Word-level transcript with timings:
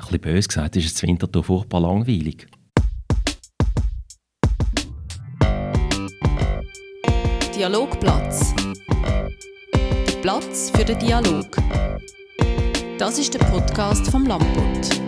Ein 0.00 0.06
bisschen 0.06 0.20
böse 0.22 0.48
gesagt, 0.48 0.76
ist 0.76 0.96
es 0.96 1.02
Winterthur 1.02 1.44
furchtbar 1.44 1.80
langweilig. 1.80 2.46
Dialogplatz. 7.54 8.54
Der 9.74 10.16
Platz 10.22 10.70
für 10.74 10.84
den 10.84 10.98
Dialog. 10.98 11.56
Das 12.98 13.18
ist 13.18 13.34
der 13.34 13.40
Podcast 13.40 14.10
vom 14.10 14.26
Lamput. 14.26 15.00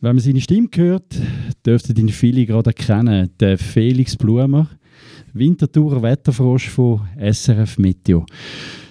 Wenn 0.00 0.16
man 0.16 0.18
seine 0.18 0.40
Stimme 0.40 0.68
hört, 0.74 1.14
dürften 1.66 1.96
ihn 1.96 2.08
viele 2.08 2.46
gerade 2.46 2.70
erkennen. 2.70 3.30
Der 3.40 3.58
Felix 3.58 4.16
Blumer, 4.16 4.68
Winterthurer 5.32 6.02
Wetterfrosch 6.02 6.68
von 6.68 7.00
SRF 7.18 7.78
Meteo. 7.78 8.26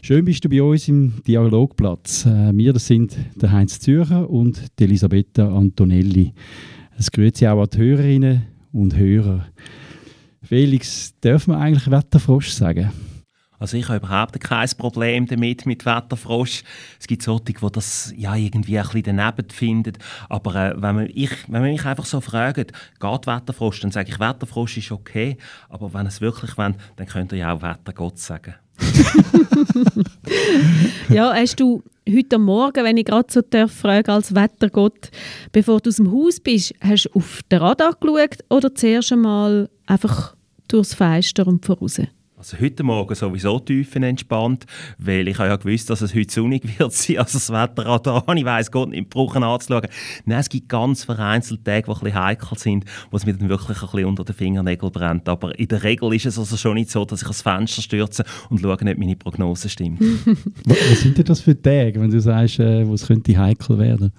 Schön 0.01 0.25
bist 0.25 0.43
du 0.43 0.49
bei 0.49 0.61
uns 0.61 0.87
im 0.87 1.13
Dialogplatz. 1.27 2.25
Äh, 2.25 2.51
wir 2.53 2.73
das 2.73 2.87
sind 2.87 3.15
der 3.35 3.51
Heinz 3.51 3.79
Zürcher 3.79 4.29
und 4.29 4.61
die 4.79 4.85
Elisabetta 4.85 5.55
Antonelli. 5.55 6.33
Es 6.97 7.11
grüße 7.11 7.51
auch 7.51 7.61
an 7.61 7.69
die 7.71 7.77
Hörerinnen 7.77 8.41
und 8.71 8.97
Hörer. 8.97 9.45
Felix, 10.41 11.13
dürfen 11.19 11.53
wir 11.53 11.59
eigentlich 11.59 11.89
Wetterfrosch 11.89 12.49
sagen? 12.49 12.91
Also 13.61 13.77
ich 13.77 13.87
habe 13.89 13.97
überhaupt 13.97 14.39
kein 14.39 14.67
Problem 14.75 15.27
damit 15.27 15.67
mit 15.67 15.85
Wetterfrosch. 15.85 16.63
Es 16.99 17.05
gibt 17.05 17.21
solche, 17.21 17.43
die 17.43 17.55
das 17.71 18.11
ja 18.17 18.35
irgendwie 18.35 18.79
ein 18.79 18.87
bisschen 18.87 19.17
daneben 19.17 19.49
finden. 19.51 19.93
Aber 20.29 20.55
äh, 20.55 20.73
wenn, 20.81 20.95
man 20.95 21.07
ich, 21.13 21.29
wenn 21.47 21.61
man 21.61 21.71
mich 21.71 21.85
einfach 21.85 22.05
so 22.05 22.21
fragt, 22.21 22.55
geht 22.55 23.27
Wetterfrosch, 23.27 23.81
dann 23.81 23.91
sage 23.91 24.09
ich, 24.09 24.19
Wetterfrosch 24.19 24.77
ist 24.77 24.91
okay. 24.91 25.37
Aber 25.69 25.93
wenn 25.93 26.07
es 26.07 26.21
wirklich 26.21 26.57
wollt, 26.57 26.75
dann 26.95 27.05
könnt 27.05 27.33
ihr 27.33 27.37
ja 27.37 27.53
auch 27.53 27.61
Wettergott 27.61 28.17
sagen. 28.17 28.55
ja, 31.09 31.31
hast 31.31 31.59
du 31.59 31.83
heute 32.09 32.39
Morgen, 32.39 32.83
wenn 32.83 32.97
ich 32.97 33.05
gerade 33.05 33.31
so 33.31 33.41
darf, 33.47 33.71
frage 33.71 34.11
als 34.11 34.33
Wettergott, 34.33 35.11
bevor 35.51 35.81
du 35.81 35.89
aus 35.89 35.97
dem 35.97 36.11
Haus 36.11 36.39
bist, 36.39 36.73
hast 36.81 37.05
du 37.05 37.19
auf 37.19 37.41
den 37.51 37.59
Radar 37.59 37.93
geschaut 37.93 38.39
oder 38.49 38.73
zuerst 38.73 39.11
einmal 39.11 39.69
einfach 39.85 40.35
durchs 40.67 40.95
Fenster 40.95 41.45
und 41.45 41.63
voraus? 41.63 42.01
Also 42.41 42.59
heute 42.59 42.81
Morgen 42.81 43.13
sowieso 43.13 43.59
tiefenentspannt, 43.59 44.65
weil 44.97 45.27
ich 45.27 45.37
ja 45.37 45.55
gewusst, 45.55 45.91
dass 45.91 46.01
es 46.01 46.15
heute 46.15 46.33
sonnig 46.33 46.79
wird 46.79 46.91
sein. 46.91 47.19
Also 47.19 47.37
das 47.37 47.51
Wetterradar, 47.51 48.23
ich 48.35 48.43
weiss 48.43 48.71
Gott 48.71 48.89
nicht 48.89 49.11
brauchen 49.11 49.43
anzuschauen. 49.43 49.85
Nein, 50.25 50.39
es 50.39 50.49
gibt 50.49 50.67
ganz 50.67 51.03
vereinzelte 51.03 51.63
Tage, 51.63 51.83
die 51.83 51.91
ein 51.91 51.99
bisschen 51.99 52.15
heikel 52.15 52.57
sind, 52.57 52.85
wo 53.11 53.17
es 53.17 53.27
mir 53.27 53.35
dann 53.35 53.47
wirklich 53.47 53.77
ein 53.77 53.89
bisschen 53.91 54.05
unter 54.05 54.23
den 54.23 54.33
Fingernägeln 54.33 54.91
brennt. 54.91 55.29
Aber 55.29 55.57
in 55.59 55.67
der 55.67 55.83
Regel 55.83 56.15
ist 56.15 56.25
es 56.25 56.39
also 56.39 56.57
schon 56.57 56.73
nicht 56.73 56.89
so, 56.89 57.05
dass 57.05 57.21
ich 57.21 57.27
ans 57.27 57.43
Fenster 57.43 57.83
stürze 57.83 58.25
und 58.49 58.59
schaue, 58.59 58.73
ob 58.73 58.81
meine 58.81 59.15
Prognose 59.15 59.69
stimmt. 59.69 60.01
Was 60.65 61.01
sind 61.01 61.19
denn 61.19 61.25
das 61.25 61.41
für 61.41 61.61
Tage, 61.61 62.01
wenn 62.01 62.09
du 62.09 62.19
sagst, 62.19 62.59
äh, 62.59 62.87
wo 62.87 62.95
es 62.95 63.05
könnte 63.05 63.37
heikel 63.37 63.77
werden? 63.77 64.11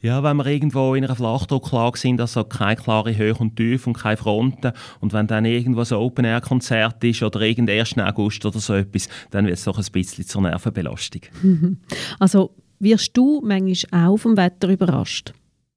Ja, 0.00 0.22
wenn 0.22 0.36
wir 0.36 0.46
irgendwo 0.46 0.94
in 0.94 1.04
einer 1.04 1.16
Flachdrucklage 1.16 1.98
sind, 1.98 2.20
also 2.20 2.44
keine 2.44 2.76
klare 2.76 3.16
Höhe 3.16 3.34
und 3.34 3.56
Tiefe 3.56 3.90
und 3.90 3.98
keine 3.98 4.16
Fronten 4.16 4.72
und 5.00 5.12
wenn 5.12 5.26
dann 5.26 5.44
irgendwo 5.44 5.82
so 5.82 5.98
Open-Air-Konzert 5.98 7.02
ist 7.02 7.22
oder 7.24 7.40
irgend 7.40 7.68
1. 7.68 7.98
August 7.98 8.46
oder 8.46 8.60
so 8.60 8.74
etwas, 8.74 9.08
dann 9.30 9.46
wird 9.46 9.58
es 9.58 9.64
doch 9.64 9.76
ein 9.76 9.86
bisschen 9.90 10.26
zur 10.26 10.42
Nervenbelastung. 10.42 11.22
Also 12.20 12.54
wirst 12.78 13.16
du 13.16 13.40
manchmal 13.44 14.06
auch 14.06 14.16
vom 14.18 14.36
Wetter 14.36 14.68
überrascht? 14.68 15.32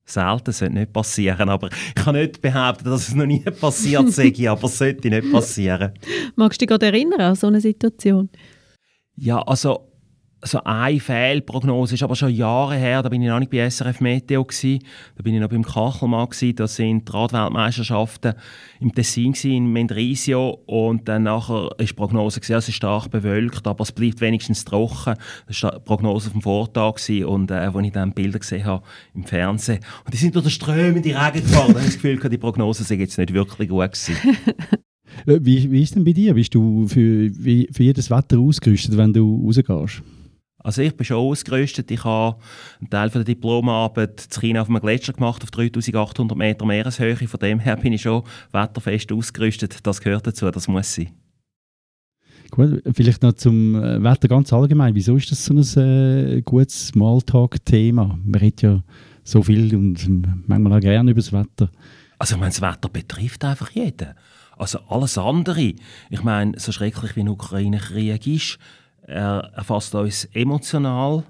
Selten, 0.06 0.52
sollte 0.52 0.74
nicht 0.74 0.94
passieren, 0.94 1.50
aber 1.50 1.70
ich 1.72 1.96
kann 1.96 2.16
nicht 2.16 2.42
behaupten, 2.42 2.86
dass 2.86 3.08
es 3.08 3.16
noch 3.16 3.26
nie 3.26 3.40
passiert 3.60 4.12
sei, 4.12 4.34
aber 4.50 4.66
es 4.66 4.78
sollte 4.78 5.10
nicht 5.10 5.32
passieren. 5.32 5.94
Magst 6.36 6.62
du 6.62 6.66
dich 6.66 6.70
gerade 6.70 6.86
erinnern 6.88 7.22
an 7.22 7.36
so 7.36 7.48
eine 7.48 7.62
Situation? 7.62 8.30
Ja, 9.16 9.42
also 9.42 9.91
so 10.44 10.64
eine 10.64 11.00
Fehlprognose 11.00 11.96
ist 11.96 12.04
aber 12.04 12.16
schon 12.16 12.34
Jahre 12.34 12.76
her, 12.76 13.04
da 13.04 13.10
bin 13.10 13.22
ich 13.22 13.30
noch 13.30 13.40
nicht 13.40 13.52
bei 13.52 13.70
SRF 13.70 14.02
Meteo 14.02 14.44
gewesen, 14.44 14.80
da 15.16 15.24
bin 15.24 15.36
ich 15.36 15.42
noch 15.42 15.50
beim 15.50 15.64
Kachelmann 15.64 16.30
gewesen, 16.30 16.56
da 16.56 16.68
sind 16.68 17.08
die 17.08 17.12
Radweltmeisterschaften 17.12 18.34
im 18.80 18.94
Tessin 18.94 19.34
gewesen, 19.34 19.52
in 19.52 19.68
Mendrisio 19.72 20.62
und 20.66 21.08
dann 21.08 21.24
nachher 21.24 21.70
ist 21.78 21.90
die 21.90 21.94
Prognose 21.94 22.40
gewesen, 22.40 22.58
es 22.58 22.70
ist 22.70 22.76
stark 22.76 23.12
bewölkt, 23.12 23.68
aber 23.68 23.84
es 23.84 23.92
bleibt 23.92 24.22
wenigstens 24.22 24.66
trocken. 24.66 25.16
Das 25.48 25.62
war 25.64 25.74
die 25.74 25.80
Prognose 25.80 26.32
vom 26.32 26.42
Vortag 26.42 26.96
gewesen, 26.96 27.26
und 27.26 27.52
äh, 27.52 27.56
als 27.56 27.86
ich 27.86 27.92
dann 27.92 28.14
Bilder 28.14 28.40
gesehen 28.40 28.66
habe 28.66 28.84
im 29.14 29.24
Fernsehen 29.24 29.80
und 30.06 30.14
die 30.14 30.18
sind 30.18 30.36
durch 30.36 30.46
den 30.46 30.52
strömenden 30.52 31.16
Regen 31.16 31.46
gefahren, 31.46 31.68
dann 31.68 31.76
habe 31.76 31.88
ich 31.88 31.94
das 31.94 32.02
Gefühl, 32.02 32.30
die 32.30 32.38
Prognose 32.38 32.84
sei 32.84 32.96
jetzt 32.96 33.18
nicht 33.18 33.34
wirklich 33.34 33.70
gut 33.70 33.92
gewesen. 33.92 34.16
Wie, 35.26 35.70
wie 35.70 35.84
ist 35.84 35.94
denn 35.94 36.06
bei 36.06 36.14
dir? 36.14 36.34
Bist 36.34 36.56
du 36.56 36.88
für, 36.88 37.30
für 37.30 37.84
jedes 37.84 38.10
Wetter 38.10 38.40
ausgerüstet, 38.40 38.98
wenn 38.98 39.14
du 39.14 39.46
rausgehst? 39.46 40.02
Also 40.64 40.82
ich 40.82 40.96
bin 40.96 41.06
schon 41.06 41.18
ausgerüstet. 41.18 41.90
Ich 41.92 42.04
habe 42.04 42.38
einen 42.80 42.90
Teil 42.90 43.10
von 43.10 43.20
der 43.24 43.34
Diplomarbeit 43.34 44.28
in 44.36 44.42
China 44.42 44.62
auf 44.62 44.70
einem 44.70 44.80
Gletscher 44.80 45.14
gemacht, 45.14 45.44
auf 45.44 45.52
3800 45.52 46.38
Meter 46.38 46.66
Meereshöhe. 46.66 47.16
Von 47.16 47.40
dem 47.40 47.60
her 47.60 47.76
bin 47.78 47.94
ich 47.94 48.04
schon 48.04 48.24
wetterfest 48.52 49.12
ausgerüstet. 49.12 49.80
Das 49.84 50.02
gehört 50.02 50.28
dazu, 50.28 50.50
das 50.52 50.68
muss 50.68 50.94
sein. 50.94 51.12
Gut, 52.52 52.84
vielleicht 52.94 53.24
noch 53.24 53.34
zum 53.34 53.76
äh, 53.76 54.04
Wetter 54.04 54.28
ganz 54.28 54.52
allgemein. 54.52 54.94
Wieso 54.94 55.16
ist 55.16 55.32
das 55.32 55.46
so 55.46 55.54
ein 55.54 56.38
äh, 56.38 56.42
gutes 56.42 56.90
Smalltalk-Thema? 56.90 58.20
Man 58.24 58.40
redet 58.42 58.62
ja 58.62 58.84
so 59.24 59.42
viel 59.42 59.74
und 59.74 60.06
manchmal 60.48 60.74
auch 60.74 60.82
gerne 60.82 61.12
über 61.12 61.22
das 61.22 61.32
Wetter. 61.32 61.72
Also 62.20 62.36
ich 62.36 62.42
meine, 62.42 62.52
das 62.52 62.62
Wetter 62.62 62.90
betrifft 62.90 63.46
einfach 63.46 63.72
jeden. 63.72 64.10
Also 64.58 64.80
alles 64.90 65.18
andere. 65.18 65.74
Ich 66.10 66.24
meine, 66.24 66.60
so 66.60 66.72
schrecklich 66.72 67.16
wie 67.16 67.22
ein 67.22 67.30
Ukraine-Krieg 67.30 68.28
ist, 68.28 68.60
er 69.12 69.52
erfasst 69.56 69.94
uns 69.94 70.26
emotional, 70.34 71.24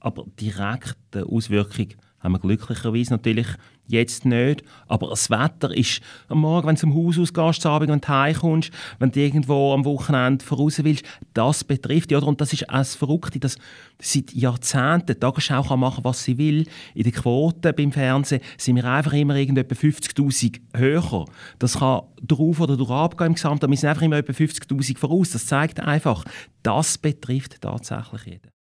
aber 0.00 0.24
direkte 0.40 1.26
Auswirkung 1.26 1.88
haben 2.20 2.32
wir 2.32 2.38
glücklicherweise 2.38 3.12
natürlich 3.12 3.46
jetzt 3.86 4.24
nicht. 4.24 4.62
Aber 4.88 5.08
das 5.08 5.30
Wetter 5.30 5.74
ist 5.74 6.00
am 6.28 6.40
Morgen, 6.40 6.66
wenn 6.66 6.74
du 6.74 6.80
zum 6.80 6.94
Haus 6.94 7.18
ausgehst, 7.18 7.66
am 7.66 7.72
Abend, 7.72 7.90
wenn 7.90 8.00
du 8.00 8.08
heimkommst, 8.08 8.70
wenn 8.98 9.10
du 9.10 9.20
irgendwo 9.20 9.72
am 9.72 9.84
Wochenende 9.84 10.44
voraus 10.44 10.82
willst, 10.82 11.04
das 11.34 11.64
betrifft 11.64 12.10
dich. 12.10 12.22
Und 12.22 12.40
das 12.40 12.52
ist 12.52 12.68
auch 12.68 12.78
das 12.78 12.94
Verrückte, 12.94 13.38
dass 13.38 13.56
seit 14.00 14.32
Jahrzehnten 14.32 15.06
die 15.06 15.14
Tagesschau 15.14 15.62
kann 15.62 15.80
machen 15.80 16.04
was 16.04 16.24
sie 16.24 16.38
will. 16.38 16.66
In 16.94 17.04
den 17.04 17.12
Quoten 17.12 17.74
beim 17.74 17.92
Fernsehen 17.92 18.42
sind 18.56 18.76
wir 18.76 18.84
einfach 18.84 19.12
immer 19.12 19.36
etwa 19.36 19.74
50'000 19.74 20.60
höher. 20.74 21.24
Das 21.58 21.78
kann 21.78 22.02
drauf 22.22 22.60
oder 22.60 22.76
durch 22.76 22.90
abgehen 22.90 23.28
im 23.28 23.34
Gesamten. 23.34 23.70
Wir 23.70 23.76
sind 23.76 23.88
einfach 23.88 24.02
immer 24.02 24.16
etwa 24.16 24.32
50'000 24.32 24.98
voraus. 24.98 25.30
Das 25.30 25.46
zeigt 25.46 25.80
einfach, 25.80 26.24
das 26.62 26.98
betrifft 26.98 27.60
tatsächlich 27.60 28.24
jeden. 28.24 28.55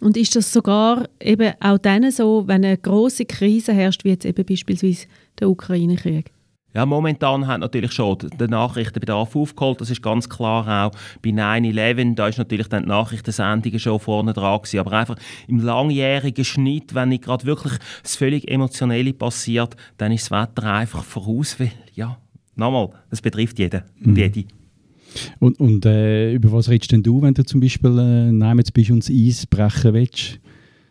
Und 0.00 0.16
ist 0.16 0.36
das 0.36 0.52
sogar 0.52 1.08
eben 1.20 1.52
auch 1.60 1.78
dann 1.78 2.10
so, 2.10 2.46
wenn 2.46 2.64
eine 2.64 2.76
große 2.76 3.24
Krise 3.24 3.72
herrscht, 3.72 4.04
wie 4.04 4.10
jetzt 4.10 4.24
eben 4.24 4.44
beispielsweise 4.44 5.06
der 5.40 5.50
Ukraine-Krieg? 5.50 6.30
Ja, 6.74 6.84
momentan 6.84 7.46
hat 7.46 7.60
natürlich 7.60 7.92
schon 7.92 8.18
der 8.38 8.48
Nachrichtenbedarf 8.48 9.34
aufgeholt. 9.34 9.80
Das 9.80 9.90
ist 9.90 10.02
ganz 10.02 10.28
klar 10.28 10.86
auch 10.86 10.98
bei 11.22 11.30
9-11. 11.30 12.14
Da 12.14 12.28
ist 12.28 12.38
natürlich 12.38 12.68
dann 12.68 12.82
die 12.84 12.88
Nachrichtensendungen 12.90 13.80
schon 13.80 13.98
vorne 13.98 14.34
dran 14.34 14.58
gewesen. 14.58 14.80
Aber 14.80 14.92
einfach 14.92 15.16
im 15.48 15.60
langjährigen 15.60 16.44
Schnitt, 16.44 16.94
wenn 16.94 17.08
nicht 17.08 17.24
gerade 17.24 17.46
wirklich 17.46 17.72
das 18.02 18.16
völlig 18.16 18.48
Emotionelle 18.48 19.14
passiert, 19.14 19.76
dann 19.96 20.12
ist 20.12 20.30
das 20.30 20.40
Wetter 20.42 20.72
einfach 20.72 21.02
voraus. 21.02 21.58
Weil, 21.58 21.72
ja, 21.94 22.18
nochmal, 22.54 22.90
das 23.10 23.22
betrifft 23.22 23.58
jeden 23.58 23.82
und 24.04 24.12
mhm. 24.12 24.16
jede. 24.16 24.44
Und, 25.38 25.60
und 25.60 25.86
äh, 25.86 26.32
über 26.32 26.52
was 26.52 26.68
redest 26.68 26.92
denn 26.92 27.02
du, 27.02 27.22
wenn 27.22 27.34
du 27.34 27.44
zum 27.44 27.60
Beispiel 27.60 27.98
äh, 27.98 28.56
jetzt 28.56 28.74
bist 28.74 28.90
und 28.90 29.00
das 29.00 29.10
Eis 29.10 29.46
brechen 29.46 29.94
willst? 29.94 30.40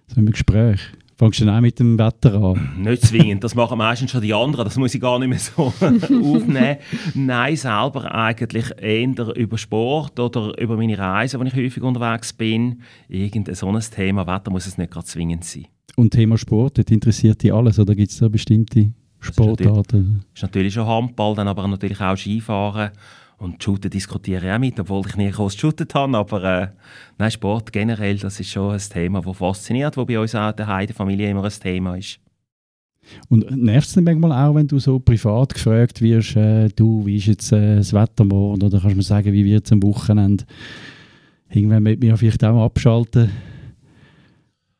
So 0.08 0.20
im 0.20 0.32
Gespräch. 0.32 0.80
Fangst 1.18 1.40
du 1.40 1.46
dann 1.46 1.56
auch 1.56 1.62
mit 1.62 1.80
dem 1.80 1.98
Wetter 1.98 2.36
an? 2.36 2.76
Nicht 2.78 3.02
zwingend, 3.02 3.44
das 3.44 3.56
machen 3.56 3.80
meistens 3.80 4.12
schon 4.12 4.22
die 4.22 4.36
anderen, 4.36 4.66
das 4.66 4.78
muss 4.78 4.94
ich 4.94 5.02
gar 5.02 5.18
nicht 5.18 5.30
mehr 5.30 5.40
so 5.40 5.64
aufnehmen. 5.82 6.78
Nein, 7.16 7.56
selber 7.56 8.14
eigentlich 8.14 8.66
eher 8.80 9.36
über 9.36 9.58
Sport 9.58 10.20
oder 10.20 10.56
über 10.62 10.78
meine 10.78 10.96
Reisen, 10.96 11.40
wenn 11.40 11.48
ich 11.48 11.56
häufig 11.56 11.82
unterwegs 11.82 12.34
bin. 12.34 12.84
Irgend 13.10 13.56
so 13.58 13.68
ein 13.68 13.82
Thema, 13.82 14.28
Wetter 14.28 14.52
muss 14.52 14.68
es 14.68 14.78
nicht 14.78 14.92
gerade 14.92 15.08
zwingend 15.08 15.44
sein. 15.44 15.66
Und 15.96 16.12
Thema 16.12 16.38
Sport, 16.38 16.78
das 16.78 16.86
interessiert 16.86 17.42
dich 17.42 17.52
alles 17.52 17.80
oder 17.80 17.96
gibt 17.96 18.12
es 18.12 18.20
da 18.20 18.28
bestimmte 18.28 18.92
Sportarten? 19.20 20.24
Das 20.34 20.38
ist 20.38 20.44
natürlich 20.44 20.76
schon 20.76 20.86
Handball, 20.86 21.34
dann 21.34 21.48
aber 21.48 21.68
natürlich 21.68 22.00
auch 22.00 22.16
Skifahren 22.16 22.92
und 23.38 23.64
Shooten 23.64 23.92
diskutiere 23.92 24.46
ich 24.46 24.52
auch 24.52 24.60
mit, 24.60 24.80
obwohl 24.80 25.06
ich 25.08 25.16
nie 25.16 25.30
groß 25.30 25.54
geshootet 25.54 25.94
habe. 25.94 26.18
Aber 26.18 26.44
äh, 26.44 26.68
nein, 27.18 27.32
Sport 27.32 27.72
generell, 27.72 28.18
das 28.18 28.40
ist 28.40 28.50
schon 28.50 28.74
ein 28.74 28.80
Thema, 28.80 29.22
das 29.22 29.38
fasziniert, 29.38 29.96
das 29.96 30.06
bei 30.06 30.20
uns 30.20 30.36
auch 30.36 30.50
in 30.50 30.56
der 30.56 30.96
Familie 30.96 31.30
immer 31.30 31.44
ein 31.44 31.52
Thema 31.52 31.96
ist. 31.96 32.20
Und 33.30 33.50
nervt 33.52 33.88
es 33.88 33.94
dann 33.94 34.04
manchmal 34.04 34.32
auch, 34.32 34.56
wenn 34.56 34.68
du 34.68 34.80
so 34.80 35.00
privat 35.00 35.54
gefragt 35.54 36.02
wirst, 36.02 36.36
äh, 36.36 36.68
du, 36.70 37.06
wie 37.06 37.18
ist 37.18 37.28
jetzt 37.28 37.52
äh, 37.52 37.78
das 37.78 37.94
Wetter 37.94 38.26
morgen? 38.26 38.64
Oder 38.64 38.80
kannst 38.80 38.94
du 38.94 38.98
mir 38.98 39.04
sagen, 39.04 39.32
wie 39.32 39.46
wird 39.46 39.66
es 39.66 39.72
am 39.72 39.82
Wochenende? 39.84 40.44
Irgendwann 41.50 41.84
mit 41.84 42.02
mir 42.02 42.18
vielleicht 42.18 42.44
auch 42.44 42.66
abschalten 42.66 43.30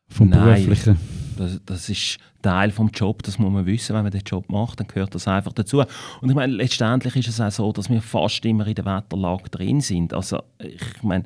vom 0.10 0.30
Nein. 0.30 0.66
Beruflichen? 0.66 0.98
Das, 1.38 1.62
das, 1.66 1.90
ist 1.90 2.18
Teil 2.42 2.72
des 2.72 2.86
Jobs, 2.94 3.24
das 3.24 3.40
muss 3.40 3.52
man 3.52 3.66
wissen, 3.66 3.96
wenn 3.96 4.04
man 4.04 4.12
den 4.12 4.22
Job 4.22 4.50
macht, 4.50 4.80
dann 4.80 4.88
gehört 4.88 5.16
das 5.16 5.28
einfach 5.28 5.54
dazu. 5.54 5.80
Und 6.22 6.30
ich 6.30 6.36
meine, 6.36 6.54
letztendlich 6.54 7.16
ist 7.16 7.30
es 7.30 7.42
auch 7.42 7.52
so, 7.52 7.72
dass 7.72 7.90
wir 7.90 8.02
fast 8.02 8.44
immer 8.46 8.68
in 8.68 8.76
der 8.76 8.86
Wetterlage 8.86 9.50
drin 9.50 9.82
sind. 9.82 10.14
Also 10.14 10.40
ich 10.60 11.04
meine, 11.04 11.24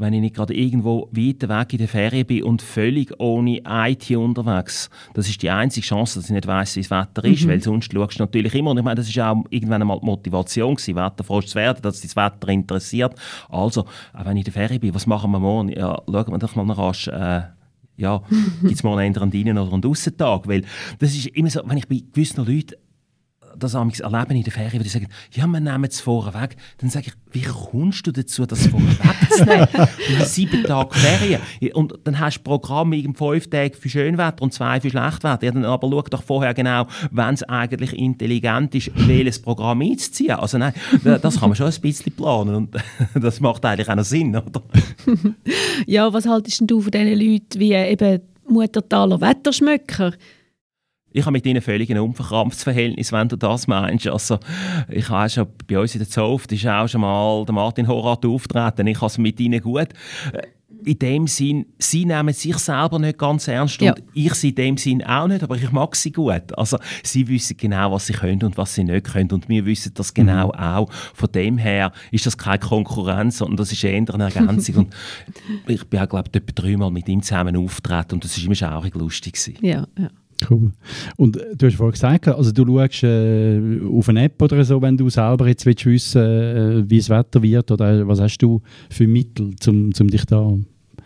wenn 0.00 0.14
ich 0.14 0.20
nicht 0.20 0.34
gerade 0.34 0.54
irgendwo 0.54 1.08
weit 1.12 1.48
weg 1.48 1.72
in 1.72 1.78
der 1.78 1.88
Ferien 1.88 2.26
bin 2.26 2.42
und 2.42 2.62
völlig 2.62 3.12
ohne 3.18 3.60
IT 3.66 4.10
unterwegs. 4.10 4.88
Das 5.14 5.28
ist 5.28 5.42
die 5.42 5.50
einzige 5.50 5.86
Chance, 5.86 6.18
dass 6.18 6.26
ich 6.26 6.34
nicht 6.34 6.46
weiß, 6.46 6.76
wie 6.76 6.80
das 6.80 6.90
Wetter 6.90 7.24
ist, 7.24 7.44
mhm. 7.44 7.50
weil 7.50 7.62
sonst 7.62 7.92
schaust 7.92 8.18
du 8.18 8.22
natürlich 8.22 8.54
immer. 8.54 8.70
Und 8.70 8.78
ich 8.78 8.84
meine, 8.84 8.96
das 8.96 9.08
ist 9.08 9.18
auch 9.18 9.44
irgendwann 9.50 9.82
einmal 9.82 10.00
die 10.00 10.06
Motivation 10.06 10.74
gewesen, 10.74 10.96
Wetterfrosch 10.96 11.46
zu 11.46 11.56
werden, 11.56 11.82
dass 11.82 12.00
dich 12.00 12.12
das 12.14 12.16
Wetter 12.16 12.48
interessiert. 12.48 13.14
Also, 13.50 13.84
auch 14.12 14.24
wenn 14.24 14.36
ich 14.36 14.46
in 14.46 14.52
der 14.52 14.54
Ferien 14.54 14.80
bin, 14.80 14.94
was 14.94 15.06
machen 15.06 15.30
wir 15.30 15.38
morgen? 15.38 15.68
Ja, 15.68 16.00
schauen 16.06 16.32
wir 16.32 16.38
doch 16.38 16.56
mal 16.56 16.64
nach 16.64 17.06
äh, 17.06 17.42
ja, 18.00 18.22
gibt 18.62 18.74
es 18.74 18.82
morgen 18.82 19.00
einen 19.00 19.32
Innen- 19.32 19.58
oder 19.58 19.72
einen 19.72 19.84
Aussentag? 19.84 20.48
Weil 20.48 20.62
das 20.98 21.14
ist 21.14 21.26
immer 21.28 21.50
so, 21.50 21.60
wenn 21.64 21.76
ich 21.76 21.86
bei 21.86 22.02
gewissen 22.12 22.44
Leuten 22.44 22.74
das 23.58 23.74
erleben 23.74 24.36
in 24.36 24.42
der 24.42 24.52
Ferien, 24.52 24.80
wo 24.80 24.82
die 24.82 24.88
sagen, 24.88 25.08
ja, 25.32 25.46
wir 25.46 25.60
nehmen 25.60 25.84
es 25.84 26.00
vorher 26.00 26.40
weg. 26.40 26.56
Dann 26.78 26.90
sage 26.90 27.06
ich, 27.08 27.12
wie 27.32 27.42
kommst 27.42 28.06
du 28.06 28.12
dazu, 28.12 28.46
das 28.46 28.66
vorher 28.66 28.88
wegzunehmen? 28.88 29.68
du 29.72 30.18
hast 30.18 30.34
sieben 30.34 30.64
Tage 30.64 30.94
Ferien. 30.94 31.40
Und 31.74 31.94
dann 32.04 32.18
hast 32.18 32.38
du 32.38 32.42
Programm 32.42 32.92
fünf 33.14 33.50
Tage 33.50 33.76
für 33.76 33.88
Schönwetter 33.88 34.42
und 34.42 34.52
zwei 34.52 34.80
für 34.80 34.90
Schlechtwetter. 34.90 35.44
Ja, 35.44 35.52
dann 35.52 35.64
aber 35.64 35.88
schau 35.90 36.02
doch 36.02 36.22
vorher 36.22 36.54
genau, 36.54 36.86
wenn 37.10 37.34
es 37.34 37.42
eigentlich 37.44 37.92
intelligent 37.92 38.74
ist, 38.74 38.90
welches 38.94 39.40
Programm 39.40 39.82
einzuziehen. 39.82 40.32
Also 40.32 40.58
nein, 40.58 40.72
das 41.02 41.40
kann 41.40 41.50
man 41.50 41.56
schon 41.56 41.66
ein 41.66 41.80
bisschen 41.80 42.12
planen 42.12 42.54
und 42.54 42.76
das 43.14 43.40
macht 43.40 43.64
eigentlich 43.64 43.88
auch 43.88 43.96
noch 43.96 44.04
Sinn, 44.04 44.36
oder? 44.36 44.62
ja, 45.86 46.12
was 46.12 46.26
haltest 46.26 46.62
du 46.66 46.80
von 46.80 46.90
diesen 46.90 47.18
Leuten 47.18 47.60
wie 47.60 47.74
eben 47.74 48.20
Muttertaler 48.48 49.20
Wetterschmöcker? 49.20 50.12
Ich 51.12 51.22
habe 51.22 51.32
mit 51.32 51.46
ihnen 51.46 51.60
völlig 51.60 51.90
ein 51.90 51.98
unverkrampftes 51.98 52.62
Verhältnis, 52.62 53.12
wenn 53.12 53.28
du 53.28 53.36
das 53.36 53.66
meinst. 53.66 54.06
Also, 54.06 54.38
ich 54.88 55.08
habe 55.08 55.28
schon 55.28 55.46
bei 55.66 55.78
uns 55.78 55.94
in 55.94 56.00
der 56.00 56.08
Zoft 56.08 56.52
ist 56.52 56.66
auch 56.66 56.88
schon 56.88 57.00
mal 57.00 57.44
der 57.44 57.54
Martin 57.54 57.88
Horath 57.88 58.24
auftreten. 58.24 58.86
Ich 58.86 58.96
habe 58.96 59.06
es 59.06 59.18
mit 59.18 59.40
ihnen 59.40 59.60
gut. 59.60 59.88
Äh, 60.32 60.42
in 60.84 60.98
dem 60.98 61.26
Sinn, 61.26 61.66
sie 61.78 62.04
nehmen 62.04 62.32
sich 62.32 62.56
selber 62.56 62.98
nicht 62.98 63.18
ganz 63.18 63.48
ernst 63.48 63.80
ja. 63.80 63.92
und 63.92 64.02
ich 64.14 64.34
sie 64.34 64.50
in 64.50 64.54
dem 64.54 64.76
Sinn 64.76 65.04
auch 65.04 65.26
nicht, 65.26 65.42
aber 65.42 65.56
ich 65.56 65.70
mag 65.72 65.94
sie 65.96 66.12
gut. 66.12 66.56
Also 66.56 66.78
sie 67.02 67.28
wissen 67.28 67.56
genau, 67.56 67.92
was 67.92 68.06
sie 68.06 68.12
können 68.12 68.42
und 68.42 68.56
was 68.56 68.74
sie 68.74 68.84
nicht 68.84 69.06
können 69.12 69.30
und 69.32 69.48
wir 69.48 69.66
wissen 69.66 69.92
das 69.94 70.14
genau 70.14 70.48
mhm. 70.48 70.54
auch. 70.54 70.92
Von 70.92 71.30
dem 71.32 71.58
her 71.58 71.92
ist 72.10 72.26
das 72.26 72.38
keine 72.38 72.58
Konkurrenz, 72.58 73.38
sondern 73.38 73.56
das 73.56 73.72
ist 73.72 73.84
eher 73.84 73.96
eine 73.96 74.24
Ergänzung 74.24 74.76
und 74.76 74.94
ich 75.66 75.84
bin 75.86 76.00
auch, 76.00 76.08
glaube 76.08 76.30
ich, 76.32 76.40
etwa 76.40 76.52
dreimal 76.62 76.90
mit 76.90 77.08
ihm 77.08 77.22
zusammen 77.22 77.56
auftreten 77.56 78.14
und 78.14 78.24
das 78.24 78.38
war 78.38 78.44
immer 78.44 78.76
auch 78.76 78.94
lustig. 78.94 79.34
Gewesen. 79.34 79.58
Ja, 79.60 79.86
ja. 79.98 80.10
Cool. 80.48 80.72
Und 81.16 81.36
äh, 81.36 81.56
du 81.56 81.66
hast 81.66 81.76
vorhin 81.76 81.92
gesagt, 81.92 82.28
also 82.28 82.52
du 82.52 82.78
schaust 82.78 83.02
äh, 83.02 83.80
auf 83.92 84.08
eine 84.08 84.24
App 84.24 84.40
oder 84.40 84.64
so, 84.64 84.80
wenn 84.80 84.96
du 84.96 85.10
selber 85.10 85.46
jetzt 85.48 85.66
willst 85.66 85.86
wissen 85.86 86.22
äh, 86.22 86.84
wie 86.88 86.98
das 86.98 87.10
Wetter 87.10 87.42
wird 87.42 87.70
oder 87.70 88.06
was 88.06 88.20
hast 88.20 88.38
du 88.38 88.62
für 88.88 89.06
Mittel, 89.06 89.54
um 89.66 89.92
zum 89.92 90.08
dich 90.08 90.24
da 90.24 90.54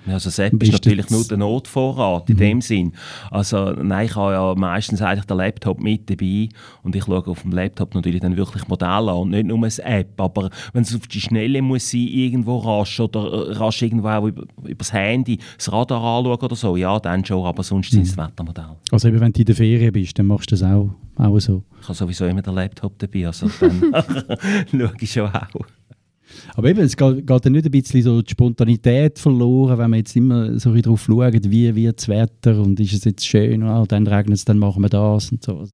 also 0.06 0.28
das 0.28 0.38
App 0.38 0.62
ist 0.62 0.72
natürlich 0.72 1.10
nur 1.10 1.24
der 1.24 1.38
Notvorrat 1.38 2.28
in 2.28 2.36
mhm. 2.36 2.40
dem 2.40 2.60
Sinn. 2.60 2.92
Also 3.30 3.70
nein, 3.72 4.06
ich 4.06 4.16
habe 4.16 4.32
ja 4.32 4.54
meistens 4.54 5.00
eigentlich 5.00 5.24
den 5.24 5.38
Laptop 5.38 5.80
mit 5.80 6.10
dabei 6.10 6.48
und 6.82 6.94
ich 6.94 7.04
schaue 7.04 7.26
auf 7.26 7.42
dem 7.42 7.52
Laptop 7.52 7.94
natürlich 7.94 8.20
dann 8.20 8.36
wirklich 8.36 8.68
Modelle 8.68 9.12
an 9.12 9.18
und 9.18 9.30
nicht 9.30 9.46
nur 9.46 9.56
eine 9.56 9.68
App, 9.84 10.20
aber 10.20 10.50
wenn 10.72 10.82
es 10.82 10.94
auf 10.94 11.06
die 11.06 11.20
Schnelle 11.20 11.62
muss 11.62 11.90
sein, 11.90 12.08
irgendwo 12.08 12.58
rasch 12.58 13.00
oder 13.00 13.48
äh, 13.48 13.52
rasch 13.52 13.82
irgendwo 13.82 14.08
auch 14.08 14.26
über, 14.26 14.42
über 14.62 14.74
das 14.74 14.92
Handy 14.92 15.38
das 15.56 15.72
Radar 15.72 16.02
anschauen 16.02 16.38
oder 16.38 16.56
so, 16.56 16.76
ja, 16.76 16.98
dann 17.00 17.24
schon, 17.24 17.44
aber 17.44 17.62
sonst 17.62 17.92
mhm. 17.92 18.04
sind 18.04 18.06
es 18.06 18.16
Wettermodelle. 18.16 18.76
Also 18.90 19.08
eben, 19.08 19.20
wenn 19.20 19.32
du 19.32 19.40
in 19.40 19.46
der 19.46 19.54
Ferien 19.54 19.92
bist, 19.92 20.18
dann 20.18 20.26
machst 20.26 20.50
du 20.50 20.56
das 20.56 20.62
auch, 20.62 20.90
auch 21.16 21.38
so? 21.38 21.62
Ich 21.80 21.88
habe 21.88 21.94
sowieso 21.94 22.26
immer 22.26 22.42
den 22.42 22.54
Laptop 22.54 22.98
dabei, 22.98 23.26
also 23.26 23.48
dann 23.60 23.80
schaue 24.70 24.92
ich 25.00 25.12
schon 25.12 25.28
auch. 25.28 25.66
Aber 26.54 26.68
eben, 26.68 26.80
es 26.80 26.96
geht, 26.96 27.26
geht 27.26 27.46
dann 27.46 27.52
nicht 27.52 27.64
ein 27.64 27.70
bisschen 27.70 28.02
so 28.02 28.22
die 28.22 28.30
Spontanität 28.30 29.18
verloren, 29.18 29.78
wenn 29.78 29.90
man 29.90 29.98
jetzt 29.98 30.16
immer 30.16 30.58
so 30.58 30.74
darauf 30.74 31.02
schaut, 31.02 31.50
wie 31.50 31.74
wird 31.74 31.98
das 31.98 32.08
Wetter 32.08 32.60
und 32.60 32.80
ist 32.80 32.92
es 32.92 33.04
jetzt 33.04 33.26
schön, 33.26 33.62
oh, 33.62 33.84
dann 33.86 34.06
regnet 34.06 34.38
es, 34.38 34.44
dann 34.44 34.58
machen 34.58 34.82
wir 34.82 34.88
das 34.88 35.30
und 35.32 35.42
so. 35.42 35.66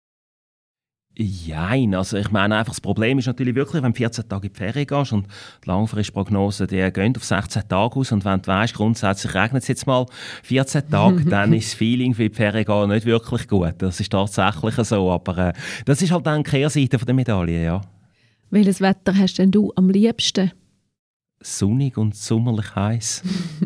Nein, 1.18 1.94
also 1.94 2.16
ich 2.16 2.30
meine 2.30 2.56
einfach, 2.56 2.72
das 2.72 2.80
Problem 2.80 3.18
ist 3.18 3.26
natürlich 3.26 3.54
wirklich, 3.54 3.82
wenn 3.82 3.92
du 3.92 3.96
14 3.96 4.28
Tage 4.28 4.46
in 4.46 4.52
die 4.52 4.58
Ferien 4.58 4.86
gehst 4.86 5.12
und 5.12 5.26
die 5.64 5.68
Langfristprognose, 5.68 6.66
die 6.66 6.90
gehen 6.92 7.14
auf 7.14 7.24
16 7.24 7.68
Tage 7.68 7.96
aus 7.96 8.12
und 8.12 8.24
wenn 8.24 8.40
du 8.40 8.46
weißt, 8.46 8.74
grundsätzlich 8.74 9.34
regnet 9.34 9.62
es 9.62 9.68
jetzt 9.68 9.86
mal 9.86 10.06
14 10.44 10.88
Tage, 10.88 11.24
dann 11.28 11.52
ist 11.52 11.72
das 11.72 11.74
Feeling 11.74 12.14
für 12.14 12.28
die 12.28 12.34
Ferien 12.34 12.64
gehen 12.64 12.88
nicht 12.88 13.06
wirklich 13.06 13.48
gut. 13.48 13.74
Das 13.78 14.00
ist 14.00 14.10
tatsächlich 14.10 14.74
so, 14.76 15.10
aber 15.10 15.48
äh, 15.48 15.52
das 15.84 16.00
ist 16.00 16.12
halt 16.12 16.26
dann 16.26 16.42
die 16.42 16.50
Kehrseite 16.50 16.96
der 16.96 17.14
Medaille, 17.14 17.64
ja. 17.64 17.80
Welches 18.50 18.81
Wetter 18.81 19.17
hast 19.17 19.38
denn 19.38 19.52
du 19.52 19.73
am 19.76 19.91
liebsten? 19.91 20.50
Sonnig 21.41 21.97
und 21.97 22.17
sommerlich 22.17 22.75
heiß. 22.75 23.23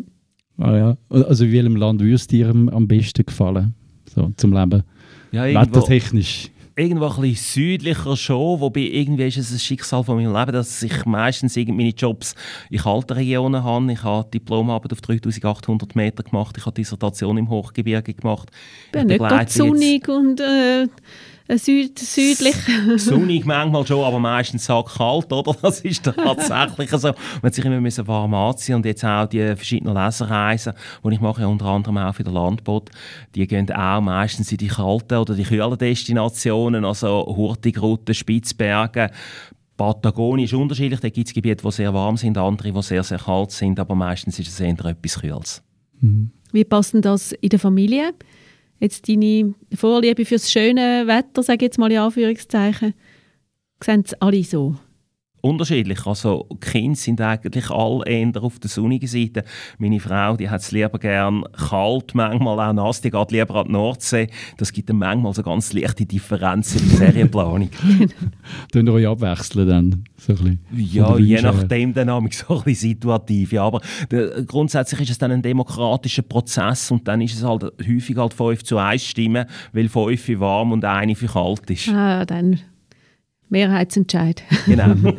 ah 0.59 0.77
ja. 0.77 0.97
Also 1.09 1.45
in 1.45 1.51
welchem 1.51 1.75
Land 1.75 2.01
würde 2.01 2.13
es 2.13 2.27
dir 2.27 2.49
am 2.49 2.87
besten 2.87 3.25
gefallen? 3.25 3.73
So, 4.13 4.31
zum 4.37 4.53
Leben? 4.53 4.83
Ja, 5.31 5.45
irgendwo, 5.45 5.77
Wettertechnisch. 5.77 6.51
Irgendwo 6.77 7.07
ein 7.07 7.21
bisschen 7.21 7.63
südlicher 7.63 8.15
schon, 8.15 8.59
wobei 8.59 8.81
irgendwie 8.81 9.23
ist 9.27 9.37
es 9.37 9.51
ein 9.51 9.59
Schicksal 9.59 10.03
von 10.03 10.17
meinem 10.17 10.33
Leben, 10.33 10.51
dass 10.51 10.83
ich 10.83 11.05
meistens 11.05 11.55
meine 11.55 11.89
Jobs 11.89 12.35
in 12.69 12.79
kalten 12.79 13.13
Regionen 13.13 13.63
habe. 13.63 13.91
Ich 13.91 14.03
habe 14.03 14.29
Diplomarbeit 14.29 14.93
auf 14.93 15.01
3800 15.01 15.95
Meter 15.95 16.21
gemacht, 16.21 16.57
ich 16.57 16.65
habe 16.65 16.75
Dissertation 16.75 17.37
im 17.37 17.49
Hochgebirge 17.49 18.13
gemacht. 18.13 18.51
Ich 18.87 18.91
bin 18.91 19.07
nicht 19.07 19.49
sonnig 19.49 20.07
und... 20.07 20.39
Äh, 20.39 20.87
süd, 21.49 21.99
südlich. 21.99 22.55
Sonnig 22.97 23.45
manchmal 23.45 23.85
schon, 23.85 24.03
aber 24.03 24.19
meistens 24.19 24.67
kalt, 24.67 25.31
oder? 25.31 25.55
Das 25.61 25.81
ist 25.81 26.03
tatsächlich 26.03 26.89
so. 26.91 27.11
Man 27.41 27.51
sich 27.51 27.65
immer 27.65 27.79
müssen 27.79 28.07
warm 28.07 28.33
anziehen 28.33 28.75
und 28.75 28.85
jetzt 28.85 29.03
auch 29.03 29.27
die 29.27 29.39
verschiedenen 29.55 29.95
Leserreisen, 29.95 30.73
die 31.03 31.13
ich 31.13 31.21
mache, 31.21 31.47
unter 31.47 31.65
anderem 31.65 31.97
auch 31.97 32.15
für 32.15 32.23
den 32.23 32.33
Landbot, 32.33 32.89
die 33.33 33.47
gehen 33.47 33.71
auch 33.71 34.01
meistens 34.01 34.51
in 34.51 34.57
die 34.57 34.67
kalten 34.67 35.17
oder 35.17 35.35
die 35.35 35.43
kühlen 35.43 35.77
Destinationen, 35.77 36.85
also 36.85 37.25
Hurtigruten, 37.35 38.13
Spitzbergen, 38.13 39.09
Patagonien 39.77 40.45
ist 40.45 40.53
unterschiedlich, 40.53 40.99
da 40.99 41.09
gibt 41.09 41.27
es 41.27 41.33
Gebiete, 41.33 41.63
die 41.63 41.71
sehr 41.71 41.93
warm 41.93 42.17
sind, 42.17 42.37
andere, 42.37 42.71
die 42.71 42.81
sehr, 42.81 43.03
sehr 43.03 43.19
kalt 43.19 43.51
sind, 43.51 43.79
aber 43.79 43.95
meistens 43.95 44.39
ist 44.39 44.47
es 44.47 44.59
eher 44.59 44.69
etwas 44.69 45.19
Kühles. 45.19 45.63
Mhm. 45.99 46.31
Wie 46.51 46.63
passt 46.63 46.93
denn 46.93 47.01
das 47.01 47.33
in 47.33 47.49
der 47.49 47.59
Familie? 47.59 48.13
Jetzt 48.85 49.07
deine 49.09 49.53
Vorliebe 49.75 50.25
fürs 50.25 50.51
schöne 50.51 51.05
Wetter, 51.07 51.43
sage 51.43 51.57
ich 51.57 51.61
jetzt 51.63 51.77
mal 51.77 51.91
in 51.91 51.97
Anführungszeichen, 51.97 52.93
sehen 53.83 54.03
es 54.05 54.13
alle 54.21 54.43
so? 54.43 54.75
Unterschiedlich. 55.45 56.05
Also 56.05 56.47
die 56.51 56.57
Kinder 56.59 56.95
sind 56.95 57.21
eigentlich 57.21 57.69
alle 57.69 58.05
eher 58.05 58.31
auf 58.41 58.59
der 58.59 58.69
sonnigen 58.69 59.07
Seite. 59.07 59.43
Meine 59.77 59.99
Frau, 59.99 60.35
die 60.35 60.49
hat 60.49 60.61
es 60.61 60.71
lieber 60.71 60.97
gern 60.97 61.43
kalt, 61.53 62.15
manchmal 62.15 62.59
auch 62.59 62.73
nass, 62.73 63.01
die 63.01 63.11
geht 63.11 63.31
lieber 63.31 63.55
an 63.55 63.67
die 63.67 63.73
Nordsee. 63.73 64.27
Das 64.57 64.73
gibt 64.73 64.89
dann 64.89 64.97
manchmal 64.97 65.33
so 65.33 65.43
ganz 65.43 65.71
leichte 65.73 66.05
Differenzen 66.05 66.81
in 66.81 66.89
der 66.89 66.97
Ferienplanung. 66.97 67.69
Dann 68.71 68.89
euch 68.89 69.07
abwechseln 69.07 69.67
dann? 69.67 70.03
So 70.17 70.33
ein 70.33 70.59
ja, 70.75 71.17
je 71.17 71.41
nachdem 71.41 71.93
dann 71.93 72.07
so 72.07 72.57
ein 72.57 72.63
bisschen 72.63 72.89
situativ. 72.89 73.51
Ja, 73.51 73.63
aber 73.63 73.81
der, 74.09 74.43
grundsätzlich 74.43 75.01
ist 75.01 75.11
es 75.11 75.17
dann 75.17 75.31
ein 75.31 75.41
demokratischer 75.41 76.21
Prozess 76.23 76.89
und 76.91 77.07
dann 77.07 77.21
ist 77.21 77.35
es 77.35 77.43
halt 77.43 77.63
häufig 77.87 78.17
halt 78.17 78.33
5 78.33 78.63
zu 78.63 78.77
1 78.77 79.03
Stimmen, 79.03 79.45
weil 79.73 79.89
5 79.89 80.19
für 80.19 80.39
warm 80.39 80.71
und 80.71 80.85
eine 80.85 81.15
für 81.15 81.27
kalt 81.27 81.69
ist. 81.69 81.89
Ah, 81.89 82.25
dann 82.25 82.59
Mehrheitsentscheid. 83.49 84.43
Genau. 84.65 84.95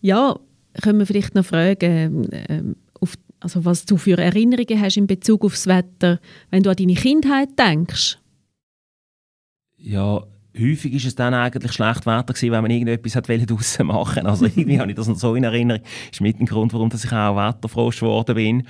ja, 0.00 0.38
können 0.82 0.98
wir 0.98 1.06
vielleicht 1.06 1.34
noch 1.34 1.44
fragen, 1.44 2.30
äh, 2.32 2.62
auf, 3.00 3.14
also 3.40 3.64
was 3.64 3.84
du 3.84 3.96
für 3.96 4.18
Erinnerungen 4.18 4.80
hast 4.80 4.96
in 4.96 5.06
Bezug 5.06 5.44
aufs 5.44 5.66
Wetter, 5.66 6.20
wenn 6.50 6.62
du 6.62 6.70
an 6.70 6.76
deine 6.76 6.94
Kindheit 6.94 7.58
denkst? 7.58 8.18
Ja, 9.76 10.22
häufig 10.58 10.92
ist 10.94 11.06
es 11.06 11.14
dann 11.14 11.34
eigentlich 11.34 11.72
schlecht 11.72 12.06
Wetter 12.06 12.34
gewesen, 12.34 12.52
wenn 12.52 12.62
man 12.62 12.70
irgendetwas 12.70 13.16
hat 13.16 13.28
draussen 13.28 13.86
machen 13.86 14.26
Also 14.26 14.46
irgendwie 14.46 14.78
habe 14.78 14.90
ich 14.90 14.96
das 14.96 15.08
noch 15.08 15.16
so 15.16 15.34
in 15.34 15.44
Erinnerung. 15.44 15.82
Das 15.82 16.12
ist 16.12 16.20
mit 16.20 16.38
dem 16.38 16.46
Grund, 16.46 16.72
warum 16.72 16.90
ich 16.92 17.12
auch 17.12 17.36
wetterfrosch 17.36 18.00
geworden 18.00 18.34
bin. 18.34 18.66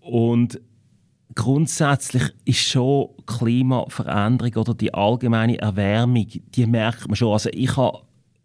Und 0.00 0.60
grundsätzlich 1.34 2.32
ist 2.44 2.58
schon 2.58 3.10
Klimaveränderung 3.26 4.54
oder 4.56 4.74
die 4.74 4.92
allgemeine 4.92 5.58
Erwärmung, 5.58 6.26
die 6.28 6.66
merkt 6.66 7.06
man 7.06 7.16
schon. 7.16 7.32
Also 7.32 7.50
ich 7.52 7.76
habe 7.76 8.00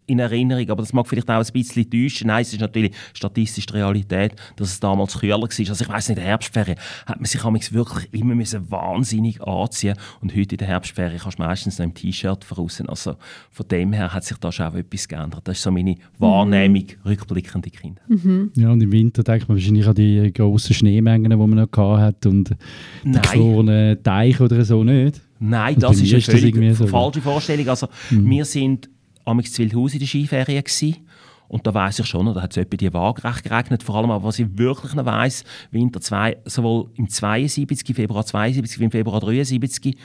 in 0.06 0.18
Erinnerung, 0.18 0.68
aber 0.70 0.82
das 0.82 0.92
mag 0.92 1.06
vielleicht 1.06 1.30
auch 1.30 1.44
ein 1.44 1.52
bisschen 1.52 1.88
täuschen. 1.90 2.26
Nein, 2.28 2.42
es 2.42 2.52
ist 2.52 2.60
natürlich 2.60 2.92
statistisch 3.14 3.66
die 3.66 3.72
Realität, 3.72 4.34
dass 4.56 4.68
es 4.68 4.80
damals 4.80 5.18
kühler 5.18 5.38
war. 5.38 5.44
Also 5.44 5.62
ich 5.62 5.88
weiß 5.88 6.08
nicht, 6.08 6.18
in 6.18 6.22
der 6.22 6.24
Herbstferien 6.24 6.78
hat 7.06 7.16
man 7.16 7.24
sich 7.26 7.72
wirklich 7.72 8.12
immer 8.12 8.34
müssen 8.34 8.70
wahnsinnig 8.70 9.42
anziehen 9.42 9.96
und 10.20 10.34
heute 10.36 10.54
in 10.54 10.58
der 10.58 10.68
Herbstferien 10.68 11.18
kannst 11.18 11.38
du 11.38 11.42
meistens 11.42 11.78
noch 11.78 11.84
im 11.84 11.94
T-Shirt 11.94 12.44
voraus. 12.44 12.82
Also 12.86 13.16
von 13.50 13.68
dem 13.68 13.92
her 13.92 14.12
hat 14.12 14.24
sich 14.24 14.36
da 14.38 14.52
schon 14.52 14.66
auch 14.66 14.74
etwas 14.74 15.08
geändert. 15.08 15.42
Das 15.44 15.56
ist 15.56 15.62
so 15.62 15.70
meine 15.70 15.96
Wahrnehmung 16.18 16.84
mhm. 16.84 17.08
rückblickende 17.10 17.70
Kinder. 17.70 18.02
Mhm. 18.08 18.52
Ja, 18.56 18.70
und 18.70 18.82
im 18.82 18.92
Winter 18.92 19.22
denkt 19.22 19.48
man 19.48 19.56
wahrscheinlich 19.56 19.86
an 19.86 19.94
die 19.94 20.32
grossen 20.32 20.74
Schneemengen, 20.74 21.30
die 21.30 21.36
man 21.36 21.50
noch 21.50 21.98
hatte 21.98 22.28
und 22.28 22.50
die 23.04 23.12
gefrorenen 23.12 24.02
Teiche 24.02 24.44
oder 24.44 24.64
so 24.64 24.84
nicht. 24.84 25.20
Nein, 25.40 25.76
das 25.78 26.00
ist 26.00 26.12
eine 26.12 26.22
völlig 26.22 26.76
so, 26.76 26.86
falsche 26.86 27.20
Vorstellung. 27.20 27.68
Also, 27.68 27.88
mhm. 28.10 28.30
Wir 28.30 28.44
sind 28.44 28.88
am 29.24 29.38
Wildhaus 29.38 29.92
in 29.92 29.98
der 29.98 30.06
Skiferien 30.06 30.64
gewesen. 30.64 30.96
Und 31.48 31.66
da 31.66 31.74
weiß 31.74 32.00
ich 32.00 32.06
schon, 32.06 32.26
da 32.34 32.40
hat 32.40 32.52
es 32.52 32.56
etwa 32.56 32.76
die 32.76 32.92
waagerecht 32.92 33.44
geregnet. 33.44 33.82
Vor 33.82 33.96
allem, 33.96 34.10
aber 34.10 34.24
was 34.24 34.38
ich 34.38 34.46
wirklich 34.56 34.94
noch 34.94 35.04
weiss, 35.04 35.44
Winter 35.70 36.00
2, 36.00 36.38
sowohl 36.46 36.90
im 36.94 37.08
72, 37.08 37.94
Februar 37.94 38.24
72 38.24 38.80
wie 38.80 38.84
im 38.84 38.90
Februar 38.90 39.20
73, 39.20 39.96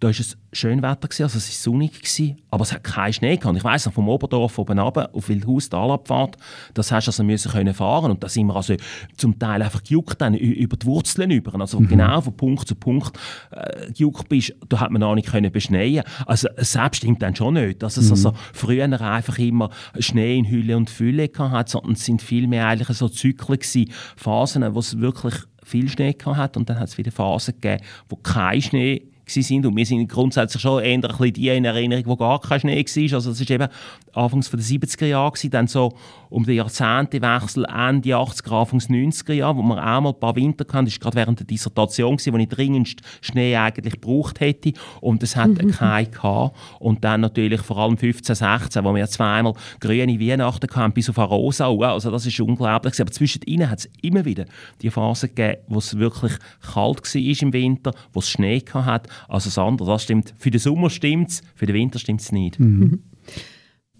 da 0.00 0.08
war 0.08 0.12
es 0.12 0.36
schön 0.52 0.82
Wetter, 0.82 1.08
also 1.10 1.24
es 1.24 1.34
war 1.34 1.72
sonnig, 1.72 1.92
gewesen, 2.00 2.36
aber 2.50 2.62
es 2.62 2.72
hat 2.72 2.84
keinen 2.84 3.12
Schnee 3.12 3.36
gehabt. 3.36 3.56
Ich 3.56 3.64
weiss 3.64 3.84
noch, 3.84 3.92
vom 3.92 4.08
Oberdorf 4.08 4.58
oben 4.58 4.78
runter 4.78 5.10
auf 5.12 5.28
Wildhaus, 5.28 5.68
Talabfahrt, 5.68 6.36
das 6.74 6.92
hast 6.92 7.06
du 7.06 7.10
also 7.10 7.24
müssen 7.24 7.50
können 7.50 7.74
fahren 7.74 8.12
und 8.12 8.22
da 8.22 8.28
sind 8.28 8.46
wir 8.46 8.56
also 8.56 8.74
zum 9.16 9.38
Teil 9.38 9.62
einfach 9.62 9.82
gejuckt 9.82 10.20
dann, 10.20 10.34
über 10.34 10.76
die 10.76 10.86
Wurzeln 10.86 11.30
über. 11.30 11.58
Also 11.60 11.80
mhm. 11.80 11.88
genau 11.88 12.20
von 12.20 12.36
Punkt 12.36 12.68
zu 12.68 12.74
Punkt 12.74 13.18
äh, 13.50 13.90
gejuckt 13.92 14.28
bist, 14.28 14.54
da 14.68 14.80
hat 14.80 14.90
man 14.90 15.02
auch 15.02 15.14
nicht 15.14 15.28
können 15.28 15.50
beschneien. 15.50 16.04
Also 16.26 16.48
selbst 16.56 16.98
stimmt 16.98 17.22
dann 17.22 17.34
schon 17.34 17.54
nicht, 17.54 17.82
dass 17.82 17.96
es 17.96 18.06
mhm. 18.06 18.12
also 18.12 18.32
früher 18.52 18.88
einfach 19.00 19.38
immer 19.38 19.70
Schnee 19.98 20.38
in 20.38 20.48
Hülle 20.48 20.76
und 20.76 20.90
Fülle 20.90 21.28
gehabt 21.28 21.68
sondern 21.68 21.92
es 21.92 22.04
sind 22.04 22.22
vielmehr 22.22 22.66
eigentlich 22.66 22.96
so 22.96 23.08
Zyklen 23.08 23.58
gewesen, 23.58 23.90
Phasen, 24.16 24.74
wo 24.74 24.78
es 24.78 24.98
wirklich 24.98 25.34
viel 25.64 25.88
Schnee 25.88 26.14
gehabt 26.14 26.36
hat 26.36 26.56
und 26.56 26.70
dann 26.70 26.78
hat 26.78 26.88
es 26.88 26.98
wieder 26.98 27.12
Phasen 27.12 27.54
gegeben, 27.54 27.82
wo 28.08 28.16
kein 28.16 28.62
Schnee 28.62 29.07
sind. 29.28 29.66
Und 29.66 29.76
wir 29.76 29.86
sind 29.86 30.08
grundsätzlich 30.08 30.62
schon 30.62 30.82
eher 30.82 30.94
ein 30.94 31.00
bisschen 31.00 31.32
die 31.32 31.48
in 31.48 31.64
Erinnerung, 31.64 32.06
wo 32.06 32.16
gar 32.16 32.40
kein 32.40 32.60
Schnee 32.60 32.84
war. 32.84 33.14
Also 33.14 33.30
das 33.30 33.40
war 33.40 33.50
eben 33.50 33.68
Anfangs 34.12 34.50
der 34.50 34.60
70er 34.60 35.06
Jahre, 35.06 35.48
dann 35.50 35.66
so 35.66 35.94
um 36.30 36.44
den 36.44 36.56
Jahrzehntewechsel 36.56 37.64
Ende 37.64 38.10
80er, 38.10 38.60
Anfangs 38.60 38.88
90er 38.88 39.32
Jahre, 39.32 39.56
wo 39.56 39.62
wir 39.62 39.76
auch 39.76 40.00
mal 40.00 40.08
ein 40.10 40.20
paar 40.20 40.36
Winter 40.36 40.64
hatten. 40.72 40.86
Das 40.86 40.94
war 40.94 40.98
gerade 41.00 41.16
während 41.16 41.38
der 41.40 41.46
Dissertation, 41.46 42.16
gewesen, 42.16 42.32
wo 42.32 42.38
ich 42.38 42.48
dringendst 42.48 43.00
Schnee 43.20 43.56
eigentlich 43.56 43.94
gebraucht 43.94 44.40
hätte. 44.40 44.72
Und 45.00 45.22
es 45.22 45.36
hat 45.36 45.58
keinen 45.58 46.10
gehabt. 46.10 46.56
Und 46.78 47.04
dann 47.04 47.20
natürlich 47.20 47.60
vor 47.60 47.78
allem 47.78 47.96
15, 47.96 48.34
16, 48.34 48.84
wo 48.84 48.94
wir 48.94 49.06
zweimal 49.06 49.54
grüne 49.80 50.20
Weihnachten 50.20 50.68
hatten, 50.74 50.92
bis 50.92 51.08
auf 51.08 51.18
Arosa. 51.18 51.68
Also 51.68 52.10
das 52.10 52.26
ist 52.26 52.40
unglaublich. 52.40 53.00
Aber 53.00 53.10
zwischen 53.10 53.42
ihnen 53.42 53.70
hat 53.70 53.80
es 53.80 53.90
immer 54.02 54.24
wieder 54.24 54.44
die 54.82 54.90
Phase 54.90 55.28
gegeben, 55.28 55.62
wo 55.68 55.78
es 55.78 55.98
wirklich 55.98 56.32
kalt 56.74 57.02
war 57.02 57.42
im 57.42 57.52
Winter, 57.52 57.92
wo 58.12 58.20
es 58.20 58.28
Schnee 58.28 58.62
hatte. 58.72 59.10
Also 59.26 59.48
das 59.48 59.58
andere, 59.58 59.90
das 59.90 60.02
stimmt. 60.02 60.34
Für 60.36 60.50
den 60.50 60.60
Sommer 60.60 60.90
stimmt 60.90 61.30
es, 61.30 61.42
für 61.54 61.66
den 61.66 61.74
Winter 61.74 61.98
stimmt 61.98 62.20
es 62.20 62.32
nicht. 62.32 62.60
Mhm. 62.60 63.02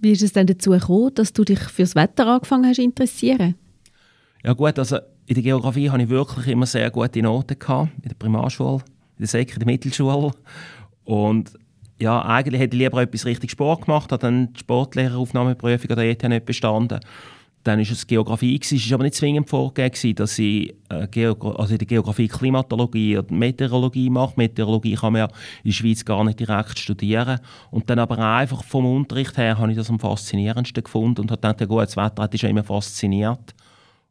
Wie 0.00 0.12
ist 0.12 0.22
es 0.22 0.32
denn 0.32 0.46
dazu 0.46 0.70
gekommen, 0.70 1.14
dass 1.14 1.32
du 1.32 1.44
dich 1.44 1.58
für 1.58 1.82
das 1.82 1.94
Wetter 1.94 2.26
angefangen 2.26 2.66
hast 2.66 2.76
zu 2.76 2.82
interessieren? 2.82 3.54
Ja 4.44 4.52
gut, 4.52 4.78
also 4.78 4.98
in 5.26 5.34
der 5.34 5.42
Geografie 5.42 5.90
hatte 5.90 6.04
ich 6.04 6.08
wirklich 6.08 6.46
immer 6.46 6.66
sehr 6.66 6.90
gute 6.90 7.20
Noten 7.20 7.58
gehabt, 7.58 7.90
in 8.02 8.08
der 8.08 8.14
Primarschule, 8.14 8.76
in 9.16 9.18
der 9.18 9.26
Sek, 9.26 9.52
in 9.52 9.58
der 9.58 9.66
Mittelschule 9.66 10.30
und 11.04 11.52
ja, 12.00 12.24
eigentlich 12.24 12.60
hätte 12.60 12.76
ich 12.76 12.82
lieber 12.82 13.02
etwas 13.02 13.24
richtig 13.24 13.50
Sport 13.50 13.86
gemacht, 13.86 14.12
habe 14.12 14.20
dann 14.20 14.52
die 14.52 14.60
Sportlehreraufnahmeprüfung 14.60 15.90
oder 15.90 16.04
ETH 16.04 16.22
nicht 16.22 16.44
bestanden 16.46 17.00
dann 17.68 17.78
war 17.78 17.92
es 17.92 18.06
Geografie. 18.06 18.58
Es 18.60 18.72
war 18.72 18.94
aber 18.94 19.04
nicht 19.04 19.14
zwingend 19.14 19.48
vorgegeben, 19.48 20.14
dass 20.16 20.38
ich 20.38 20.74
äh, 20.88 21.26
also 21.26 21.72
in 21.72 21.78
der 21.78 21.86
Geografie 21.86 22.26
Klimatologie 22.26 23.18
oder 23.18 23.32
Meteorologie 23.32 24.08
mache. 24.08 24.32
Meteorologie 24.36 24.94
kann 24.94 25.12
man 25.12 25.20
ja 25.20 25.26
in 25.26 25.70
der 25.70 25.72
Schweiz 25.72 26.04
gar 26.04 26.24
nicht 26.24 26.40
direkt 26.40 26.78
studieren. 26.78 27.40
Und 27.70 27.90
dann 27.90 27.98
aber 27.98 28.18
einfach 28.18 28.64
vom 28.64 28.86
Unterricht 28.86 29.36
her 29.36 29.58
habe 29.58 29.70
ich 29.70 29.76
das 29.76 29.90
am 29.90 29.98
faszinierendsten 29.98 30.82
gefunden 30.82 31.20
und 31.20 31.30
habe 31.30 31.40
gedacht, 31.40 31.60
ja 31.60 31.66
gut, 31.66 31.82
das 31.82 31.96
Wetter 31.96 32.22
hat 32.22 32.32
mich 32.32 32.40
schon 32.40 32.50
immer 32.50 32.64
fasziniert. 32.64 33.54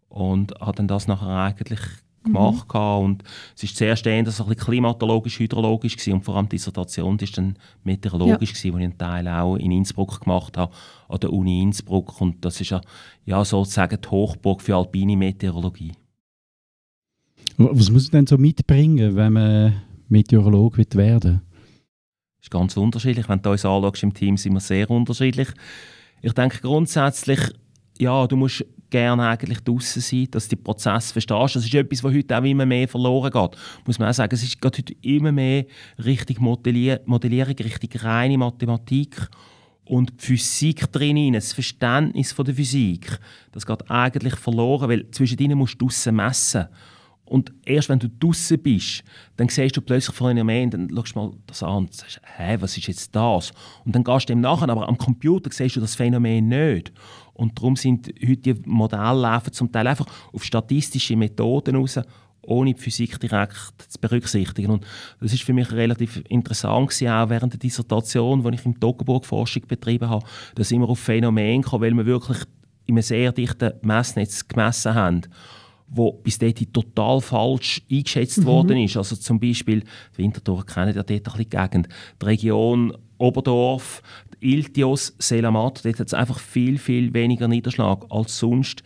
Und 0.10 0.54
habe 0.60 0.78
dann 0.78 0.88
das 0.88 1.08
nachher 1.08 1.28
eigentlich 1.28 1.80
gemacht. 2.24 2.68
Mhm. 2.74 3.06
Und 3.06 3.24
es 3.56 3.64
ist 3.64 3.78
zuerst 3.78 4.06
eher 4.06 4.30
so 4.32 4.46
ein 4.46 4.56
klimatologisch, 4.56 5.40
hydrologisch 5.40 5.98
gewesen, 5.98 6.14
und 6.14 6.26
vor 6.26 6.36
allem 6.36 6.50
die 6.50 6.58
Dissertation 6.58 7.20
war 7.20 7.28
dann 7.36 7.58
meteorologisch, 7.84 8.50
ja. 8.50 8.56
gewesen, 8.56 8.74
wo 8.74 8.78
ich 8.78 8.84
einen 8.84 8.98
Teil 8.98 9.28
auch 9.28 9.56
in 9.56 9.72
Innsbruck 9.72 10.22
gemacht 10.22 10.58
habe, 10.58 10.74
an 11.10 11.20
der 11.20 11.34
Uni 11.34 11.62
Innsbruck. 11.62 12.20
Und 12.22 12.44
das 12.44 12.62
ist 12.62 12.70
ja, 12.70 12.82
ja 13.26 13.44
sozusagen 13.44 14.00
die 14.02 14.08
Hochburg 14.10 14.62
für 14.62 14.76
alpine 14.76 15.18
Meteorologie. 15.18 15.94
Was 17.58 17.90
muss 17.90 18.12
man 18.12 18.26
denn 18.26 18.28
so 18.28 18.38
mitbringen, 18.38 19.16
wenn 19.16 19.34
man 19.34 19.82
Meteorolog 20.10 20.78
wird 20.78 20.96
werden 20.96 21.42
Das 22.38 22.46
ist 22.46 22.52
ganz 22.52 22.78
unterschiedlich. 22.78 23.28
Wenn 23.28 23.42
du 23.42 23.52
uns 23.52 23.66
anschaust 23.66 24.04
im 24.04 24.14
Team, 24.14 24.38
sind 24.38 24.54
wir 24.54 24.60
sehr 24.60 24.90
unterschiedlich. 24.90 25.50
Ich 26.22 26.34
denke 26.34 26.60
grundsätzlich, 26.62 27.40
ja, 28.00 28.28
du 28.28 28.36
musst 28.36 28.66
gerne 28.89 29.27
eigentlich 29.27 29.60
draußen 29.60 30.01
sein, 30.01 30.27
dass 30.32 30.48
du 30.48 30.56
den 30.56 30.63
Prozess 30.63 31.12
verstehst. 31.12 31.56
Das 31.56 31.65
ist 31.65 31.74
etwas, 31.74 32.03
was 32.03 32.13
heute 32.13 32.38
auch 32.38 32.44
immer 32.44 32.65
mehr 32.65 32.88
verloren 32.88 33.32
geht. 33.32 33.58
Muss 33.86 34.00
man 34.00 34.10
auch 34.10 34.13
sagen, 34.13 34.34
es 34.34 34.44
ist 34.44 34.58
heute 34.63 34.94
immer 35.01 35.32
mehr 35.32 35.65
richtig 36.03 36.39
Modellier 36.39 37.01
Modellierung, 37.06 37.56
richtig 37.56 38.03
reine 38.03 38.38
Mathematik 38.38 39.29
und 39.86 40.12
die 40.22 40.25
Physik 40.25 40.91
drin, 40.91 41.34
das 41.34 41.53
Verständnis 41.53 42.32
von 42.32 42.46
der 42.46 42.56
Physik, 42.56 43.20
das 43.51 43.65
geht 43.65 43.89
eigentlich 43.89 44.36
verloren, 44.36 44.89
weil 44.89 45.10
zwischen 45.12 45.39
ihnen 45.39 45.58
musst 45.58 45.82
du 45.82 45.86
draussen 45.86 46.15
messen. 46.15 46.67
Und 47.27 47.51
erst 47.65 47.89
wenn 47.89 48.00
du 48.00 48.08
draußen 48.08 48.58
bist, 48.58 49.03
dann 49.36 49.50
siehst 49.50 49.75
du 49.75 49.82
plötzlich 49.82 50.15
Phänomen, 50.15 50.70
dann 50.70 50.89
schaust 50.89 51.13
du 51.13 51.20
mal 51.20 51.32
das 51.46 51.62
an 51.62 51.77
und 51.77 51.94
sagst, 51.94 52.22
hä, 52.38 52.56
was 52.62 52.77
ist 52.77 52.88
jetzt 52.88 53.13
das? 53.13 53.51
Und 53.84 53.94
dann 53.94 54.03
gehst 54.06 54.29
du 54.29 54.34
dem 54.34 54.39
nachher, 54.39 54.70
aber 54.70 54.88
am 54.88 54.98
Computer 54.98 55.50
siehst 55.51 55.75
du 55.75 55.82
das 55.82 55.96
Phänomen 55.96 56.48
nicht. 56.48 56.94
Und 57.38 57.58
darum 57.58 57.75
sind 57.75 58.08
heute 58.08 58.53
die 58.53 58.56
Modelle 58.65 59.41
zum 59.51 59.72
Teil 59.72 59.88
einfach 59.88 60.08
auf 60.34 60.44
statistische 60.44 61.15
Methoden 61.15 61.75
raus, 61.75 62.00
ohne 62.41 62.74
die 62.74 62.82
Physik 62.82 63.20
direkt 63.20 63.74
zu 63.88 64.00
berücksichtigen. 64.00 64.72
Und 64.72 64.86
das 65.22 65.34
ist 65.34 65.44
für 65.44 65.53
mich 65.53 65.72
relativ 65.72 66.24
interessant 66.29 66.89
gewesen, 66.89 67.10
auch 67.10 67.29
während 67.29 67.53
der 67.53 67.60
Dissertation, 67.60 68.44
die 68.44 68.56
ich 68.56 68.65
im 68.65 68.79
Toggenburg 68.79 69.25
Forschung 69.25 69.63
betrieben 69.67 70.10
habe, 70.10 70.25
dass 70.56 70.72
immer 70.72 70.89
auf 70.89 71.00
Phänomene 71.00 71.62
kam, 71.62 71.82
weil 71.82 71.94
wir 71.94 72.06
wirklich 72.06 72.39
in 72.86 72.96
einem 72.96 73.03
sehr 73.03 73.32
dichten 73.32 73.74
Messnetz 73.82 74.48
gemessen 74.48 74.96
haben 74.96 75.22
wo 75.89 76.12
bis 76.12 76.38
dahin 76.38 76.72
total 76.74 77.22
falsch 77.22 77.82
eingeschätzt 77.89 78.39
mhm. 78.39 78.46
worden 78.46 78.77
ist. 78.77 78.98
Also 78.98 79.15
zum 79.15 79.39
Beispiel, 79.39 79.84
Winterthur 80.15 80.65
kennen 80.65 80.94
ja 80.94 81.03
dort 81.03 81.12
ein 81.12 81.24
bisschen 81.24 81.38
die 81.38 81.50
Gegend, 81.50 81.89
die 82.22 82.25
Region 82.25 82.98
Oberdorf, 83.17 84.01
Iltios, 84.39 85.15
Selamat, 85.20 85.84
dort 85.86 86.00
hat 86.00 86.08
es 86.08 86.13
einfach 86.13 86.39
viel, 86.39 86.77
viel 86.77 87.13
weniger 87.13 87.48
Niederschlag 87.48 88.06
als 88.10 88.38
sonst 88.38 88.84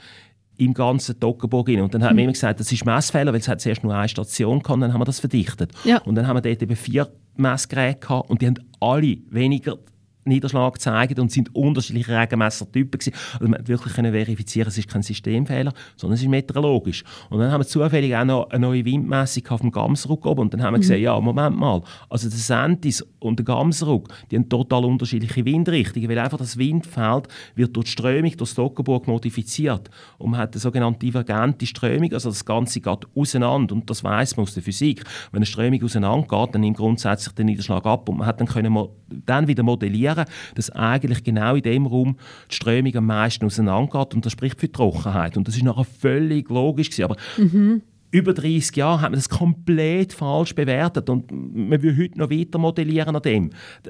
im 0.58 0.74
ganzen 0.74 1.20
Toggenburg. 1.20 1.70
Und 1.70 1.94
dann 1.94 2.04
haben 2.04 2.10
wir 2.10 2.14
mhm. 2.14 2.20
immer 2.20 2.34
gesagt, 2.34 2.60
das 2.60 2.72
ist 2.72 2.86
Messfehler, 2.86 3.34
weil 3.34 3.40
es 3.40 3.48
hat 3.48 3.62
zuerst 3.62 3.84
nur 3.84 3.96
eine 3.96 4.08
Station 4.08 4.62
gehabt, 4.62 4.82
dann 4.82 4.94
haben 4.94 5.02
wir 5.02 5.06
das 5.06 5.20
verdichtet. 5.20 5.72
Ja. 5.84 6.00
Und 6.00 6.16
dann 6.16 6.28
haben 6.28 6.38
wir 6.38 6.42
dort 6.42 6.62
eben 6.62 6.76
vier 6.76 7.12
Messgeräte 7.36 8.00
gehabt 8.00 8.30
und 8.30 8.42
die 8.42 8.48
haben 8.48 8.60
alle 8.80 9.18
weniger 9.30 9.78
Niederschlag 10.26 10.80
zeigen 10.80 11.20
und 11.20 11.32
sind 11.32 11.54
unterschiedliche 11.56 12.18
Regenmessertypen 12.18 13.00
gewesen. 13.00 13.14
Also 13.34 13.48
man 13.48 13.68
wirklich 13.68 13.94
können 13.94 14.12
verifizieren, 14.12 14.68
es 14.68 14.78
ist 14.78 14.88
kein 14.88 15.02
Systemfehler, 15.02 15.74
sondern 15.96 16.16
es 16.16 16.22
ist 16.22 16.30
meteorologisch. 16.30 17.04
Und 17.30 17.40
dann 17.40 17.52
haben 17.52 17.62
wir 17.62 17.68
zufällig 17.68 18.16
auch 18.16 18.26
noch 18.26 18.50
eine 18.50 18.60
neue 18.60 18.86
Windmessung 18.86 19.48
auf 19.50 19.62
dem 19.62 19.72
Gamsruck 19.72 20.26
oben 20.26 20.42
und 20.42 20.54
dann 20.54 20.62
haben 20.62 20.74
wir 20.74 20.78
mhm. 20.78 20.82
gesehen, 20.82 21.02
ja, 21.02 21.20
Moment 21.20 21.58
mal, 21.58 21.82
also 22.10 22.30
der 22.30 22.38
Sentis 22.38 23.06
und 23.20 23.40
der 23.40 23.46
Gamsruck, 23.46 24.10
die 24.30 24.36
haben 24.36 24.50
total 24.50 24.86
unterschiedliche 24.86 25.44
Windrichtungen, 25.46 26.10
weil 26.10 26.20
einfach 26.20 26.38
das 26.38 26.58
Windfeld 26.58 27.28
wird 27.56 27.76
durch 27.76 27.86
die 27.86 27.92
Strömung, 27.92 28.36
durch 28.38 28.50
Stockenburg 28.52 29.08
modifiziert 29.08 29.90
und 30.18 30.32
man 30.32 30.40
hat 30.40 30.54
eine 30.54 30.60
sogenannte 30.60 31.00
divergente 31.00 31.66
Strömung, 31.66 32.14
also 32.14 32.30
das 32.30 32.46
Ganze 32.46 32.82
geht 32.82 33.08
auseinander 33.16 33.76
und 33.76 33.90
das 33.90 34.04
weiß 34.04 34.38
man 34.38 34.44
aus 34.44 34.54
der 34.54 34.64
Physik. 34.64 35.04
Wenn 35.32 35.40
eine 35.40 35.46
Strömung 35.46 35.84
auseinander 35.84 36.28
geht, 36.28 36.56
dann 36.56 36.62
nimmt 36.62 36.78
grundsätzlich 36.78 37.34
der 37.34 37.46
Niederschlag 37.46 37.86
ab 37.86 38.08
und 38.10 38.18
man 38.18 38.28
hat 38.28 38.40
dann 38.40 38.48
können 38.48 38.88
dann 39.26 39.48
wieder 39.48 39.64
modellieren 39.64 40.11
erklären, 40.18 40.54
dass 40.56 40.70
eigentlich 40.72 41.24
genau 41.24 41.56
in 41.56 41.64
dem 41.64 41.86
Raum 41.86 42.18
die 42.50 42.56
Strömung 42.56 42.96
am 42.96 43.06
meisten 43.06 43.46
auseinandergeht 43.46 44.14
und 44.14 44.26
das 44.26 44.32
spricht 44.32 44.60
für 44.60 44.72
Trockenheit. 44.72 45.38
Und 45.38 45.48
das 45.48 45.56
ist 45.56 45.64
nachher 45.64 45.86
völlig 45.86 46.50
logisch 46.50 46.90
gewesen. 46.90 47.04
Aber 47.06 47.18
mhm 47.38 47.82
über 48.12 48.34
30 48.34 48.76
Jahre 48.76 49.02
hat 49.02 49.12
man 49.12 49.20
das 49.20 49.30
komplett 49.30 50.14
falsch 50.14 50.54
bewertet 50.54 51.10
und 51.10 51.32
man 51.32 51.82
will 51.82 51.98
heute 51.98 52.20
noch 52.20 52.30
weiter 52.30 52.60
modellieren 52.60 53.16
an 53.16 53.22
dem. 53.22 53.50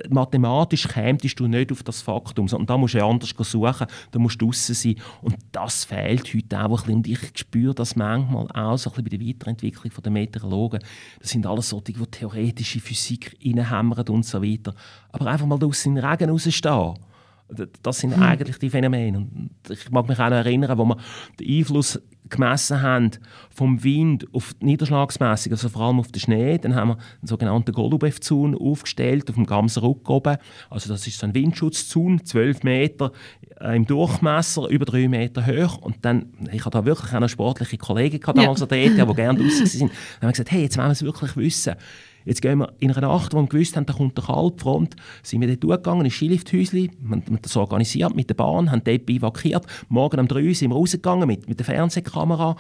Mathematisch 0.10 0.88
kämtest 0.88 1.40
du 1.40 1.48
nicht 1.48 1.72
auf 1.72 1.82
das 1.84 2.02
Faktum, 2.02 2.48
sondern 2.48 2.68
da 2.68 2.78
musst 2.78 2.94
du 2.94 3.04
anders 3.04 3.34
suchen, 3.38 3.88
da 4.12 4.20
musst 4.20 4.40
du 4.40 4.46
draussen 4.46 4.76
sein 4.76 4.96
und 5.22 5.36
das 5.52 5.86
fehlt 5.86 6.34
heute 6.34 6.60
auch 6.60 6.66
ein 6.66 6.72
bisschen 6.72 6.96
und 6.96 7.08
ich 7.08 7.20
spüre 7.36 7.74
das 7.74 7.96
manchmal 7.96 8.48
auch 8.52 8.78
so 8.78 8.92
ein 8.92 9.04
bisschen 9.04 9.10
bei 9.10 9.18
der 9.18 9.28
Weiterentwicklung 9.28 9.92
der 10.04 10.12
Meteorologen. 10.12 10.82
Das 11.20 11.32
sind 11.32 11.48
alles 11.48 11.70
solche, 11.70 11.94
die 11.94 12.06
theoretische 12.06 12.80
Physik 12.80 13.38
reinhämmern 13.44 14.08
und 14.10 14.26
so 14.26 14.42
weiter. 14.42 14.76
Aber 15.12 15.28
einfach 15.28 15.48
mal 15.48 15.60
in 15.62 15.96
den 15.96 16.06
Regen 16.06 16.30
rausstehen 16.30 16.96
Das 17.84 18.00
sind 18.00 18.16
mhm. 18.16 18.24
eigentlich 18.24 18.58
die 18.58 18.70
Phänomene. 18.70 19.18
Und 19.18 19.52
ich 19.70 19.90
mag 19.92 20.08
mich 20.08 20.20
auch 20.20 20.30
noch 20.30 20.38
erinnern, 20.38 20.78
wo 20.78 20.86
wir 20.86 20.98
den 21.40 21.60
Einfluss 21.60 22.00
gemessen 22.30 22.82
haben 22.82 23.12
vom 23.50 23.84
Wind 23.84 24.26
auf 24.34 24.54
die 24.56 24.66
Niederschlagsmessung, 24.66 25.52
also 25.52 25.70
vor 25.70 25.84
allem 25.84 26.00
auf 26.00 26.12
den 26.12 26.20
Schnee. 26.22 26.58
Dann 26.58 26.76
haben 26.76 26.90
wir 26.90 26.96
einen 26.96 27.28
sogenannten 27.28 27.74
Golubev-Zaun 27.74 28.56
aufgestellt 28.56 29.30
auf 29.30 29.36
dem 29.36 29.46
ganzen 29.46 29.84
Rücken 29.84 30.08
oben. 30.08 30.38
Also 30.70 30.90
das 30.90 31.06
ist 31.06 31.20
so 31.20 31.28
ein 31.28 31.36
Windschutzzaun, 31.36 32.26
12 32.26 32.64
Meter 32.64 33.12
äh, 33.60 33.76
im 33.76 33.86
Durchmesser, 33.86 34.68
über 34.70 34.86
3 34.86 35.10
Meter 35.10 35.46
hoch. 35.46 35.78
Und 35.78 35.98
dann, 36.04 36.34
ich 36.52 36.66
hatte 36.66 36.78
da 36.78 36.86
wirklich 36.86 37.14
auch 37.14 37.28
sportliche 37.28 37.78
Kollegen 37.78 38.20
gehabt, 38.20 38.38
damals 38.38 38.62
ja. 38.62 38.66
der 38.66 38.86
ETH, 38.86 39.10
die 39.10 39.14
gerne 39.14 39.40
draußen 39.40 39.82
waren. 39.82 39.90
Dann 39.90 39.90
haben 39.90 40.22
wir 40.22 40.32
gesagt, 40.32 40.52
hey, 40.52 40.62
jetzt 40.64 40.78
wollen 40.78 40.88
wir 40.88 40.94
es 40.94 41.04
wirklich 41.04 41.38
wissen. 41.38 41.76
Jetzt 42.26 42.42
gehen 42.42 42.60
wir 42.60 42.74
in 42.80 42.92
einer 42.92 43.08
Nacht, 43.08 43.34
wo 43.34 43.42
wir 43.42 43.48
gewusst 43.48 43.76
haben, 43.76 43.86
da 43.86 43.94
kommt 43.94 44.18
der 44.18 44.26
Kaltfront, 44.26 44.96
sind 45.24 45.42
wir 45.42 45.48
dort 45.48 45.64
durchgegangen, 45.64 46.06
ins 46.06 46.16
Skilifthäuschen, 46.16 46.90
haben 47.10 47.40
das 47.42 47.58
organisiert 47.58 48.16
mit 48.16 48.30
der 48.30 48.36
Bahn, 48.36 48.72
haben 48.72 48.84
dort 48.84 49.10
evakuiert. 49.10 49.66
Morgen 49.90 50.20
um 50.20 50.28
drei 50.28 50.54
sind 50.54 50.72
wir 50.72 50.76
rausgegangen 50.76 51.28
mit, 51.28 51.48
mit 51.48 51.60
der 51.60 51.66
Fernsehkamera, 51.66 52.56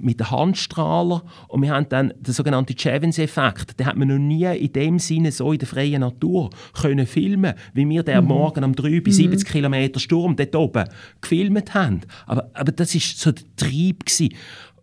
mit 0.00 0.20
dem 0.20 0.30
Handstrahler 0.30 1.22
und 1.48 1.62
wir 1.62 1.70
haben 1.70 1.88
dann 1.88 2.12
den 2.20 2.32
sogenannten 2.32 2.76
Chevins-Effekt, 2.76 3.78
den 3.78 3.86
hat 3.86 3.96
man 3.96 4.08
noch 4.08 4.18
nie 4.18 4.44
in 4.44 4.72
dem 4.72 4.98
Sinne 4.98 5.32
so 5.32 5.52
in 5.52 5.58
der 5.58 5.68
freien 5.68 6.00
Natur 6.00 6.50
können 6.72 7.06
filmen, 7.06 7.54
wie 7.74 7.88
wir 7.88 8.02
den 8.02 8.22
mhm. 8.22 8.28
morgen 8.28 8.64
um 8.64 8.74
3 8.74 9.00
bis 9.00 9.16
70 9.16 9.48
mhm. 9.48 9.52
Kilometer 9.52 10.00
Sturm 10.00 10.36
dort 10.36 10.54
oben 10.54 10.84
gefilmt 11.20 11.74
haben. 11.74 12.00
Aber, 12.26 12.50
aber 12.54 12.72
das 12.72 12.94
war 12.94 13.00
so 13.02 13.32
der 13.32 13.44
Trieb 13.56 14.06
gewesen 14.06 14.34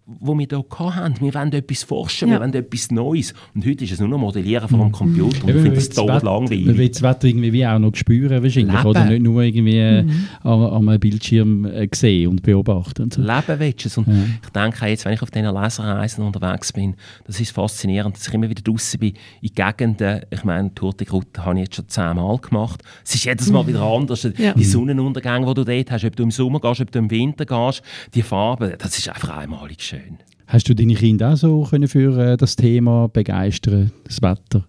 wo 0.07 0.37
wir 0.37 0.45
hier 0.47 0.95
hatten. 0.95 1.19
Wir 1.19 1.33
wollen 1.33 1.51
etwas 1.51 1.83
forschen, 1.83 2.29
ja. 2.29 2.35
wir 2.35 2.41
wollen 2.41 2.53
etwas 2.53 2.91
Neues. 2.91 3.33
Und 3.55 3.65
heute 3.65 3.85
ist 3.85 3.93
es 3.93 3.99
nur 3.99 4.07
noch 4.07 4.19
Modellieren 4.19 4.69
vor 4.69 4.77
dem 4.77 4.87
mhm. 4.87 4.91
Computer. 4.91 5.43
Und 5.43 5.49
ich 5.49 5.61
finde 5.61 5.75
das 5.75 5.89
tot 5.89 6.21
langweilig. 6.21 6.65
Man 6.65 6.77
will 6.77 6.89
das 6.89 7.01
Wetter 7.01 7.27
irgendwie 7.27 7.53
wie 7.53 7.65
auch 7.65 7.79
noch 7.79 7.95
spüren 7.95 8.43
wahrscheinlich, 8.43 8.75
Leben. 8.75 8.85
oder 8.85 9.05
nicht 9.05 9.23
nur 9.23 9.41
irgendwie 9.41 9.77
äh, 9.79 10.03
mhm. 10.03 10.27
an, 10.43 10.61
an 10.61 10.89
einem 10.89 10.99
Bildschirm 10.99 11.65
äh, 11.65 11.87
sehen 11.93 12.29
und 12.29 12.43
beobachten. 12.43 13.03
Und 13.03 13.13
so. 13.15 13.21
Leben 13.21 13.59
willst 13.59 13.97
du 13.97 14.01
Und 14.01 14.07
ja. 14.07 14.13
ich 14.43 14.49
denke 14.49 14.85
jetzt, 14.85 15.05
wenn 15.05 15.13
ich 15.13 15.21
auf 15.23 15.31
diesen 15.31 15.53
Leserreisen 15.53 16.23
unterwegs 16.23 16.71
bin, 16.71 16.95
das 17.25 17.39
ist 17.39 17.51
faszinierend, 17.51 18.15
dass 18.15 18.27
ich 18.27 18.33
immer 18.33 18.49
wieder 18.49 18.61
draußen 18.61 18.99
bin, 18.99 19.13
in 19.41 19.49
Gegenden, 19.55 20.21
ich 20.29 20.43
meine, 20.43 20.69
Groute 20.69 21.05
habe 21.37 21.55
ich 21.55 21.65
jetzt 21.65 21.75
schon 21.77 21.87
zehnmal 21.87 22.37
gemacht. 22.37 22.83
Es 23.03 23.15
ist 23.15 23.25
jedes 23.25 23.49
Mal 23.49 23.63
mhm. 23.63 23.67
wieder 23.67 23.81
anders. 23.81 24.27
Ja. 24.37 24.53
Die 24.53 24.63
Sonnenuntergänge, 24.63 25.47
die 25.47 25.53
du 25.55 25.63
dort 25.63 25.91
hast, 25.91 26.05
ob 26.05 26.15
du 26.15 26.23
im 26.23 26.31
Sommer 26.31 26.59
gehst, 26.59 26.81
ob 26.81 26.91
du 26.91 26.99
im 26.99 27.09
Winter 27.09 27.45
gehst, 27.45 27.81
die 28.13 28.21
Farben, 28.21 28.73
das 28.77 28.99
ist 28.99 29.09
einfach 29.09 29.37
einmalig 29.37 29.81
schön 29.81 29.94
schön. 29.95 30.17
Hast 30.47 30.69
du 30.69 30.75
deine 30.75 30.93
Kinder 30.93 31.33
auch 31.33 31.37
so 31.37 31.63
können 31.63 31.87
für 31.87 32.17
äh, 32.17 32.37
das 32.37 32.55
Thema 32.55 33.07
begeistern, 33.07 33.91
das 34.03 34.21
Wetter? 34.21 34.67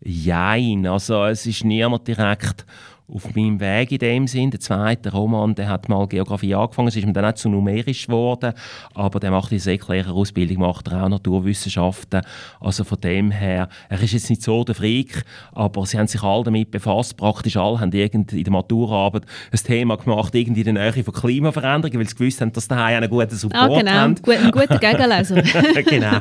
Jein, 0.00 0.86
also 0.86 1.24
es 1.24 1.46
ist 1.46 1.64
niemand 1.64 2.06
direkt 2.08 2.66
auf 3.12 3.34
meinem 3.34 3.60
Weg 3.60 3.92
in 3.92 3.98
dem 3.98 4.26
Sinn. 4.26 4.50
Der 4.50 4.60
zweite 4.60 5.12
Roman, 5.12 5.54
der 5.54 5.68
hat 5.68 5.88
mal 5.88 6.06
Geografie 6.08 6.54
angefangen, 6.54 6.88
es 6.88 6.96
ist 6.96 7.06
mir 7.06 7.12
dann 7.12 7.26
auch 7.26 7.34
zu 7.34 7.48
numerisch 7.48 8.06
geworden, 8.06 8.54
aber 8.94 9.20
der 9.20 9.30
macht 9.30 9.50
die 9.50 9.58
Säcklehrerausbildung, 9.58 10.58
macht 10.58 10.88
er 10.88 11.04
auch 11.04 11.08
Naturwissenschaften. 11.08 12.22
Also 12.60 12.84
von 12.84 13.00
dem 13.00 13.30
her, 13.30 13.68
er 13.88 14.02
ist 14.02 14.12
jetzt 14.12 14.30
nicht 14.30 14.42
so 14.42 14.64
der 14.64 14.74
Freak, 14.74 15.24
aber 15.52 15.84
sie 15.86 15.98
haben 15.98 16.06
sich 16.06 16.22
alle 16.22 16.44
damit 16.44 16.70
befasst, 16.70 17.16
praktisch 17.16 17.56
alle 17.56 17.80
haben 17.80 17.92
in 17.92 18.26
der 18.26 18.52
Maturarbeit 18.52 19.24
ein 19.52 19.58
Thema 19.58 19.96
gemacht, 19.96 20.34
irgendwie 20.34 20.62
in 20.62 20.74
der 20.74 20.92
Nähe 20.92 21.04
von 21.04 21.14
Klimaveränderungen, 21.14 22.00
weil 22.00 22.08
sie 22.08 22.16
gewusst 22.16 22.40
haben, 22.40 22.52
dass 22.52 22.68
daheim 22.68 22.96
einen 22.96 23.10
guten 23.10 23.36
Support 23.36 23.70
ah, 23.70 23.78
genau. 23.78 23.92
haben. 23.92 24.14
Gut, 24.16 24.36
ein 24.36 24.50
guter 24.50 24.78
Gegenleser. 24.78 25.42
genau. 25.86 26.20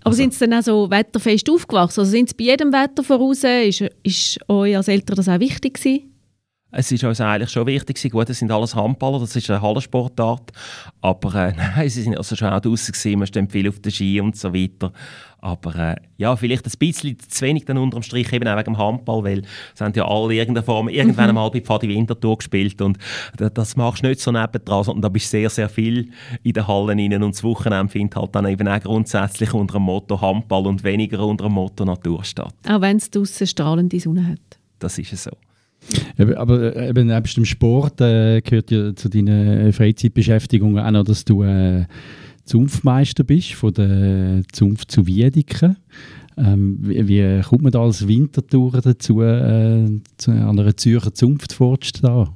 Aber 0.00 0.10
also. 0.10 0.16
sind 0.16 0.34
sie 0.34 0.46
dann 0.46 0.58
auch 0.58 0.62
so 0.62 0.90
wetterfest 0.90 1.50
aufgewachsen? 1.50 2.00
Also 2.00 2.10
sind 2.10 2.30
sie 2.30 2.34
bei 2.34 2.44
jedem 2.44 2.72
Wetter 2.72 3.02
voraus? 3.02 3.44
Ist, 3.44 3.84
ist 4.02 4.38
euch 4.48 4.76
als 4.76 4.88
Eltern 4.88 5.16
das 5.16 5.28
auch 5.28 5.40
wichtig 5.40 5.74
gewesen? 5.74 6.09
Es 6.72 6.92
ist 6.92 7.02
uns 7.02 7.20
eigentlich 7.20 7.50
schon 7.50 7.66
wichtig 7.66 8.10
Gut, 8.10 8.28
das 8.28 8.38
sind 8.38 8.50
alles 8.52 8.74
Handballer, 8.74 9.18
das 9.18 9.34
ist 9.34 9.50
eine 9.50 9.60
Hallensportart. 9.60 10.52
Aber 11.00 11.34
äh, 11.34 11.52
nein, 11.56 11.88
sie 11.88 12.02
sind 12.02 12.16
also 12.16 12.36
schon 12.36 12.48
auch 12.48 12.60
draußen 12.60 12.92
gewesen, 12.92 13.18
man 13.18 13.26
steht 13.26 13.50
viel 13.50 13.68
auf 13.68 13.80
den 13.80 13.90
Ski 13.92 14.20
und 14.20 14.36
so 14.36 14.54
weiter. 14.54 14.92
Aber 15.42 15.74
äh, 15.74 15.96
ja, 16.18 16.36
vielleicht 16.36 16.66
ein 16.66 16.72
bisschen 16.78 17.18
zu 17.18 17.40
wenig 17.44 17.64
dann 17.64 17.78
unterm 17.78 18.02
Strich, 18.02 18.32
eben 18.32 18.46
auch 18.46 18.58
wegen 18.58 18.74
dem 18.74 18.78
Handball, 18.78 19.24
weil 19.24 19.42
es 19.74 19.80
haben 19.80 19.94
ja 19.94 20.06
alle 20.06 20.34
in 20.34 20.38
irgendeiner 20.38 20.64
Form 20.64 20.88
irgendwann 20.88 21.24
mhm. 21.24 21.30
einmal 21.30 21.50
bei 21.50 21.62
Pfadi 21.62 21.88
Winterthur 21.88 22.36
gespielt 22.36 22.80
und 22.82 22.98
das 23.36 23.76
machst 23.76 24.02
du 24.02 24.08
nicht 24.08 24.20
so 24.20 24.30
nebendran, 24.30 24.84
sondern 24.84 25.02
da 25.02 25.08
bist 25.08 25.26
du 25.26 25.38
sehr, 25.38 25.50
sehr 25.50 25.68
viel 25.68 26.10
in 26.42 26.52
den 26.52 26.66
Hallen 26.66 27.00
rein 27.00 27.22
und 27.22 27.34
das 27.34 27.42
Wochenende 27.42 27.90
findet 27.90 28.16
halt 28.16 28.34
dann 28.34 28.46
eben 28.46 28.68
auch 28.68 28.80
grundsätzlich 28.80 29.54
unter 29.54 29.78
dem 29.78 29.84
Motto 29.84 30.20
Handball 30.20 30.66
und 30.66 30.84
weniger 30.84 31.24
unter 31.24 31.44
dem 31.44 31.54
Motto 31.54 31.84
Natur 31.86 32.22
statt. 32.22 32.54
Auch 32.68 32.82
wenn 32.82 32.98
es 32.98 33.10
draußen 33.10 33.46
strahlende 33.46 33.98
Sonne 33.98 34.26
hat. 34.26 34.58
Das 34.78 34.98
ist 34.98 35.12
es 35.12 35.24
so. 35.24 35.30
Aber 36.36 36.76
äh, 36.76 36.90
eben 36.90 37.08
nebst 37.08 37.36
dem 37.36 37.44
Sport 37.44 38.00
äh, 38.00 38.40
gehört 38.40 38.70
ja 38.70 38.94
zu 38.94 39.08
deinen 39.08 39.72
Freizeitbeschäftigungen 39.72 40.78
auch 40.84 40.90
noch, 40.90 41.04
dass 41.04 41.24
du 41.24 41.42
äh, 41.42 41.86
Zunftmeister 42.44 43.24
bist 43.24 43.54
von 43.54 43.72
der 43.72 44.42
Zunft 44.52 44.90
zu 44.90 45.06
Wiedeken. 45.06 45.76
Ähm, 46.36 46.78
wie, 46.80 47.08
wie, 47.08 47.42
kommt 47.42 47.62
man 47.62 47.72
da 47.72 47.82
als 47.82 48.06
Wintertour 48.06 48.80
dazu, 48.80 49.22
äh, 49.22 50.00
zu 50.16 50.30
einer 50.30 50.76
Zürcher 50.76 51.14
Zunft 51.14 51.52
vorzustehen? 51.52 52.28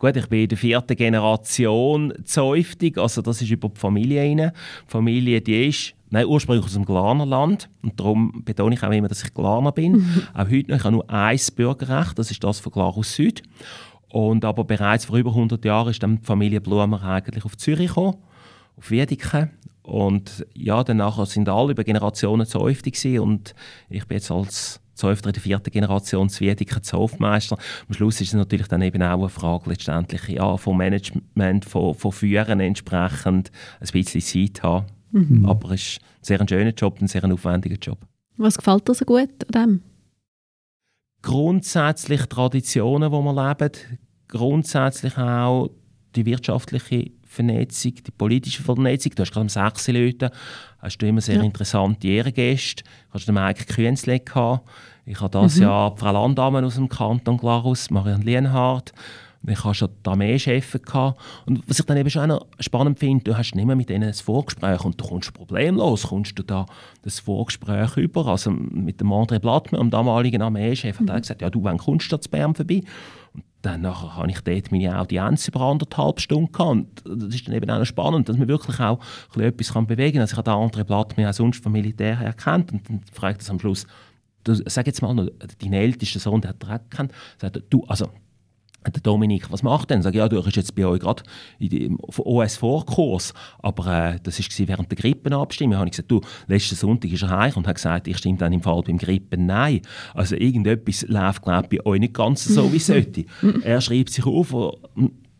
Gut, 0.00 0.16
ich 0.16 0.28
bin 0.28 0.44
in 0.44 0.48
der 0.48 0.56
vierten 0.58 0.96
Generation 0.96 2.14
Zäuftig, 2.24 2.96
also 2.96 3.20
das 3.20 3.42
ist 3.42 3.50
über 3.50 3.68
die 3.68 3.78
Familie 3.78 4.22
rein. 4.22 4.38
Die 4.38 4.90
Familie, 4.90 5.40
die 5.42 5.68
ist 5.68 5.94
Nein, 6.12 6.26
ursprünglich 6.26 6.64
aus 6.64 6.72
dem 6.72 6.86
Glanerland. 6.86 7.68
Und 7.82 8.00
darum 8.00 8.42
betone 8.44 8.74
ich 8.74 8.82
auch 8.82 8.90
immer, 8.90 9.06
dass 9.06 9.22
ich 9.22 9.32
Glaner 9.32 9.72
bin. 9.72 9.92
Mhm. 9.92 10.22
Auch 10.34 10.50
heute 10.50 10.70
noch, 10.70 10.76
ich 10.78 10.84
habe 10.84 10.92
nur 10.92 11.10
ein 11.10 11.38
Bürgerrecht, 11.54 12.18
das 12.18 12.30
ist 12.30 12.42
das 12.42 12.58
von 12.58 12.72
Glarus 12.72 13.14
Süd. 13.14 13.42
Und 14.08 14.44
aber 14.44 14.64
bereits 14.64 15.04
vor 15.04 15.18
über 15.18 15.30
100 15.30 15.64
Jahren 15.64 15.90
ist 15.90 16.02
dann 16.02 16.18
die 16.18 16.24
Familie 16.24 16.60
Blumer 16.60 17.04
eigentlich 17.04 17.44
auf 17.44 17.56
Zürich 17.58 17.88
gekommen, 17.88 18.16
auf 18.76 18.90
Wiedeke. 18.90 19.50
Und 19.82 20.46
ja, 20.54 20.82
danach 20.82 21.24
sind 21.26 21.48
alle 21.48 21.72
über 21.72 21.84
Generationen 21.84 22.46
Zäufte 22.46 23.22
und 23.22 23.54
ich 23.90 24.06
bin 24.06 24.16
jetzt 24.16 24.30
als 24.30 24.80
In 25.02 25.32
der 25.32 25.42
vierten 25.42 25.70
Generation 25.70 26.30
Wiedeke 26.30 26.82
Zofmeister. 26.82 27.56
Am 27.88 27.94
Schluss 27.94 28.20
ist 28.20 28.28
es 28.28 28.34
natürlich 28.34 28.68
dann 28.68 28.82
eben 28.82 29.02
auch 29.02 29.20
eine 29.20 29.28
Frage 29.28 29.70
letztendlich 29.70 30.28
ja, 30.28 30.56
vom 30.56 30.78
Management, 30.78 31.64
von, 31.64 31.94
von 31.94 32.12
Führen 32.12 32.60
entsprechend 32.60 33.50
ein 33.80 33.88
bisschen 33.92 34.20
Zeit 34.20 34.62
haben 34.62 34.86
Mhm. 35.12 35.46
Aber 35.46 35.72
es 35.72 35.82
ist 35.82 36.00
ein 36.00 36.24
sehr 36.24 36.48
schöner 36.48 36.70
Job, 36.70 37.00
ein 37.00 37.08
sehr 37.08 37.24
aufwendiger 37.24 37.76
Job. 37.76 37.98
Was 38.36 38.56
gefällt 38.56 38.88
dir 38.88 38.94
so 38.94 39.04
gut 39.04 39.30
an 39.54 39.62
dem? 39.62 39.82
Grundsätzlich 41.22 42.22
Traditionen, 42.26 43.10
die 43.10 43.18
wir 43.18 43.48
leben, 43.48 43.72
grundsätzlich 44.28 45.16
auch 45.18 45.70
die 46.16 46.24
wirtschaftliche 46.24 47.10
Vernetzung, 47.26 47.94
die 47.94 48.10
politische 48.10 48.62
Vernetzung. 48.62 49.14
Du 49.14 49.22
hast 49.22 49.32
gerade 49.32 49.48
6 49.48 49.88
Leute, 49.88 50.30
hast 50.78 50.98
du 50.98 51.06
immer 51.06 51.20
sehr 51.20 51.36
ja. 51.36 51.42
interessante 51.42 52.08
Ehrengäste. 52.08 52.82
Du 52.82 53.14
hast 53.14 53.26
den 53.26 53.34
Mike 53.34 53.66
Künzle 53.66 54.18
gehabt. 54.18 54.68
Ich 55.04 55.20
habe 55.20 55.30
das 55.30 55.56
mhm. 55.56 55.62
Jahr 55.62 55.96
Frau 55.96 56.12
Landdamen 56.12 56.64
aus 56.64 56.76
dem 56.76 56.88
Kanton 56.88 57.36
Glarus, 57.36 57.90
Marianne 57.90 58.24
Lienhardt. 58.24 58.92
Ich 59.46 59.64
hatte 59.64 59.74
schon 59.74 59.88
die 60.04 60.10
Armeechefe. 60.10 60.80
Und 61.46 61.62
was 61.66 61.78
ich 61.78 61.86
dann 61.86 61.96
eben 61.96 62.10
schon 62.10 62.38
spannend 62.58 62.98
finde, 62.98 63.24
du 63.24 63.36
hast 63.36 63.54
nicht 63.54 63.64
mehr 63.64 63.76
mit 63.76 63.88
denen 63.88 64.08
ein 64.08 64.14
Vorgespräch 64.14 64.84
und 64.84 65.00
du 65.00 65.06
kommst 65.06 65.32
problemlos, 65.32 66.08
kommst 66.08 66.38
du 66.38 66.42
da 66.42 66.66
das 67.02 67.20
Vorgespräch 67.20 67.96
über. 67.96 68.26
Also 68.26 68.50
mit 68.50 69.00
dem 69.00 69.08
André 69.08 69.38
Blattmann, 69.38 69.80
dem 69.80 69.90
damaligen 69.90 70.42
Armeechef, 70.42 71.00
mhm. 71.00 71.08
hat 71.08 71.16
er 71.16 71.20
gesagt, 71.20 71.42
ja 71.42 71.50
du, 71.50 71.64
wann 71.64 71.78
kommst 71.78 72.12
du 72.12 72.18
zu 72.18 72.28
Bern 72.28 72.54
vorbei? 72.54 72.82
Und 73.32 73.44
dann 73.62 73.80
nachher 73.80 74.14
habe 74.16 74.30
ich 74.30 74.40
dort 74.40 74.72
meine 74.72 74.98
Audienz 74.98 75.48
über 75.48 75.60
anderthalb 75.62 76.20
Stunden 76.20 76.52
gehabt. 76.52 77.06
Und 77.06 77.22
das 77.22 77.34
ist 77.34 77.48
dann 77.48 77.54
eben 77.54 77.70
auch 77.70 77.84
spannend, 77.84 78.28
dass 78.28 78.36
man 78.36 78.48
wirklich 78.48 78.78
auch 78.78 79.00
etwas 79.36 79.72
bewegen 79.86 80.12
kann. 80.12 80.20
Also 80.20 80.32
ich 80.32 80.38
habe 80.38 80.50
den 80.50 80.82
André 80.82 80.84
Blattmann 80.84 81.26
auch 81.26 81.32
sonst 81.32 81.62
vom 81.62 81.72
Militär 81.72 82.18
her 82.18 82.26
erkannt 82.26 82.72
und 82.72 82.88
dann 82.90 83.00
fragt 83.10 83.42
er 83.42 83.50
am 83.50 83.58
Schluss, 83.58 83.86
sag 84.46 84.86
jetzt 84.86 85.02
mal, 85.02 85.32
dein 85.60 85.72
ältester 85.72 86.18
Sohn, 86.18 86.40
der 86.40 86.50
hat 86.50 86.62
er 86.64 86.76
auch 86.76 86.90
gekannt, 86.90 87.12
sagt, 87.38 87.62
du, 87.70 87.84
also 87.84 88.10
der 88.86 89.02
Dominik, 89.02 89.50
was 89.52 89.62
macht 89.62 89.90
denn? 89.90 90.00
Sag 90.00 90.14
ja, 90.14 90.28
du 90.28 90.42
bist 90.42 90.56
jetzt 90.56 90.74
bei 90.74 90.86
euch 90.86 91.00
gerade 91.00 91.22
im 91.58 91.98
OS-Vorkurs, 92.00 93.34
aber 93.58 94.14
äh, 94.14 94.18
das 94.22 94.38
war 94.40 94.68
während 94.68 94.90
der 94.90 94.96
Grippenabstimmung. 94.96 95.76
Habe 95.76 95.86
ich 95.88 95.92
gesagt, 95.92 96.10
du, 96.10 96.22
letzten 96.46 96.76
Sonntag 96.76 97.12
ist 97.12 97.22
er 97.22 97.30
heim 97.30 97.52
und 97.56 97.66
hat 97.66 97.74
gesagt, 97.74 98.08
ich 98.08 98.16
stimme 98.16 98.38
dann 98.38 98.52
im 98.54 98.62
Fall 98.62 98.82
beim 98.82 98.96
Grippen 98.96 99.44
nein. 99.46 99.82
Also 100.14 100.34
irgendetwas 100.34 101.06
läuft, 101.08 101.42
glaube 101.42 101.68
ich, 101.70 101.78
bei 101.78 101.86
euch 101.86 102.00
nicht 102.00 102.14
ganz 102.14 102.44
so, 102.44 102.72
wie 102.72 102.78
sollte. 102.78 103.26
er 103.62 103.80
schreibt 103.82 104.10
sich 104.10 104.24
auf, 104.24 104.54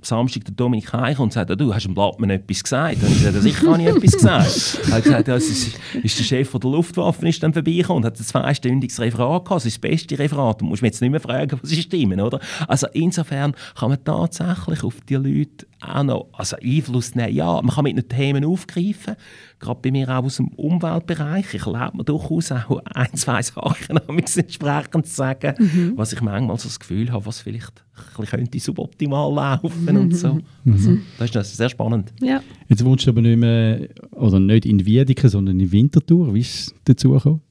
Samstag 0.02 0.44
der 0.44 0.54
Dominik 0.54 0.92
Eicher 0.94 1.22
und 1.22 1.32
sagt, 1.32 1.50
du 1.58 1.74
hast 1.74 1.84
dem 1.84 1.94
Blattmann 1.94 2.30
etwas 2.30 2.62
gesagt. 2.62 3.02
Und 3.02 3.10
ich 3.10 3.18
gesagt, 3.18 3.42
sicher 3.42 3.72
habe 3.72 3.82
ich 3.82 3.88
etwas 3.88 4.12
gesagt. 4.12 4.80
er 4.88 4.94
hat 4.94 5.04
gesagt, 5.04 5.28
ja, 5.28 5.36
es 5.36 5.48
ist, 5.48 5.78
ist, 6.02 6.18
der 6.18 6.24
Chef 6.24 6.50
der 6.52 6.70
Luftwaffe 6.70 7.28
ist 7.28 7.42
dann 7.42 7.52
vorbeigekommen 7.52 8.02
und 8.02 8.06
hat 8.06 8.18
ein 8.18 8.24
zweistündiges 8.24 9.00
Referat 9.00 9.44
gehabt. 9.44 9.50
Das 9.50 9.66
ist 9.66 9.76
das 9.76 9.90
beste 9.90 10.18
Referat. 10.18 10.60
Du 10.60 10.64
musst 10.64 10.82
mich 10.82 10.90
jetzt 10.90 11.00
nicht 11.00 11.10
mehr 11.10 11.20
fragen, 11.20 11.58
was 11.62 11.72
ist 11.72 11.82
stimmen, 11.82 12.20
oder? 12.20 12.40
Also 12.66 12.86
insofern 12.92 13.54
kann 13.78 13.90
man 13.90 14.02
tatsächlich 14.04 14.84
auf 14.84 14.96
die 15.08 15.16
Leute 15.16 15.66
auch 15.80 16.02
noch 16.02 16.28
also 16.32 16.56
Einfluss 16.62 17.14
nehmen. 17.14 17.34
Ja, 17.34 17.60
man 17.62 17.74
kann 17.74 17.84
mit 17.84 17.96
den 17.96 18.08
Themen 18.08 18.44
aufgreifen. 18.44 19.16
Gerade 19.60 19.80
bei 19.82 19.90
mir 19.90 20.08
auch 20.08 20.24
aus 20.24 20.36
dem 20.36 20.48
Umweltbereich. 20.48 21.54
Ich 21.54 21.66
erlebe 21.66 21.98
mir 21.98 22.04
durchaus 22.04 22.50
auch 22.50 22.82
ein, 22.86 23.14
zwei 23.14 23.42
Sachen 23.42 24.00
entsprechend 24.08 25.06
zu 25.06 25.14
sagen, 25.14 25.54
mhm. 25.58 25.92
was 25.96 26.12
ich 26.12 26.20
manchmal 26.22 26.58
so 26.58 26.68
das 26.68 26.80
Gefühl 26.80 27.12
habe, 27.12 27.26
was 27.26 27.40
vielleicht 27.40 27.84
ein 28.18 28.24
könnte 28.24 28.58
suboptimal 28.58 29.32
laufen 29.32 29.84
mhm. 29.84 30.00
und 30.00 30.16
so. 30.16 30.38
Mhm. 30.64 31.02
Also, 31.18 31.34
das 31.34 31.50
ist 31.50 31.58
sehr 31.58 31.68
spannend. 31.68 32.12
Ja. 32.20 32.42
Jetzt 32.68 32.84
wohnst 32.84 33.06
du 33.06 33.10
aber 33.10 33.20
nicht 33.20 33.38
mehr, 33.38 33.88
oder 34.12 34.40
nicht 34.40 34.64
in 34.64 34.84
Wiedeke, 34.84 35.28
sondern 35.28 35.60
in 35.60 35.70
Winterthur. 35.70 36.34
Wie 36.34 36.40
ist 36.40 36.68
es 36.68 36.74
dazu 36.84 37.10
gekommen? 37.10 37.42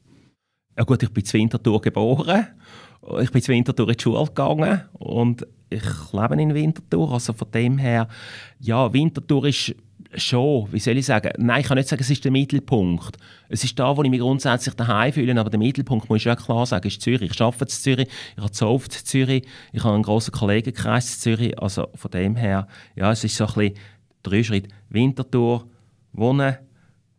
Ja 0.78 0.84
gut, 0.84 1.04
ich 1.04 1.10
bin 1.10 1.24
in 1.24 1.34
Winterthur 1.34 1.82
geboren. 1.82 2.48
Ich 3.22 3.32
bin 3.32 3.42
in 3.42 3.48
Winterthur 3.48 3.90
in 3.90 3.96
die 3.96 4.04
Schule 4.04 4.26
gegangen 4.26 4.82
und 4.94 5.46
ich 5.70 5.84
lebe 6.12 6.42
in 6.42 6.54
Winterthur. 6.54 7.12
Also 7.12 7.34
von 7.34 7.52
dem 7.52 7.78
her, 7.78 8.08
ja, 8.60 8.92
Winterthur 8.92 9.46
ist 9.46 9.76
schon, 10.16 10.72
wie 10.72 10.80
soll 10.80 10.98
ich 10.98 11.06
sagen, 11.06 11.32
nein, 11.38 11.62
ich 11.62 11.68
kann 11.68 11.78
nicht 11.78 11.90
sagen, 11.90 12.02
es 12.02 12.10
ist 12.10 12.24
der 12.24 12.32
Mittelpunkt. 12.32 13.18
Es 13.48 13.64
ist 13.64 13.78
da, 13.78 13.96
wo 13.96 14.04
ich 14.04 14.10
mich 14.10 14.20
grundsätzlich 14.20 14.76
daheim 14.76 15.14
fühle, 15.14 15.40
aber 15.40 15.50
der 15.50 15.60
Mittelpunkt, 15.60 16.10
muss 16.10 16.20
ich 16.20 16.26
ja 16.26 16.36
klar 16.36 16.66
sagen, 16.66 16.88
ist 16.88 17.02
Zürich. 17.02 17.32
Ich 17.32 17.42
arbeite 17.42 17.66
in 17.66 17.70
Zürich, 17.70 18.08
ich 18.36 18.42
habe 18.42 18.52
Zoft 18.52 18.96
in 18.96 19.06
Zürich, 19.06 19.48
ich 19.72 19.84
habe 19.84 19.94
einen 19.94 20.04
grossen 20.04 20.32
Kollegenkreis 20.32 21.14
in 21.14 21.20
Zürich, 21.20 21.60
also 21.62 21.88
von 21.94 22.12
dem 22.12 22.36
her, 22.36 22.68
ja, 22.96 23.12
es 23.12 23.24
ist 23.24 23.36
so 23.36 23.46
ein 23.46 23.54
bisschen 23.54 23.74
drei 24.24 24.44
Schritte. 24.44 24.70
Winterthur, 24.90 25.68
Wohnen, 26.14 26.58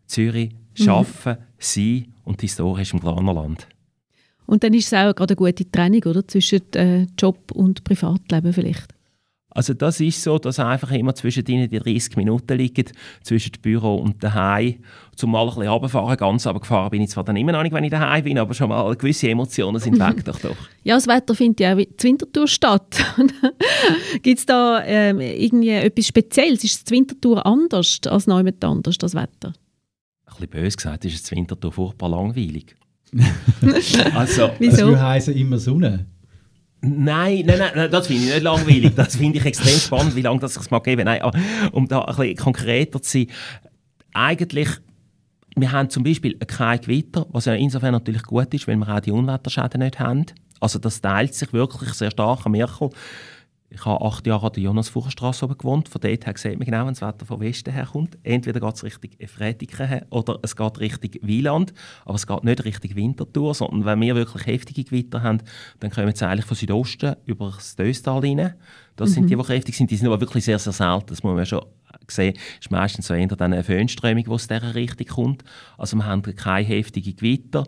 Zürich, 0.06 0.50
mhm. 0.78 0.88
Arbeiten, 0.88 1.40
mhm. 1.40 1.44
Sein 1.58 2.14
und 2.24 2.40
historisch 2.40 2.92
im 2.92 3.00
Glanerland. 3.00 3.68
Und 4.46 4.64
dann 4.64 4.74
ist 4.74 4.86
es 4.86 4.94
auch 4.94 5.14
gerade 5.14 5.34
eine 5.34 5.36
gute 5.36 5.70
Trennung 5.70 6.02
oder? 6.04 6.26
zwischen 6.26 6.72
äh, 6.74 7.06
Job 7.16 7.52
und 7.52 7.84
Privatleben 7.84 8.52
vielleicht. 8.52 8.88
Also 9.50 9.74
das 9.74 10.00
ist 10.00 10.22
so, 10.22 10.38
dass 10.38 10.60
einfach 10.60 10.92
immer 10.92 11.14
zwischen 11.14 11.44
ihnen 11.46 11.68
die 11.68 11.78
30 11.80 12.16
Minuten 12.16 12.56
liegen, 12.56 12.84
zwischen 13.22 13.52
dem 13.52 13.62
Büro 13.62 13.96
und 13.96 14.22
daheim. 14.22 14.76
Zum 15.16 15.32
mal 15.32 15.42
ein 15.42 15.48
bisschen 15.48 15.68
runterfahren, 15.68 16.16
ganz 16.16 16.46
aber 16.46 16.60
gefahren 16.60 16.90
bin 16.90 17.02
ich 17.02 17.10
zwar 17.10 17.24
dann 17.24 17.36
immer 17.36 17.52
noch 17.52 17.62
nicht, 17.62 17.72
wenn 17.72 17.84
ich 17.84 17.90
daheim 17.90 18.24
bin, 18.24 18.38
aber 18.38 18.54
schon 18.54 18.68
mal 18.68 18.94
gewisse 18.94 19.28
Emotionen 19.28 19.80
sind 19.80 19.98
weg 19.98 20.24
doch, 20.24 20.38
doch. 20.38 20.56
Ja, 20.84 20.94
das 20.94 21.08
Wetter 21.08 21.34
findet 21.34 21.60
ja 21.60 21.74
auch 21.74 21.80
zur 21.96 22.10
Wintertour 22.10 22.46
statt. 22.46 23.04
Gibt 24.22 24.38
es 24.38 24.46
da 24.46 24.82
ähm, 24.84 25.20
irgendwie 25.20 25.70
etwas 25.70 26.06
Spezielles? 26.06 26.62
Ist 26.62 26.86
das 26.86 26.92
Wintertour 26.92 27.44
anders 27.44 28.00
als 28.06 28.26
niemand 28.26 28.64
anders, 28.64 28.98
das 28.98 29.14
Wetter? 29.14 29.48
Ein 29.48 30.34
bisschen 30.36 30.50
böse 30.50 30.76
gesagt, 30.76 31.04
ist 31.04 31.24
das 31.24 31.30
Wintertour 31.32 31.72
furchtbar 31.72 32.08
langweilig. 32.08 32.76
also, 34.14 34.50
Wieso? 34.58 34.76
Das 34.76 34.80
würde 34.86 35.02
heißen 35.02 35.34
immer 35.34 35.58
Sonne. 35.58 36.06
Nein, 36.82 37.44
nein, 37.44 37.60
nein, 37.74 37.90
das 37.90 38.06
finde 38.06 38.24
ich 38.24 38.30
nicht 38.30 38.42
langweilig. 38.42 38.94
Das 38.94 39.16
finde 39.16 39.38
ich 39.38 39.44
extrem 39.44 39.78
spannend, 39.78 40.16
wie 40.16 40.22
lange 40.22 40.40
das 40.40 40.54
sich 40.54 40.70
mal 40.70 40.78
geben. 40.80 41.04
Nein, 41.04 41.20
um 41.72 41.86
da 41.86 42.02
ein 42.02 42.16
bisschen 42.16 42.36
konkreter 42.36 43.02
zu 43.02 43.10
sein. 43.10 43.26
Eigentlich, 44.14 44.68
wir 45.56 45.72
haben 45.72 45.90
zum 45.90 46.04
Beispiel 46.04 46.38
kein 46.38 46.80
Gewitter, 46.80 47.26
was 47.30 47.44
ja 47.44 47.54
insofern 47.54 47.92
natürlich 47.92 48.22
gut 48.22 48.52
ist, 48.54 48.66
weil 48.66 48.76
wir 48.76 48.88
auch 48.88 49.00
die 49.00 49.10
Unwetterschäden 49.10 49.80
nicht 49.80 49.98
haben. 49.98 50.24
Also 50.58 50.78
das 50.78 51.00
teilt 51.00 51.34
sich 51.34 51.52
wirklich 51.52 51.92
sehr 51.92 52.10
stark 52.10 52.46
am 52.46 52.52
Merkel. 52.52 52.90
Ich 53.72 53.84
habe 53.84 54.04
acht 54.04 54.26
Jahre 54.26 54.48
an 54.48 54.52
der 54.52 54.64
Jonas-Fucher-Straße 54.64 55.46
gewohnt. 55.46 55.88
Von 55.88 56.00
dort 56.00 56.26
her 56.26 56.34
sieht 56.36 56.58
man 56.58 56.66
genau, 56.66 56.86
wenn 56.86 56.94
das 56.94 57.02
Wetter 57.02 57.24
von 57.24 57.38
Westen 57.38 57.72
her 57.72 57.86
kommt. 57.86 58.18
Entweder 58.24 58.58
geht 58.58 58.74
es 58.74 58.82
Richtung 58.82 59.10
Efretiken 59.18 60.02
oder 60.10 60.40
es 60.42 60.56
geht 60.56 60.80
Richtung 60.80 61.10
Wieland. 61.22 61.72
Aber 62.04 62.16
es 62.16 62.26
geht 62.26 62.42
nicht 62.42 62.64
Richtung 62.64 62.96
Winterthur, 62.96 63.54
sondern 63.54 63.84
wenn 63.84 64.00
wir 64.00 64.16
wirklich 64.16 64.44
heftige 64.46 64.82
Gewitter 64.82 65.22
haben, 65.22 65.38
dann 65.78 65.90
kommen 65.92 66.12
wir 66.12 66.28
eigentlich 66.28 66.46
von 66.46 66.56
Südosten 66.56 67.14
über 67.26 67.52
das 67.54 67.76
Döstal 67.76 68.18
rein. 68.18 68.54
Das 68.96 69.10
mhm. 69.10 69.14
sind 69.14 69.30
die, 69.30 69.36
die 69.36 69.42
kräftig 69.42 69.76
sind. 69.76 69.88
Die 69.88 69.96
sind 69.96 70.08
aber 70.08 70.20
wirklich 70.20 70.44
sehr, 70.44 70.58
sehr 70.58 70.72
selten. 70.72 71.06
Das 71.06 71.22
muss 71.22 71.36
man 71.36 71.46
schon 71.46 71.64
sehen. 72.08 72.34
Es 72.58 72.66
ist 72.66 72.70
meistens 72.72 73.06
so 73.06 73.14
eher 73.14 73.40
eine 73.40 73.62
Föhnströmung, 73.62 74.24
die 74.24 74.30
aus 74.30 74.48
dieser 74.48 74.74
Richtung 74.74 75.06
kommt. 75.06 75.44
Also 75.78 75.96
wir 75.96 76.06
haben 76.06 76.22
keine 76.22 76.66
heftigen 76.66 77.14
Gewitter. 77.14 77.64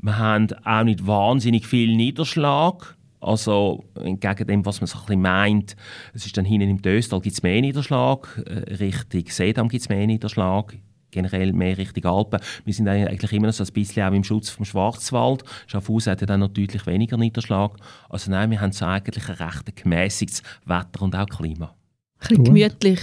Wir 0.00 0.18
haben 0.18 0.46
auch 0.64 0.84
nicht 0.84 1.04
wahnsinnig 1.04 1.66
viel 1.66 1.96
Niederschlag. 1.96 2.96
Also 3.22 3.84
entgegen 3.94 4.48
dem, 4.48 4.66
was 4.66 4.80
man 4.80 4.88
so 4.88 4.98
ein 4.98 5.06
bisschen 5.06 5.22
meint, 5.22 5.76
es 6.12 6.26
ist 6.26 6.36
dann 6.36 6.44
hinten 6.44 6.68
im 6.68 6.82
Döstal 6.82 7.20
gibt 7.20 7.36
es 7.36 7.42
mehr 7.42 7.60
Niederschlag, 7.60 8.42
äh, 8.46 8.74
Richtung 8.74 9.22
Seedam 9.28 9.68
gibt 9.68 9.82
es 9.82 9.88
mehr 9.88 10.04
Niederschlag, 10.08 10.76
generell 11.12 11.52
mehr 11.52 11.78
Richtung 11.78 12.04
Alpen. 12.04 12.40
Wir 12.64 12.74
sind 12.74 12.88
eigentlich 12.88 13.32
immer 13.32 13.46
noch 13.46 13.54
so 13.54 13.62
ein 13.62 13.72
bisschen 13.72 14.02
auch 14.02 14.12
im 14.12 14.24
Schutz 14.24 14.50
vom 14.50 14.64
Schwarzwald. 14.64 15.44
Schaffhausen 15.68 16.10
hat 16.10 16.20
ja 16.20 16.26
dann 16.26 16.40
noch 16.40 16.48
deutlich 16.48 16.84
weniger 16.86 17.16
Niederschlag. 17.16 17.76
Also 18.08 18.28
nein, 18.32 18.50
wir 18.50 18.60
haben 18.60 18.72
so 18.72 18.86
eigentlich 18.86 19.28
ein 19.28 19.36
recht 19.36 19.76
gemäßigtes 19.76 20.42
Wetter 20.66 21.02
und 21.02 21.14
auch 21.14 21.26
Klima. 21.26 21.76
Ein 22.18 22.28
bisschen 22.28 22.44
gemütlich. 22.44 23.00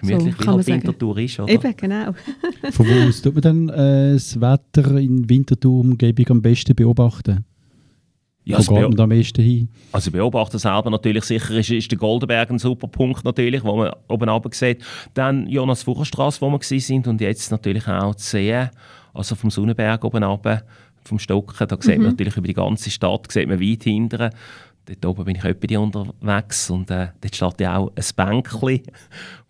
Gemütlich, 0.00 0.36
so, 0.36 0.42
wie 0.42 0.46
halt 0.46 0.66
Winterthur 0.66 1.18
ist, 1.18 1.38
oder? 1.38 1.52
Eben, 1.52 1.76
genau. 1.76 2.14
Von 2.72 2.86
wo 2.86 3.08
aus 3.08 3.20
tut 3.20 3.34
man 3.34 3.42
dann 3.42 3.68
äh, 3.68 4.14
das 4.14 4.40
Wetter 4.40 4.96
in 4.96 5.28
Winterthur-Umgebung 5.28 6.26
am 6.30 6.42
besten 6.42 6.74
beobachten? 6.74 7.44
Ja, 8.46 8.58
Wo 8.58 8.74
geht 8.74 8.88
man 8.90 9.00
am 9.00 9.08
meisten 9.08 9.42
hin? 9.42 9.68
Also 9.90 10.10
beobachten 10.10 10.58
selber 10.58 10.90
natürlich 10.90 11.24
sicher 11.24 11.54
ist, 11.54 11.70
ist 11.70 11.90
der 11.90 11.98
Goldenberg 11.98 12.50
ein 12.50 12.58
super 12.58 12.88
Punkt 12.88 13.24
natürlich, 13.24 13.64
wo 13.64 13.74
man 13.74 13.92
oben 14.06 14.28
runter 14.28 14.50
sieht. 14.52 14.84
Dann 15.14 15.46
Jonas 15.48 15.82
Fucherstrasse, 15.82 16.42
wo 16.42 16.50
wir 16.50 16.80
sind 16.80 17.06
und 17.06 17.20
jetzt 17.22 17.50
natürlich 17.50 17.88
auch 17.88 18.14
die 18.14 18.22
See, 18.22 18.68
also 19.14 19.34
vom 19.34 19.50
Sonnenberg 19.50 20.04
oben 20.04 20.22
runter, 20.22 20.62
vom 21.04 21.18
Stocken, 21.18 21.66
da 21.66 21.76
sieht 21.80 21.96
man 21.96 21.98
mhm. 21.98 22.04
natürlich 22.10 22.36
über 22.36 22.46
die 22.46 22.54
ganze 22.54 22.90
Stadt, 22.90 23.32
sieht 23.32 23.48
man 23.48 23.60
weit 23.60 23.84
hinten. 23.84 24.30
Dort 24.86 25.06
oben 25.06 25.24
bin 25.24 25.36
ich 25.36 25.44
etwa 25.44 25.78
unterwegs 25.78 26.68
und 26.68 26.90
äh, 26.90 27.08
dort 27.22 27.34
steht 27.34 27.60
ja 27.60 27.78
auch 27.78 27.92
ein 27.96 28.04
Bänkchen, 28.14 28.82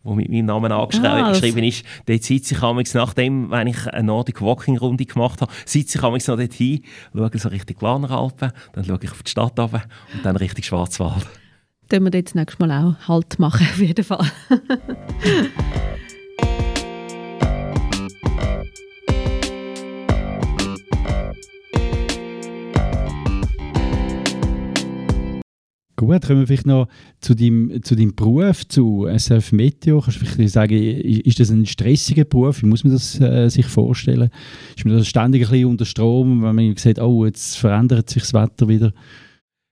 wo 0.05 0.15
mit 0.15 0.29
meinem 0.29 0.47
Namen 0.47 0.71
angeschrieben 0.71 1.65
ah, 1.65 1.67
ist. 1.67 1.85
Dort 2.07 2.23
sitze 2.23 2.55
ich 2.55 2.63
amigs 2.63 2.95
nachdem, 2.95 3.51
wenn 3.51 3.67
ich 3.67 3.87
eine 3.89 4.05
Nordic 4.05 4.41
Walking 4.41 4.79
Runde 4.79 5.05
gemacht 5.07 5.41
habe, 5.41 5.53
sitze 5.65 5.99
ich 5.99 6.05
amigs 6.05 6.29
noch 6.29 6.37
dort 6.37 6.53
hin, 6.53 6.85
schaue 7.13 7.31
so 7.39 7.49
Richtung 7.49 7.77
Glaneralpen, 7.77 8.53
dann 8.73 8.85
schaue 8.85 9.01
ich 9.03 9.11
auf 9.11 9.23
die 9.23 9.31
Stadt 9.31 9.59
runter 9.59 9.83
und 10.15 10.25
dann 10.25 10.37
Richtung 10.37 10.63
Schwarzwald. 10.63 11.27
Dann 11.89 12.05
wir 12.05 12.13
jetzt 12.13 12.35
nächstes 12.35 12.59
Mal 12.59 12.71
auch 12.71 13.09
Halt 13.09 13.39
machen, 13.39 13.67
auf 13.67 13.79
jeden 13.81 14.05
Fall. 14.05 14.31
Gut, 26.07 26.27
kommen 26.27 26.41
wir 26.41 26.47
vielleicht 26.47 26.67
noch 26.67 26.89
zu 27.21 27.35
deinem, 27.35 27.83
zu 27.83 27.97
deinem 27.97 28.15
Beruf, 28.15 28.67
zu 28.69 29.07
SF 29.07 29.53
Meteo. 29.53 30.01
Kannst 30.01 30.21
du 30.21 30.27
vielleicht 30.27 30.53
sagen, 30.53 30.75
ist 30.75 31.41
das 31.41 31.51
ein 31.51 31.67
stressiger 31.67 32.25
Beruf? 32.25 32.63
Wie 32.63 32.67
muss 32.67 32.85
man 32.85 32.93
das 32.93 33.21
äh, 33.21 33.49
sich 33.49 33.67
vorstellen? 33.67 34.31
Ist 34.77 34.85
man 34.85 34.97
das 34.97 35.07
ständig 35.07 35.43
ein 35.45 35.51
bisschen 35.51 35.67
unter 35.67 35.85
Strom, 35.85 36.43
wenn 36.43 36.55
man 36.55 36.77
sieht, 36.77 36.99
oh, 36.99 37.25
jetzt 37.25 37.57
verändert 37.57 38.11
sich 38.11 38.23
das 38.23 38.35
Wetter 38.35 38.69
wieder? 38.69 38.93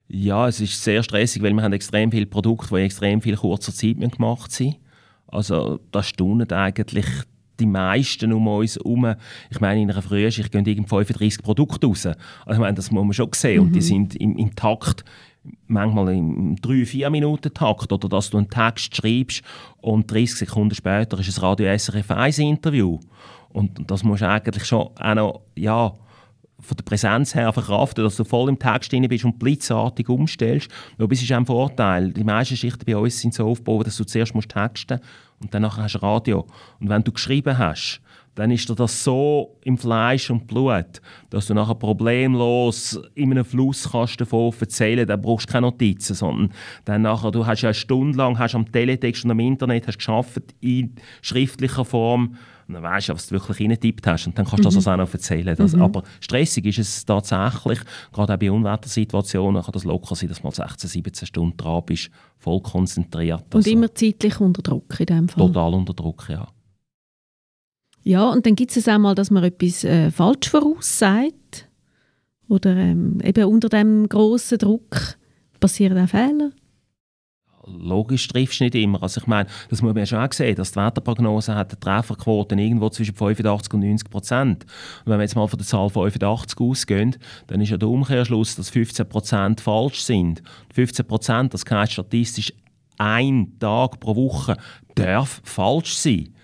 Ja, 0.08 0.48
es 0.48 0.60
ist 0.60 0.82
sehr 0.82 1.02
stressig, 1.02 1.42
weil 1.42 1.52
wir 1.54 1.62
haben 1.62 1.72
extrem 1.72 2.10
viele 2.10 2.26
Produkte, 2.26 2.68
die 2.68 2.80
in 2.80 2.86
extrem 2.86 3.20
viel 3.20 3.36
kurzer 3.36 3.72
Zeit 3.72 3.98
gemacht 3.98 4.52
sind. 4.52 4.76
Also 5.26 5.80
das 5.90 6.08
staunen 6.08 6.50
eigentlich 6.50 7.06
die 7.60 7.66
meisten 7.66 8.32
um 8.32 8.46
uns 8.48 8.76
herum, 8.76 9.14
ich 9.50 9.60
meine, 9.60 9.80
in 9.82 9.90
einer 9.90 10.02
Frühschicht 10.02 10.50
gehen 10.50 10.66
irgendwie 10.66 10.88
35 10.88 11.42
Produkte 11.42 11.86
raus. 11.86 12.06
Also 12.06 12.18
ich 12.52 12.58
meine, 12.58 12.74
das 12.74 12.90
muss 12.90 13.04
man 13.04 13.12
schon 13.12 13.30
sehen. 13.34 13.60
Mhm. 13.60 13.66
Und 13.66 13.72
die 13.72 13.80
mhm. 13.80 13.82
sind 13.82 14.16
im, 14.16 14.36
im 14.36 14.54
Takt 14.54 15.04
manchmal 15.66 16.14
im 16.14 16.56
3-4-Minuten-Takt 16.56 17.92
oder 17.92 18.08
dass 18.08 18.30
du 18.30 18.38
einen 18.38 18.48
Text 18.48 18.96
schreibst 18.96 19.42
und 19.80 20.10
30 20.10 20.38
Sekunden 20.38 20.74
später 20.74 21.18
ist 21.18 21.36
ein 21.36 21.44
Radio 21.44 21.76
SRF 21.76 22.10
1 22.10 22.38
Interview. 22.38 22.98
Und 23.50 23.90
das 23.90 24.02
musst 24.04 24.22
du 24.22 24.28
eigentlich 24.28 24.64
schon 24.64 24.90
auch 24.98 25.14
noch, 25.14 25.40
ja, 25.56 25.92
von 26.62 26.76
der 26.76 26.84
Präsenz 26.84 27.34
her 27.34 27.52
verkraften, 27.52 28.04
dass 28.04 28.16
du 28.16 28.24
voll 28.24 28.48
im 28.48 28.58
Text 28.58 28.92
drin 28.92 29.06
bist 29.08 29.24
und 29.24 29.38
blitzartig 29.38 30.08
umstellst. 30.08 30.70
Aber 30.96 31.12
es 31.12 31.22
ist 31.22 31.32
ein 31.32 31.44
Vorteil. 31.44 32.12
Die 32.12 32.22
meisten 32.22 32.56
Schichten 32.56 32.84
bei 32.86 32.96
uns 32.96 33.18
sind 33.18 33.34
so 33.34 33.48
aufgebaut, 33.48 33.88
dass 33.88 33.96
du 33.96 34.04
zuerst 34.04 34.34
musst 34.34 34.50
texten 34.50 35.00
und 35.40 35.52
dann 35.52 35.76
hast 35.76 35.94
du 35.94 36.02
Radio. 36.02 36.46
Und 36.78 36.88
wenn 36.88 37.02
du 37.02 37.10
geschrieben 37.10 37.58
hast, 37.58 38.00
dann 38.34 38.50
ist 38.50 38.68
dir 38.68 38.74
das 38.74 39.04
so 39.04 39.58
im 39.62 39.76
Fleisch 39.76 40.30
und 40.30 40.46
Blut, 40.46 41.00
dass 41.30 41.46
du 41.46 41.54
nachher 41.54 41.74
problemlos 41.74 43.00
in 43.14 43.30
einem 43.30 43.44
Fluss 43.44 43.90
kannst 43.92 44.20
davon 44.20 44.52
erzählen 44.58 45.06
dann 45.06 45.20
brauchst 45.20 45.48
du 45.48 45.52
keine 45.52 45.66
Notizen, 45.66 46.14
sondern 46.14 46.52
dann 46.84 47.02
nachher, 47.02 47.30
du 47.30 47.46
hast 47.46 47.62
ja 47.62 47.68
eine 47.68 47.74
Stunde 47.74 48.16
lang 48.16 48.38
hast 48.38 48.54
am 48.54 48.70
Teletext 48.70 49.24
und 49.24 49.32
am 49.32 49.40
Internet 49.40 49.86
hast 49.86 49.98
geschafft 49.98 50.42
in 50.60 50.94
schriftlicher 51.20 51.84
Form 51.84 52.36
und 52.68 52.74
dann 52.74 52.82
weißt 52.82 53.08
du, 53.08 53.14
was 53.14 53.26
du 53.26 53.32
wirklich 53.32 53.60
reingetippt 53.60 54.06
hast 54.06 54.26
und 54.26 54.38
dann 54.38 54.46
kannst 54.46 54.64
du 54.64 54.70
mhm. 54.70 54.74
das 54.74 54.88
auch 54.88 54.96
noch 54.96 55.12
erzählen. 55.12 55.56
Das, 55.56 55.74
mhm. 55.74 55.82
Aber 55.82 56.02
stressig 56.20 56.64
ist 56.66 56.78
es 56.78 57.04
tatsächlich, 57.04 57.80
gerade 58.12 58.34
auch 58.34 58.38
bei 58.38 58.50
Unwettersituationen 58.50 59.62
kann 59.62 59.72
das 59.72 59.84
locker 59.84 60.14
sein, 60.14 60.28
dass 60.28 60.42
mal 60.42 60.52
16, 60.52 60.88
17 60.88 61.26
Stunden 61.26 61.56
dran 61.56 61.82
bist, 61.84 62.10
voll 62.38 62.60
konzentriert. 62.60 63.44
Und 63.46 63.56
also, 63.56 63.70
immer 63.70 63.94
zeitlich 63.94 64.40
unter 64.40 64.62
Druck 64.62 64.98
in 65.00 65.06
dem 65.06 65.28
Fall? 65.28 65.46
Total 65.46 65.74
unter 65.74 65.92
Druck, 65.92 66.26
ja. 66.28 66.48
Ja, 68.04 68.28
und 68.30 68.46
dann 68.46 68.56
gibt 68.56 68.76
es 68.76 68.88
auch 68.88 68.98
mal, 68.98 69.14
dass 69.14 69.30
man 69.30 69.44
etwas 69.44 69.84
äh, 69.84 70.10
falsch 70.10 70.48
voraussagt. 70.48 71.68
Oder 72.48 72.76
ähm, 72.76 73.18
eben 73.22 73.44
unter 73.44 73.68
dem 73.68 74.08
grossen 74.08 74.58
Druck 74.58 75.16
passieren 75.60 75.96
auch 75.96 76.08
Fehler. 76.08 76.50
logisch 77.66 78.26
triffst 78.28 78.60
du 78.60 78.64
nicht 78.64 78.74
immer. 78.74 79.02
Also 79.02 79.20
ich 79.20 79.26
meine, 79.26 79.48
das 79.70 79.80
muss 79.80 79.94
man 79.94 80.02
ja 80.02 80.06
schon 80.06 80.18
auch 80.18 80.32
sehen, 80.32 80.56
dass 80.56 80.72
die 80.72 80.80
Wetterprognose 80.80 81.54
hat 81.54 81.70
eine 81.70 81.80
Trefferquote 81.80 82.56
irgendwo 82.56 82.90
zwischen 82.90 83.14
85 83.14 83.72
und 83.72 83.80
90 83.80 84.10
Prozent. 84.10 84.64
Und 84.64 85.12
wenn 85.12 85.18
wir 85.18 85.22
jetzt 85.22 85.36
mal 85.36 85.46
von 85.46 85.58
der 85.58 85.66
Zahl 85.66 85.88
85 85.88 86.60
ausgehen, 86.60 87.16
dann 87.46 87.60
ist 87.60 87.70
ja 87.70 87.76
der 87.76 87.88
Umkehrschluss, 87.88 88.56
dass 88.56 88.70
15 88.70 89.08
Prozent 89.08 89.60
falsch 89.60 90.02
sind. 90.02 90.42
15 90.74 91.06
Prozent, 91.06 91.54
das 91.54 91.64
heißt 91.64 91.92
statistisch 91.92 92.52
ein 92.98 93.56
Tag 93.60 94.00
pro 94.00 94.16
Woche, 94.16 94.56
darf 94.94 95.40
falsch 95.44 95.94
sein. 95.94 96.34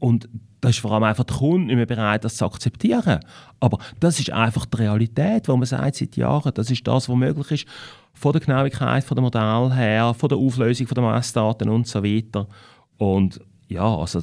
Und 0.00 0.28
da 0.60 0.68
ist 0.68 0.80
vor 0.80 0.92
allem 0.92 1.04
einfach 1.04 1.24
der 1.24 1.36
Kunde 1.36 1.66
nicht 1.66 1.76
mehr 1.76 1.86
bereit, 1.86 2.24
das 2.24 2.36
zu 2.36 2.44
akzeptieren. 2.44 3.20
Aber 3.60 3.78
das 3.98 4.20
ist 4.20 4.30
einfach 4.30 4.66
die 4.66 4.78
Realität, 4.78 5.48
wo 5.48 5.56
man 5.56 5.66
sagt 5.66 5.96
seit 5.96 6.16
Jahren, 6.16 6.52
das 6.54 6.70
ist 6.70 6.86
das, 6.86 7.08
was 7.08 7.16
möglich 7.16 7.50
ist, 7.50 7.66
von 8.12 8.32
der 8.32 8.40
Genauigkeit, 8.40 9.04
von 9.04 9.14
dem 9.14 9.24
Modell 9.24 9.72
her, 9.72 10.14
von 10.14 10.28
der 10.28 10.38
Auflösung 10.38 10.86
der 10.86 11.02
Messdaten 11.02 11.68
und 11.68 11.86
so 11.86 12.04
weiter. 12.04 12.46
Und 12.98 13.40
ja, 13.68 13.96
also 13.96 14.20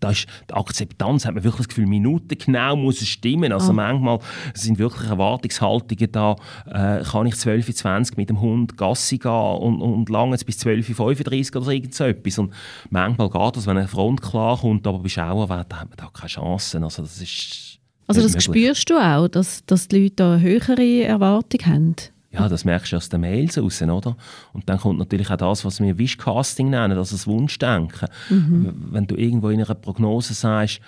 da 0.00 0.10
ist 0.10 0.26
die 0.48 0.54
Akzeptanz, 0.54 1.24
hat 1.24 1.34
man 1.34 1.44
wirklich 1.44 1.66
das 1.66 1.68
Gefühl, 1.68 1.86
Minuten 1.86 2.36
genau 2.38 2.76
muss 2.76 3.00
es 3.00 3.08
stimmen. 3.08 3.52
Also 3.52 3.70
oh. 3.70 3.74
manchmal 3.74 4.18
sind 4.54 4.78
wirklich 4.78 5.08
Erwartungshaltungen 5.08 6.12
da, 6.12 6.36
äh, 6.66 7.02
kann 7.02 7.26
ich 7.26 7.34
12.20 7.34 8.12
Uhr 8.12 8.16
mit 8.16 8.28
dem 8.28 8.40
Hund 8.40 8.76
Gassi 8.76 9.18
gehen 9.18 9.30
und, 9.30 9.80
und 9.80 10.08
lange 10.08 10.36
bis 10.36 10.58
12.35 10.58 11.54
Uhr 11.54 11.62
oder 11.62 11.72
irgend 11.72 11.94
so 11.94 12.04
etwas. 12.04 12.38
Und 12.38 12.52
manchmal 12.90 13.30
geht 13.30 13.56
das, 13.56 13.66
wenn 13.66 13.76
eine 13.76 13.88
Front 13.88 14.22
klar 14.22 14.58
kommt, 14.58 14.86
aber 14.86 14.98
bei 14.98 15.08
Schauerwetter 15.08 15.80
hat 15.80 15.88
man 15.88 15.96
da 15.96 16.08
keine 16.12 16.28
Chancen. 16.28 16.84
Also 16.84 17.02
das 17.02 17.20
ist 17.20 17.78
Also 18.06 18.22
das 18.22 18.42
spürst 18.42 18.90
du 18.90 18.98
auch, 18.98 19.28
dass, 19.28 19.64
dass 19.66 19.88
die 19.88 20.02
Leute 20.02 20.14
da 20.16 20.38
höhere 20.38 21.02
Erwartungen 21.04 21.66
haben? 21.66 21.94
Ja, 22.34 22.48
das 22.48 22.64
merkst 22.64 22.92
du 22.92 22.96
aus 22.96 23.08
den 23.08 23.20
Mails 23.20 23.56
raus, 23.56 23.80
oder? 23.80 24.16
Und 24.52 24.68
dann 24.68 24.78
kommt 24.78 24.98
natürlich 24.98 25.30
auch 25.30 25.36
das, 25.36 25.64
was 25.64 25.80
wir 25.80 25.96
Wishcasting 25.98 26.68
nennen, 26.70 26.98
also 26.98 27.14
das 27.14 27.26
Wunschdenken. 27.26 28.08
Mhm. 28.28 28.74
Wenn 28.90 29.06
du 29.06 29.14
irgendwo 29.14 29.50
in 29.50 29.62
einer 29.62 29.74
Prognose 29.74 30.34
sagst, 30.34 30.80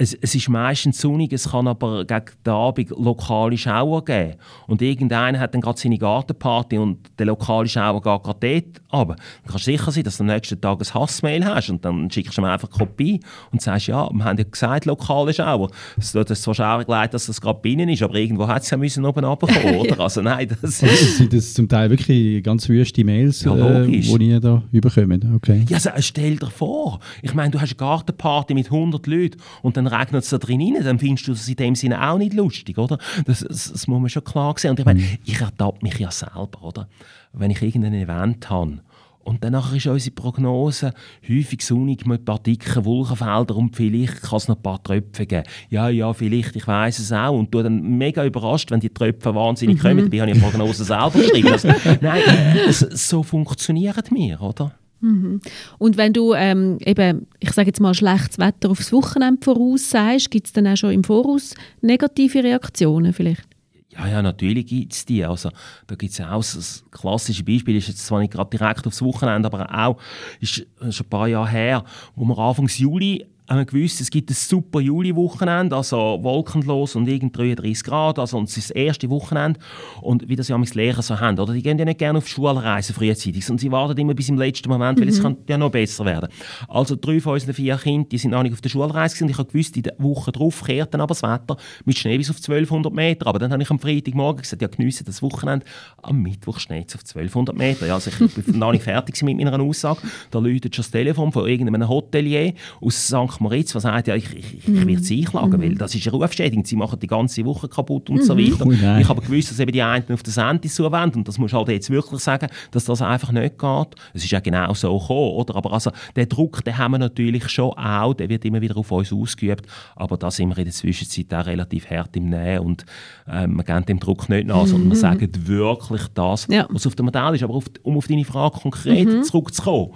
es, 0.00 0.14
es, 0.14 0.34
ist 0.34 0.48
meistens 0.48 0.98
sonnig, 0.98 1.30
es 1.32 1.50
kann 1.50 1.68
aber 1.68 2.06
gegen 2.06 2.24
den 2.46 2.52
Abend 2.52 2.90
lokale 2.90 3.58
Schauer 3.58 4.02
geben. 4.02 4.36
Und 4.66 4.80
irgendeiner 4.80 5.38
hat 5.38 5.52
dann 5.52 5.60
gerade 5.60 5.78
seine 5.78 5.98
Gartenparty 5.98 6.78
und 6.78 6.98
der 7.18 7.26
lokale 7.26 7.68
Schauer 7.68 8.00
geht 8.00 8.22
gerade 8.22 8.62
dort 8.62 8.80
aber 8.88 9.16
Du 9.44 9.52
kannst 9.52 9.64
sicher 9.64 9.90
sein, 9.90 10.02
dass 10.02 10.16
du 10.16 10.24
am 10.24 10.28
nächsten 10.28 10.60
Tag 10.60 10.80
ein 10.80 10.94
Hassmail 10.94 11.44
hast 11.44 11.70
und 11.70 11.84
dann 11.84 12.10
schickst 12.10 12.36
du 12.36 12.42
mir 12.42 12.50
einfach 12.50 12.68
eine 12.68 12.78
Kopie 12.78 13.20
und 13.52 13.62
sagst, 13.62 13.86
ja, 13.86 14.08
wir 14.10 14.24
haben 14.24 14.38
ja 14.38 14.44
gesagt, 14.44 14.86
lokale 14.86 15.32
Schauer. 15.32 15.70
Es 15.96 16.12
tut 16.12 16.28
uns 16.28 16.42
zwar 16.42 16.54
schaurig 16.54 16.88
leid, 16.88 17.14
dass 17.14 17.26
das 17.26 17.40
gerade 17.40 17.60
binnen 17.60 17.88
ist, 17.88 18.02
aber 18.02 18.14
irgendwo 18.16 18.48
hat 18.48 18.62
es 18.62 18.70
ja 18.70 18.76
müssen 18.76 19.04
oben 19.04 19.24
runterkommen, 19.24 19.76
oder? 19.76 20.00
Also 20.10 20.22
nein, 20.22 20.48
das 20.48 20.82
ist... 20.82 21.18
Sind 21.18 21.32
das 21.32 21.54
zum 21.54 21.68
Teil 21.68 21.90
wirklich 21.90 22.42
ganz 22.42 22.68
wüste 22.68 23.04
Mails, 23.04 23.44
ja, 23.44 23.82
äh, 23.82 23.86
die 23.86 24.28
ihr 24.28 24.40
da 24.40 24.62
überkommt? 24.72 25.24
Okay. 25.36 25.64
Ja, 25.68 25.76
also, 25.76 25.90
stell 25.98 26.36
dir 26.36 26.50
vor, 26.50 27.00
ich 27.22 27.34
meine, 27.34 27.50
du 27.50 27.60
hast 27.60 27.70
eine 27.70 27.76
Gartenparty 27.76 28.54
mit 28.54 28.66
100 28.66 29.06
Leuten 29.06 29.38
und 29.62 29.76
dann 29.76 29.86
regnet 29.90 30.24
es 30.24 30.30
da 30.30 30.38
drin 30.38 30.60
rein, 30.60 30.84
dann 30.84 30.98
findest 30.98 31.28
du 31.28 31.32
das 31.32 31.48
in 31.48 31.56
dem 31.56 31.74
Sinne 31.74 32.08
auch 32.08 32.18
nicht 32.18 32.34
lustig, 32.34 32.78
oder? 32.78 32.98
Das, 33.26 33.40
das, 33.40 33.72
das 33.72 33.86
muss 33.86 34.00
man 34.00 34.08
schon 34.08 34.24
klar 34.24 34.54
sehen. 34.56 34.70
Und 34.70 34.80
ich 34.80 34.86
meine, 34.86 35.02
ich 35.24 35.40
ertappe 35.40 35.78
mich 35.82 35.98
ja 35.98 36.10
selber, 36.10 36.62
oder? 36.62 36.88
Wenn 37.32 37.50
ich 37.50 37.62
irgendein 37.62 37.94
Event 37.94 38.50
habe 38.50 38.80
und 39.22 39.44
dann 39.44 39.54
ist 39.54 39.86
unsere 39.86 40.14
Prognose 40.14 40.92
häufig 41.28 41.64
sonnig 41.64 42.06
mit 42.06 42.22
ein 42.22 42.24
paar 42.24 42.38
dicken 42.38 42.84
Wolkenfeldern 42.84 43.56
und 43.56 43.76
vielleicht 43.76 44.22
kann 44.22 44.38
es 44.38 44.48
noch 44.48 44.56
ein 44.56 44.62
paar 44.62 44.82
Tröpfe 44.82 45.26
geben. 45.26 45.44
Ja, 45.68 45.88
ja, 45.88 46.12
vielleicht, 46.12 46.56
ich 46.56 46.66
weiß 46.66 46.98
es 46.98 47.12
auch. 47.12 47.38
Und 47.38 47.54
du 47.54 47.62
dann 47.62 47.98
mega 47.98 48.24
überrascht, 48.24 48.70
wenn 48.70 48.80
die 48.80 48.88
Tröpfe 48.88 49.34
wahnsinnig 49.34 49.76
mhm. 49.76 49.82
kommen. 49.82 50.04
Dabei 50.04 50.20
habe 50.22 50.30
ich 50.30 50.38
die 50.38 50.42
Prognose 50.42 50.84
selber 50.84 51.10
geschrieben. 51.10 51.48
Also, 51.50 51.68
nein, 52.00 52.22
es, 52.68 52.80
so 52.80 53.22
funktionieren 53.22 54.02
wir, 54.10 54.40
oder? 54.40 54.72
Mhm. 55.00 55.40
Und 55.78 55.96
wenn 55.96 56.12
du 56.12 56.34
ähm, 56.34 56.78
eben, 56.84 57.26
ich 57.38 57.52
sage 57.52 57.68
jetzt 57.68 57.80
mal, 57.80 57.94
schlechtes 57.94 58.38
Wetter 58.38 58.70
aufs 58.70 58.92
Wochenende 58.92 59.42
voraussagst, 59.42 60.30
gibt 60.30 60.46
es 60.46 60.52
dann 60.52 60.66
auch 60.66 60.76
schon 60.76 60.92
im 60.92 61.04
Voraus 61.04 61.54
negative 61.80 62.44
Reaktionen 62.44 63.12
vielleicht? 63.12 63.48
Ja, 63.92 64.06
ja, 64.06 64.22
natürlich 64.22 64.66
gibt 64.66 64.92
es 64.92 65.04
die. 65.04 65.24
Also, 65.24 65.50
da 65.88 65.94
gibt 65.96 66.12
es 66.12 66.20
auch 66.20 66.38
das 66.38 66.84
klassische 66.92 67.42
Beispiel, 67.42 67.76
ist 67.76 67.88
jetzt 67.88 68.06
zwar 68.06 68.20
nicht 68.20 68.32
gerade 68.32 68.56
direkt 68.56 68.86
aufs 68.86 69.02
Wochenende, 69.02 69.46
aber 69.46 69.68
auch 69.74 69.96
ist 70.40 70.54
schon 70.54 70.66
ein 70.80 71.10
paar 71.10 71.26
Jahre 71.26 71.48
her, 71.48 71.84
wo 72.14 72.24
wir 72.24 72.38
Anfang 72.38 72.68
Juli 72.68 73.26
haben 73.50 73.58
wir 73.58 73.64
gewusst, 73.64 74.00
es 74.00 74.10
gibt 74.10 74.30
ein 74.30 74.34
super 74.34 74.80
Juli-Wochenende, 74.80 75.74
also 75.74 76.20
wolkenlos 76.22 76.94
und 76.94 77.08
irgend 77.08 77.36
33 77.36 77.82
Grad, 77.82 78.20
also 78.20 78.40
es 78.42 78.56
ist 78.56 78.70
das 78.70 78.76
erste 78.76 79.10
Wochenende. 79.10 79.58
Und 80.00 80.28
wie 80.28 80.36
das 80.36 80.46
ja 80.46 80.56
mit 80.56 80.72
Lehrer 80.76 81.02
so 81.02 81.18
haben, 81.18 81.36
oder? 81.36 81.52
Die 81.52 81.62
gehen 81.62 81.76
ja 81.76 81.84
nicht 81.84 81.98
gerne 81.98 82.18
auf 82.18 82.28
Schulreisen 82.28 82.94
frühzeitig, 82.94 83.50
und 83.50 83.58
sie 83.58 83.72
warten 83.72 83.98
immer 83.98 84.14
bis 84.14 84.28
im 84.28 84.38
letzten 84.38 84.68
Moment, 84.68 85.00
weil 85.00 85.06
mhm. 85.06 85.12
es 85.12 85.20
kann 85.20 85.36
ja 85.48 85.58
noch 85.58 85.72
besser 85.72 86.04
werden. 86.04 86.28
Also 86.68 86.94
drei 86.94 87.20
von 87.20 87.32
unseren 87.32 87.54
vier 87.54 87.76
Kindern, 87.76 88.08
die 88.08 88.18
sind 88.18 88.30
noch 88.30 88.44
nicht 88.44 88.52
auf 88.52 88.60
der 88.60 88.68
Schulreise 88.68 89.24
und 89.24 89.30
ich 89.30 89.38
habe 89.38 89.50
gewusst, 89.50 89.76
in 89.76 89.82
der 89.82 89.94
Woche 89.98 90.30
darauf 90.30 90.62
kehrt 90.62 90.94
dann 90.94 91.00
aber 91.00 91.14
das 91.14 91.24
Wetter 91.24 91.56
mit 91.84 91.98
Schnee 91.98 92.18
bis 92.18 92.30
auf 92.30 92.36
1200 92.36 92.92
Meter. 92.92 93.26
Aber 93.26 93.40
dann 93.40 93.50
habe 93.50 93.62
ich 93.62 93.70
am 93.70 93.80
Freitagmorgen 93.80 94.42
gesagt, 94.42 94.62
ja 94.62 94.68
geniessen 94.68 95.06
das 95.06 95.22
Wochenende, 95.22 95.66
am 96.02 96.22
Mittwoch 96.22 96.60
schneit 96.60 96.88
es 96.88 96.94
auf 96.94 97.00
1200 97.00 97.56
Meter. 97.56 97.86
Ja, 97.88 97.94
also 97.94 98.10
ich 98.10 98.34
bin 98.34 98.58
noch 98.60 98.70
nicht 98.70 98.84
fertig 98.84 99.20
mit 99.24 99.36
meiner 99.36 99.60
Aussage. 99.60 100.02
Da 100.30 100.38
läutet 100.38 100.76
schon 100.76 100.84
das 100.84 100.92
Telefon 100.92 101.32
von 101.32 101.48
irgendeinem 101.48 101.88
Hotelier 101.88 102.54
aus 102.80 103.06
St. 103.06 103.39
Moritz, 103.40 103.72
der 103.72 103.80
sagt, 103.80 104.06
ja, 104.06 104.14
ich, 104.14 104.32
ich, 104.34 104.58
ich 104.58 104.68
mhm. 104.68 104.86
werde 104.86 105.02
sie 105.02 105.20
einklagen, 105.20 105.58
mhm. 105.58 105.62
weil 105.62 105.74
das 105.74 105.94
ist 105.94 106.06
eine 106.06 106.16
Rufschädigung. 106.16 106.64
Sie 106.64 106.76
machen 106.76 106.98
die 107.00 107.06
ganze 107.06 107.44
Woche 107.44 107.68
kaputt 107.68 108.10
und 108.10 108.16
mhm. 108.16 108.22
so 108.22 108.36
weiter. 108.36 108.66
Oh 108.66 108.70
ich 108.70 109.08
habe 109.08 109.20
gewusst, 109.22 109.50
dass 109.50 109.58
eben 109.58 109.72
die 109.72 109.82
einen 109.82 110.04
auf 110.12 110.22
den 110.22 110.32
Sendis 110.32 110.74
zuwenden 110.74 111.18
und 111.18 111.28
das 111.28 111.38
muss 111.38 111.52
halt 111.52 111.68
jetzt 111.68 111.90
wirklich 111.90 112.20
sagen, 112.20 112.48
dass 112.70 112.84
das 112.84 113.02
einfach 113.02 113.32
nicht 113.32 113.58
geht. 113.58 113.88
Es 114.12 114.24
ist 114.24 114.30
ja 114.30 114.40
genau 114.40 114.74
so 114.74 114.98
gekommen, 114.98 115.32
oder? 115.32 115.56
Aber 115.56 115.72
also, 115.72 115.90
den 116.16 116.28
Druck, 116.28 116.62
den 116.64 116.76
haben 116.76 116.92
wir 116.92 116.98
natürlich 116.98 117.48
schon 117.48 117.72
auch, 117.72 118.14
der 118.14 118.28
wird 118.28 118.44
immer 118.44 118.60
wieder 118.60 118.76
auf 118.76 118.90
uns 118.92 119.12
ausgeübt, 119.12 119.66
aber 119.96 120.16
da 120.16 120.30
sind 120.30 120.50
wir 120.50 120.58
in 120.58 120.64
der 120.64 120.74
Zwischenzeit 120.74 121.32
auch 121.34 121.46
relativ 121.46 121.88
hart 121.88 122.16
im 122.16 122.28
Nähen 122.28 122.60
und 122.60 122.84
äh, 123.26 123.46
wir 123.46 123.64
geben 123.64 123.86
dem 123.86 124.00
Druck 124.00 124.28
nicht 124.28 124.46
nach, 124.46 124.66
sondern 124.66 124.90
wir 124.90 124.96
mhm. 124.96 125.00
sagen 125.00 125.28
wirklich 125.46 126.02
das, 126.14 126.46
ja. 126.50 126.66
was 126.70 126.86
auf 126.86 126.94
dem 126.94 127.06
Modell 127.06 127.34
ist. 127.34 127.42
Aber 127.42 127.54
auf, 127.54 127.64
um 127.82 127.96
auf 127.96 128.06
deine 128.06 128.24
Frage 128.24 128.58
konkret 128.58 129.08
mhm. 129.08 129.24
zurückzukommen, 129.24 129.92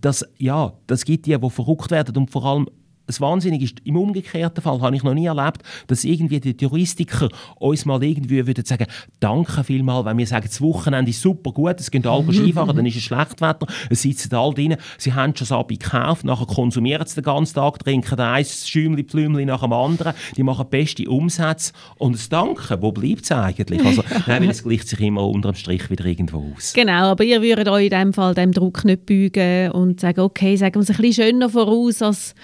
das, 0.00 0.24
ja, 0.38 0.72
das 0.86 1.04
gibt 1.04 1.26
die, 1.26 1.36
die 1.38 1.50
verrückt 1.50 1.90
werden 1.90 2.16
und 2.16 2.30
vor 2.30 2.44
allem 2.44 2.68
das 3.10 3.20
Wahnsinnige 3.20 3.64
ist, 3.64 3.80
im 3.84 3.96
umgekehrten 3.96 4.62
Fall 4.62 4.80
habe 4.80 4.96
ich 4.96 5.02
noch 5.02 5.14
nie 5.14 5.26
erlebt, 5.26 5.62
dass 5.86 6.04
irgendwie 6.04 6.40
die 6.40 6.56
Touristiker 6.56 7.28
uns 7.58 7.84
mal 7.84 8.02
irgendwie 8.02 8.46
würden 8.46 8.64
sagen, 8.64 8.86
danke 9.20 9.64
vielmal, 9.64 10.04
wenn 10.04 10.18
wir 10.18 10.26
sagen, 10.26 10.46
das 10.48 10.60
Wochenende 10.60 11.10
ist 11.10 11.20
super 11.20 11.52
gut, 11.52 11.80
es 11.80 11.90
gehen 11.90 12.06
alle. 12.06 12.32
Skifahren, 12.32 12.76
dann 12.76 12.86
ist 12.86 12.96
es 12.96 13.02
schlecht 13.02 13.40
Wetter, 13.40 13.66
es 13.88 14.02
sitzen 14.02 14.34
alle 14.34 14.54
drin, 14.54 14.76
sie 14.98 15.12
haben 15.12 15.34
schon 15.36 15.46
das 15.48 15.52
Abi 15.52 15.76
gekauft, 15.76 16.24
nachher 16.24 16.46
konsumieren 16.46 17.06
sie 17.06 17.16
den 17.16 17.24
ganzen 17.24 17.54
Tag, 17.54 17.78
trinken 17.80 18.18
ein 18.18 18.44
Schäumchen, 18.44 19.06
Plümchen 19.06 19.46
nach 19.46 19.62
dem 19.62 19.72
anderen, 19.72 20.14
die 20.36 20.42
machen 20.42 20.66
beste 20.70 21.08
Umsätze 21.08 21.72
und 21.98 22.14
das 22.14 22.28
Danke, 22.28 22.80
wo 22.80 22.92
bleibt 22.92 23.24
es 23.24 23.32
eigentlich? 23.32 23.84
Also, 23.84 24.02
nein, 24.26 24.42
weil 24.42 24.50
es 24.50 24.62
gleicht 24.62 24.88
sich 24.88 25.00
immer 25.00 25.26
unter 25.26 25.52
dem 25.52 25.56
Strich 25.56 25.90
wieder 25.90 26.04
irgendwo 26.04 26.52
aus. 26.54 26.72
Genau, 26.72 27.10
aber 27.10 27.24
ihr 27.24 27.42
würdet 27.42 27.68
euch 27.68 27.84
in 27.84 27.90
dem 27.90 28.12
Fall 28.12 28.34
dem 28.34 28.52
Druck 28.52 28.84
nicht 28.84 29.06
beugen 29.06 29.72
und 29.72 30.00
sagen, 30.00 30.20
okay, 30.20 30.56
sagen 30.56 30.76
wir 30.76 30.82
es 30.82 30.90
ein 30.90 30.96
bisschen 30.96 31.24
schöner 31.24 31.48
voraus 31.48 32.02
als 32.02 32.34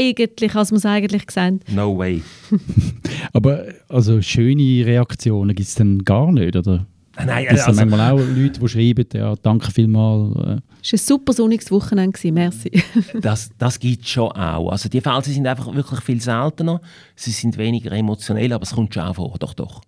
eigentlich, 0.00 0.54
als 0.54 0.70
wir 0.70 0.78
es 0.78 0.86
eigentlich 0.86 1.30
sehen. 1.30 1.60
No 1.68 1.96
way. 1.96 2.22
Aber 3.32 3.64
also 3.88 4.22
schöne 4.22 4.86
Reaktionen 4.86 5.54
gibt 5.54 5.68
es 5.68 5.74
dann 5.74 6.04
gar 6.04 6.32
nicht, 6.32 6.56
oder? 6.56 6.86
Nein, 7.16 7.48
also, 7.48 7.70
es 7.70 7.76
sind 7.76 7.90
manchmal 7.90 8.12
auch 8.12 8.18
Leute, 8.18 8.60
die 8.60 8.68
schreiben, 8.68 9.06
ja, 9.12 9.34
danke 9.42 9.70
vielmals. 9.70 10.36
Äh. 10.36 10.60
Es 10.82 10.92
war 10.92 10.98
ein 10.98 10.98
super 10.98 11.32
sonniges 11.32 11.70
Wochenende, 11.70 12.32
merci. 12.32 12.70
das 13.20 13.50
das 13.58 13.78
gibt 13.78 14.04
es 14.04 14.10
schon 14.10 14.30
auch. 14.32 14.70
Also 14.70 14.88
die 14.88 15.00
Fälle 15.00 15.22
sind 15.22 15.46
einfach 15.46 15.74
wirklich 15.74 16.00
viel 16.00 16.20
seltener. 16.20 16.80
Sie 17.16 17.32
sind 17.32 17.58
weniger 17.58 17.92
emotionell, 17.92 18.52
aber 18.52 18.62
es 18.62 18.72
kommt 18.72 18.94
schon 18.94 19.02
auch 19.02 19.16
vor, 19.16 19.36
doch, 19.38 19.54
doch. 19.54 19.82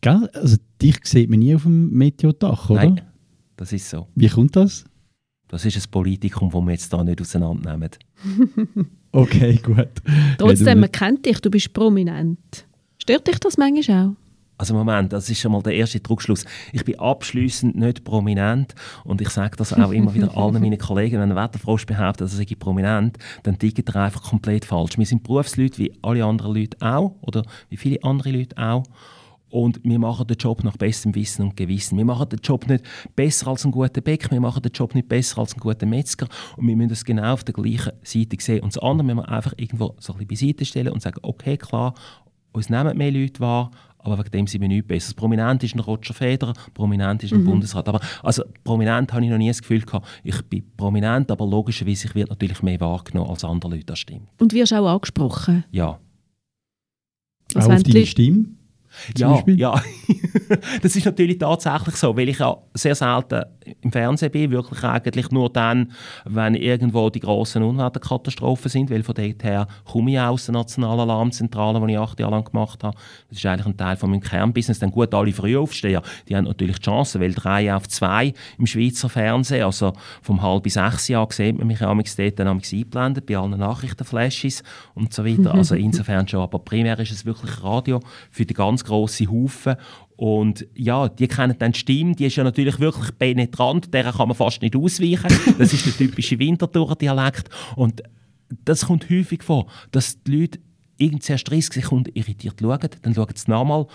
Gell? 0.00 0.28
Also 0.34 0.56
dich 0.80 0.98
sieht 1.04 1.30
man 1.30 1.38
nie 1.38 1.54
auf 1.54 1.62
dem 1.62 1.90
Meteodach, 1.90 2.70
oder? 2.70 2.84
Nein, 2.84 3.00
das 3.56 3.72
ist 3.72 3.88
so. 3.88 4.08
Wie 4.14 4.28
kommt 4.28 4.56
das? 4.56 4.84
Das 5.50 5.64
ist 5.64 5.76
ein 5.76 5.90
Politikum, 5.90 6.50
das 6.50 6.62
wir 6.62 6.70
jetzt 6.70 6.94
hier 6.94 7.04
nicht 7.04 7.20
auseinandernehmen. 7.20 7.90
okay, 9.12 9.56
gut. 9.56 9.88
Trotzdem, 10.38 10.80
man 10.80 10.92
kennt 10.92 11.26
dich, 11.26 11.40
du 11.40 11.50
bist 11.50 11.72
prominent. 11.72 12.66
Stört 12.98 13.26
dich 13.26 13.40
das 13.40 13.58
manchmal 13.58 14.06
auch? 14.06 14.16
Also 14.60 14.74
Moment, 14.74 15.12
das 15.12 15.28
ist 15.30 15.40
schon 15.40 15.52
mal 15.52 15.62
der 15.62 15.72
erste 15.72 16.00
Druckschluss. 16.00 16.44
Ich 16.72 16.84
bin 16.84 16.98
abschließend 16.98 17.76
nicht 17.76 18.04
prominent 18.04 18.74
und 19.04 19.22
ich 19.22 19.30
sage 19.30 19.56
das 19.56 19.72
auch 19.72 19.90
immer 19.90 20.14
wieder 20.14 20.36
allen 20.36 20.60
meinen 20.60 20.78
Kollegen, 20.78 21.18
wenn 21.18 21.32
ein 21.32 21.36
Wetterfrosch 21.36 21.86
behauptet, 21.86 22.26
dass 22.26 22.38
er 22.38 22.56
prominent, 22.56 23.16
dann 23.42 23.58
tickt 23.58 23.88
er 23.88 23.96
einfach 23.96 24.22
komplett 24.22 24.66
falsch. 24.66 24.98
Wir 24.98 25.06
sind 25.06 25.22
Berufsleute 25.22 25.78
wie 25.78 25.94
alle 26.02 26.26
anderen 26.26 26.54
Leute 26.54 26.76
auch 26.80 27.16
oder 27.22 27.42
wie 27.70 27.78
viele 27.78 28.04
andere 28.04 28.32
Leute 28.32 28.58
auch 28.58 28.84
und 29.50 29.80
wir 29.82 29.98
machen 29.98 30.26
den 30.26 30.36
Job 30.36 30.64
nach 30.64 30.76
bestem 30.76 31.14
Wissen 31.14 31.42
und 31.42 31.56
Gewissen. 31.56 31.98
Wir 31.98 32.04
machen 32.04 32.28
den 32.28 32.38
Job 32.42 32.68
nicht 32.68 32.84
besser 33.16 33.48
als 33.48 33.64
ein 33.64 33.72
guter 33.72 34.00
Bäck, 34.00 34.30
wir 34.30 34.40
machen 34.40 34.62
den 34.62 34.72
Job 34.72 34.94
nicht 34.94 35.08
besser 35.08 35.38
als 35.38 35.54
ein 35.54 35.60
guter 35.60 35.86
Metzger. 35.86 36.28
Und 36.56 36.66
wir 36.68 36.76
müssen 36.76 36.90
das 36.90 37.04
genau 37.04 37.34
auf 37.34 37.44
der 37.44 37.54
gleichen 37.54 37.92
Seite 38.02 38.36
sehen. 38.40 38.62
Und 38.62 38.74
das 38.74 38.82
andere 38.82 39.04
müssen 39.04 39.18
wir 39.18 39.28
einfach 39.28 39.54
irgendwo 39.56 39.96
so 39.98 40.14
ein 40.14 40.26
bisschen 40.26 40.48
beiseite 40.48 40.64
stellen 40.64 40.92
und 40.92 41.02
sagen, 41.02 41.18
okay, 41.22 41.56
klar, 41.56 41.94
uns 42.52 42.70
nehmen 42.70 42.96
mehr 42.96 43.12
Leute 43.12 43.40
wahr, 43.40 43.70
aber 43.98 44.18
wegen 44.18 44.30
dem 44.30 44.46
sind 44.46 44.60
wir 44.60 44.68
nichts 44.68 44.88
besser. 44.88 45.14
Prominent 45.14 45.62
ist 45.62 45.74
ein 45.74 45.80
Roger 45.80 46.14
Federer, 46.14 46.54
prominent 46.74 47.22
ist 47.22 47.32
ein 47.32 47.42
mhm. 47.42 47.46
Bundesrat. 47.46 47.88
Aber 47.88 48.00
also 48.22 48.42
prominent 48.64 49.12
habe 49.12 49.24
ich 49.24 49.30
noch 49.30 49.38
nie 49.38 49.48
das 49.48 49.60
Gefühl 49.60 49.82
gehabt, 49.82 50.06
ich 50.24 50.40
bin 50.42 50.64
prominent, 50.76 51.30
aber 51.30 51.46
logischerweise 51.46 52.06
ich 52.06 52.14
werde 52.14 52.30
natürlich 52.30 52.62
mehr 52.62 52.80
wahrgenommen 52.80 53.30
als 53.30 53.44
andere 53.44 53.72
Leute, 53.72 53.86
das 53.86 53.98
stimmt. 53.98 54.28
Und 54.38 54.52
wirst 54.52 54.72
auch 54.72 54.86
angesprochen? 54.86 55.64
Ja. 55.70 55.98
Also 57.54 57.70
auch 57.70 57.74
auf 57.74 57.82
deine 57.82 58.06
Stimme? 58.06 58.46
Ja, 59.16 59.42
ja. 59.46 59.82
das 60.82 60.96
ist 60.96 61.04
natürlich 61.04 61.38
tatsächlich 61.38 61.96
so, 61.96 62.16
weil 62.16 62.28
ich 62.28 62.38
ja 62.38 62.56
sehr 62.74 62.94
selten 62.94 63.44
im 63.82 63.92
Fernsehen 63.92 64.32
bin, 64.32 64.50
wirklich 64.50 64.82
eigentlich 64.82 65.30
nur 65.30 65.50
dann, 65.50 65.92
wenn 66.24 66.54
irgendwo 66.54 67.08
die 67.10 67.20
grossen 67.20 67.62
Unwetterkatastrophen 67.62 68.70
sind, 68.70 68.90
weil 68.90 69.02
von 69.02 69.14
dort 69.14 69.42
her 69.44 69.66
komme 69.84 70.12
ich 70.12 70.20
aus 70.20 70.46
der 70.46 70.54
nationalen 70.54 71.00
Alarmzentrale, 71.00 71.84
die 71.86 71.92
ich 71.92 71.98
acht 71.98 72.18
Jahre 72.18 72.32
lang 72.32 72.44
gemacht 72.44 72.82
habe. 72.82 72.96
Das 73.28 73.38
ist 73.38 73.46
eigentlich 73.46 73.66
ein 73.66 73.76
Teil 73.76 73.96
von 73.96 74.10
meinem 74.10 74.20
Kernbusiness. 74.20 74.78
Dann 74.78 74.90
gut, 74.90 75.14
alle 75.14 75.32
Frühaufsteher, 75.32 76.02
die 76.28 76.36
haben 76.36 76.44
natürlich 76.44 76.78
die 76.78 76.84
Chance, 76.84 77.20
weil 77.20 77.32
drei 77.32 77.74
auf 77.74 77.88
zwei 77.88 78.32
im 78.58 78.66
Schweizer 78.66 79.08
Fernsehen, 79.08 79.64
also 79.64 79.92
vom 80.22 80.42
halb 80.42 80.64
bis 80.64 80.74
sechs 80.74 81.08
Jahr 81.08 81.28
sieht 81.30 81.58
man 81.58 81.66
mich 81.66 81.80
ja 81.80 81.94
dort 81.94 82.38
dann 82.38 82.48
eingeblendet, 82.48 83.26
bei 83.26 83.36
allen 83.36 83.58
Nachrichtenflashes 83.58 84.62
und 84.94 85.12
so 85.12 85.24
weiter. 85.24 85.54
Also 85.54 85.74
insofern 85.76 86.26
schon, 86.26 86.40
aber 86.40 86.58
primär 86.58 86.98
ist 86.98 87.12
es 87.12 87.24
wirklich 87.24 87.62
Radio 87.62 88.00
für 88.30 88.44
die 88.44 88.54
ganz 88.80 88.84
grossen 88.84 89.30
Haufen 89.30 89.76
und 90.16 90.66
ja, 90.74 91.08
die 91.08 91.28
kennen 91.28 91.56
dann 91.58 91.72
die 91.72 91.78
Stimme, 91.78 92.14
die 92.14 92.26
ist 92.26 92.36
ja 92.36 92.44
natürlich 92.44 92.78
wirklich 92.78 93.16
penetrant, 93.18 93.92
der 93.94 94.12
kann 94.12 94.28
man 94.28 94.36
fast 94.36 94.60
nicht 94.60 94.76
ausweichen. 94.76 95.28
Das 95.58 95.72
ist 95.72 95.86
der 95.86 95.94
typische 95.94 96.38
Winterthur-Dialekt. 96.38 97.48
Und 97.74 98.02
das 98.64 98.84
kommt 98.86 99.08
häufig 99.08 99.42
vor, 99.42 99.66
dass 99.92 100.22
die 100.22 100.40
Leute 100.40 100.58
irgend 100.98 101.22
zuerst 101.22 101.48
30 101.48 101.72
Sekunden 101.72 102.10
irritiert 102.12 102.56
schauen, 102.60 102.78
dann 103.00 103.14
schauen 103.14 103.34
sie 103.34 103.50
nochmal 103.50 103.86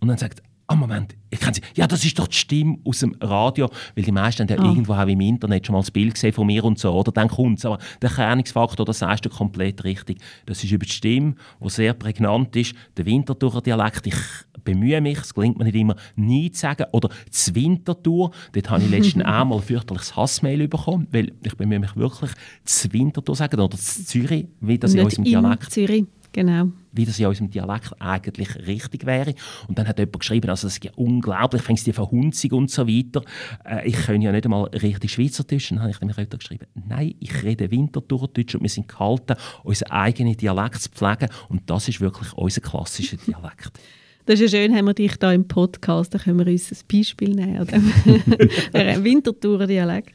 und 0.00 0.08
dann 0.08 0.18
sagen 0.18 0.34
ah 0.66 0.74
Moment, 0.74 1.14
ich 1.30 1.40
kenne 1.40 1.54
sie. 1.54 1.62
Ja, 1.74 1.86
das 1.86 2.04
ist 2.04 2.18
doch 2.18 2.26
die 2.26 2.36
Stimme 2.36 2.78
aus 2.84 3.00
dem 3.00 3.14
Radio, 3.20 3.68
weil 3.94 4.04
die 4.04 4.12
meisten 4.12 4.42
haben 4.42 4.56
ja 4.56 4.62
oh. 4.62 4.68
irgendwo 4.68 4.94
auch 4.94 5.06
im 5.06 5.20
Internet 5.20 5.66
schon 5.66 5.74
mal 5.74 5.80
das 5.80 5.90
Bild 5.90 6.14
gesehen 6.14 6.32
von 6.32 6.46
mir 6.46 6.64
und 6.64 6.78
so, 6.78 6.92
oder 6.92 7.12
dann 7.12 7.28
kommt 7.28 7.58
es. 7.58 7.64
Aber 7.64 7.78
der 8.00 8.10
Kernungsfaktor, 8.10 8.86
das 8.86 9.00
sagst 9.00 9.24
du 9.24 9.30
komplett 9.30 9.84
richtig. 9.84 10.18
Das 10.46 10.62
ist 10.62 10.70
über 10.70 10.84
die 10.84 10.92
Stimme, 10.92 11.34
die 11.62 11.70
sehr 11.70 11.94
prägnant 11.94 12.54
ist. 12.56 12.74
Der 12.96 13.06
Winterthurer 13.06 13.60
Dialekt, 13.60 14.06
ich 14.06 14.16
bemühe 14.64 15.00
mich, 15.00 15.18
es 15.18 15.34
gelingt 15.34 15.58
mir 15.58 15.64
nicht 15.64 15.76
immer, 15.76 15.96
nie 16.16 16.50
zu 16.50 16.60
sagen. 16.60 16.84
Oder 16.92 17.08
das 17.26 17.54
Winterthur, 17.54 18.30
dort 18.52 18.70
habe 18.70 18.82
ich 18.82 18.90
letztens 18.90 19.24
einmal 19.24 19.58
ein 19.58 19.64
fürchterliches 19.64 20.16
Hassmail 20.16 20.68
bekommen, 20.68 21.06
weil 21.10 21.32
ich 21.42 21.56
bemühe 21.56 21.80
mich 21.80 21.96
wirklich, 21.96 22.30
das 22.64 22.92
Winterthur 22.92 23.34
zu 23.34 23.38
sagen, 23.38 23.60
oder 23.60 23.76
das 23.76 24.06
Zürich, 24.06 24.46
wie 24.60 24.78
das 24.78 24.94
in 24.94 25.00
unserem 25.00 25.24
Dialekt... 25.24 25.70
Zürich. 25.70 26.06
Genau. 26.32 26.70
Wie 26.92 27.04
das 27.04 27.18
in 27.18 27.26
unserem 27.26 27.50
Dialekt 27.50 28.00
eigentlich 28.00 28.54
richtig 28.66 29.06
wäre. 29.06 29.34
Und 29.66 29.78
dann 29.78 29.88
hat 29.88 29.98
jemand 29.98 30.20
geschrieben, 30.20 30.50
also 30.50 30.66
das 30.66 30.74
ist 30.74 30.84
ja 30.84 30.90
unglaublich, 30.96 31.62
fängst 31.62 31.86
die 31.86 31.92
Verhunzung 31.92 32.52
und 32.52 32.70
so 32.70 32.86
weiter. 32.86 33.22
Äh, 33.64 33.88
ich 33.88 33.96
kann 33.96 34.20
ja 34.20 34.30
nicht 34.30 34.44
einmal 34.44 34.64
richtig 34.64 35.12
Schweizerdeutsch. 35.12 35.70
Dann 35.70 35.80
habe 35.80 35.90
ich 35.90 35.98
dem 35.98 36.10
Reuter 36.10 36.38
geschrieben, 36.38 36.66
nein, 36.74 37.14
ich 37.20 37.42
rede 37.42 37.70
Winterthurdeutsch 37.70 38.54
und 38.54 38.62
wir 38.62 38.68
sind 38.68 38.88
gehalten, 38.88 39.36
unseren 39.64 39.90
eigenen 39.90 40.36
Dialekt 40.36 40.82
zu 40.82 40.90
pflegen. 40.90 41.28
Und 41.48 41.68
das 41.70 41.88
ist 41.88 42.00
wirklich 42.00 42.32
unser 42.34 42.60
klassischer 42.60 43.16
Dialekt. 43.26 43.80
Das 44.24 44.38
ist 44.38 44.52
ja 44.52 44.60
schön, 44.60 44.76
haben 44.76 44.84
wir 44.84 44.94
dich 44.94 45.14
hier 45.18 45.32
im 45.32 45.48
Podcast, 45.48 46.14
da 46.14 46.18
können 46.18 46.38
wir 46.38 46.46
uns 46.46 46.70
ein 46.70 46.78
Beispiel 46.90 47.30
nehmen. 47.30 47.66
Ein 48.72 49.02
Winterthur-Dialekt. 49.02 50.14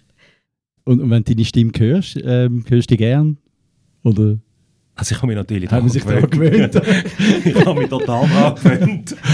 Und, 0.85 1.01
und 1.01 1.09
wenn 1.09 1.23
du 1.23 1.35
deine 1.35 1.43
Stimme 1.43 1.73
hörst, 1.77 2.17
ähm, 2.23 2.63
hörst 2.69 2.89
du 2.89 2.93
die 2.93 2.97
gern? 2.97 3.37
Oder 4.03 4.39
also 4.97 5.13
ich 5.13 5.21
habe 5.21 5.27
mich 5.27 5.35
natürlich 5.35 5.69
daran 5.69 5.87
gewöhnt. 5.87 6.31
gewöhnt. 6.31 6.75
ich 7.45 7.65
habe 7.65 7.79
mich 7.79 7.89
total 7.89 8.27
daran 8.27 8.55
gewöhnt. 8.55 9.15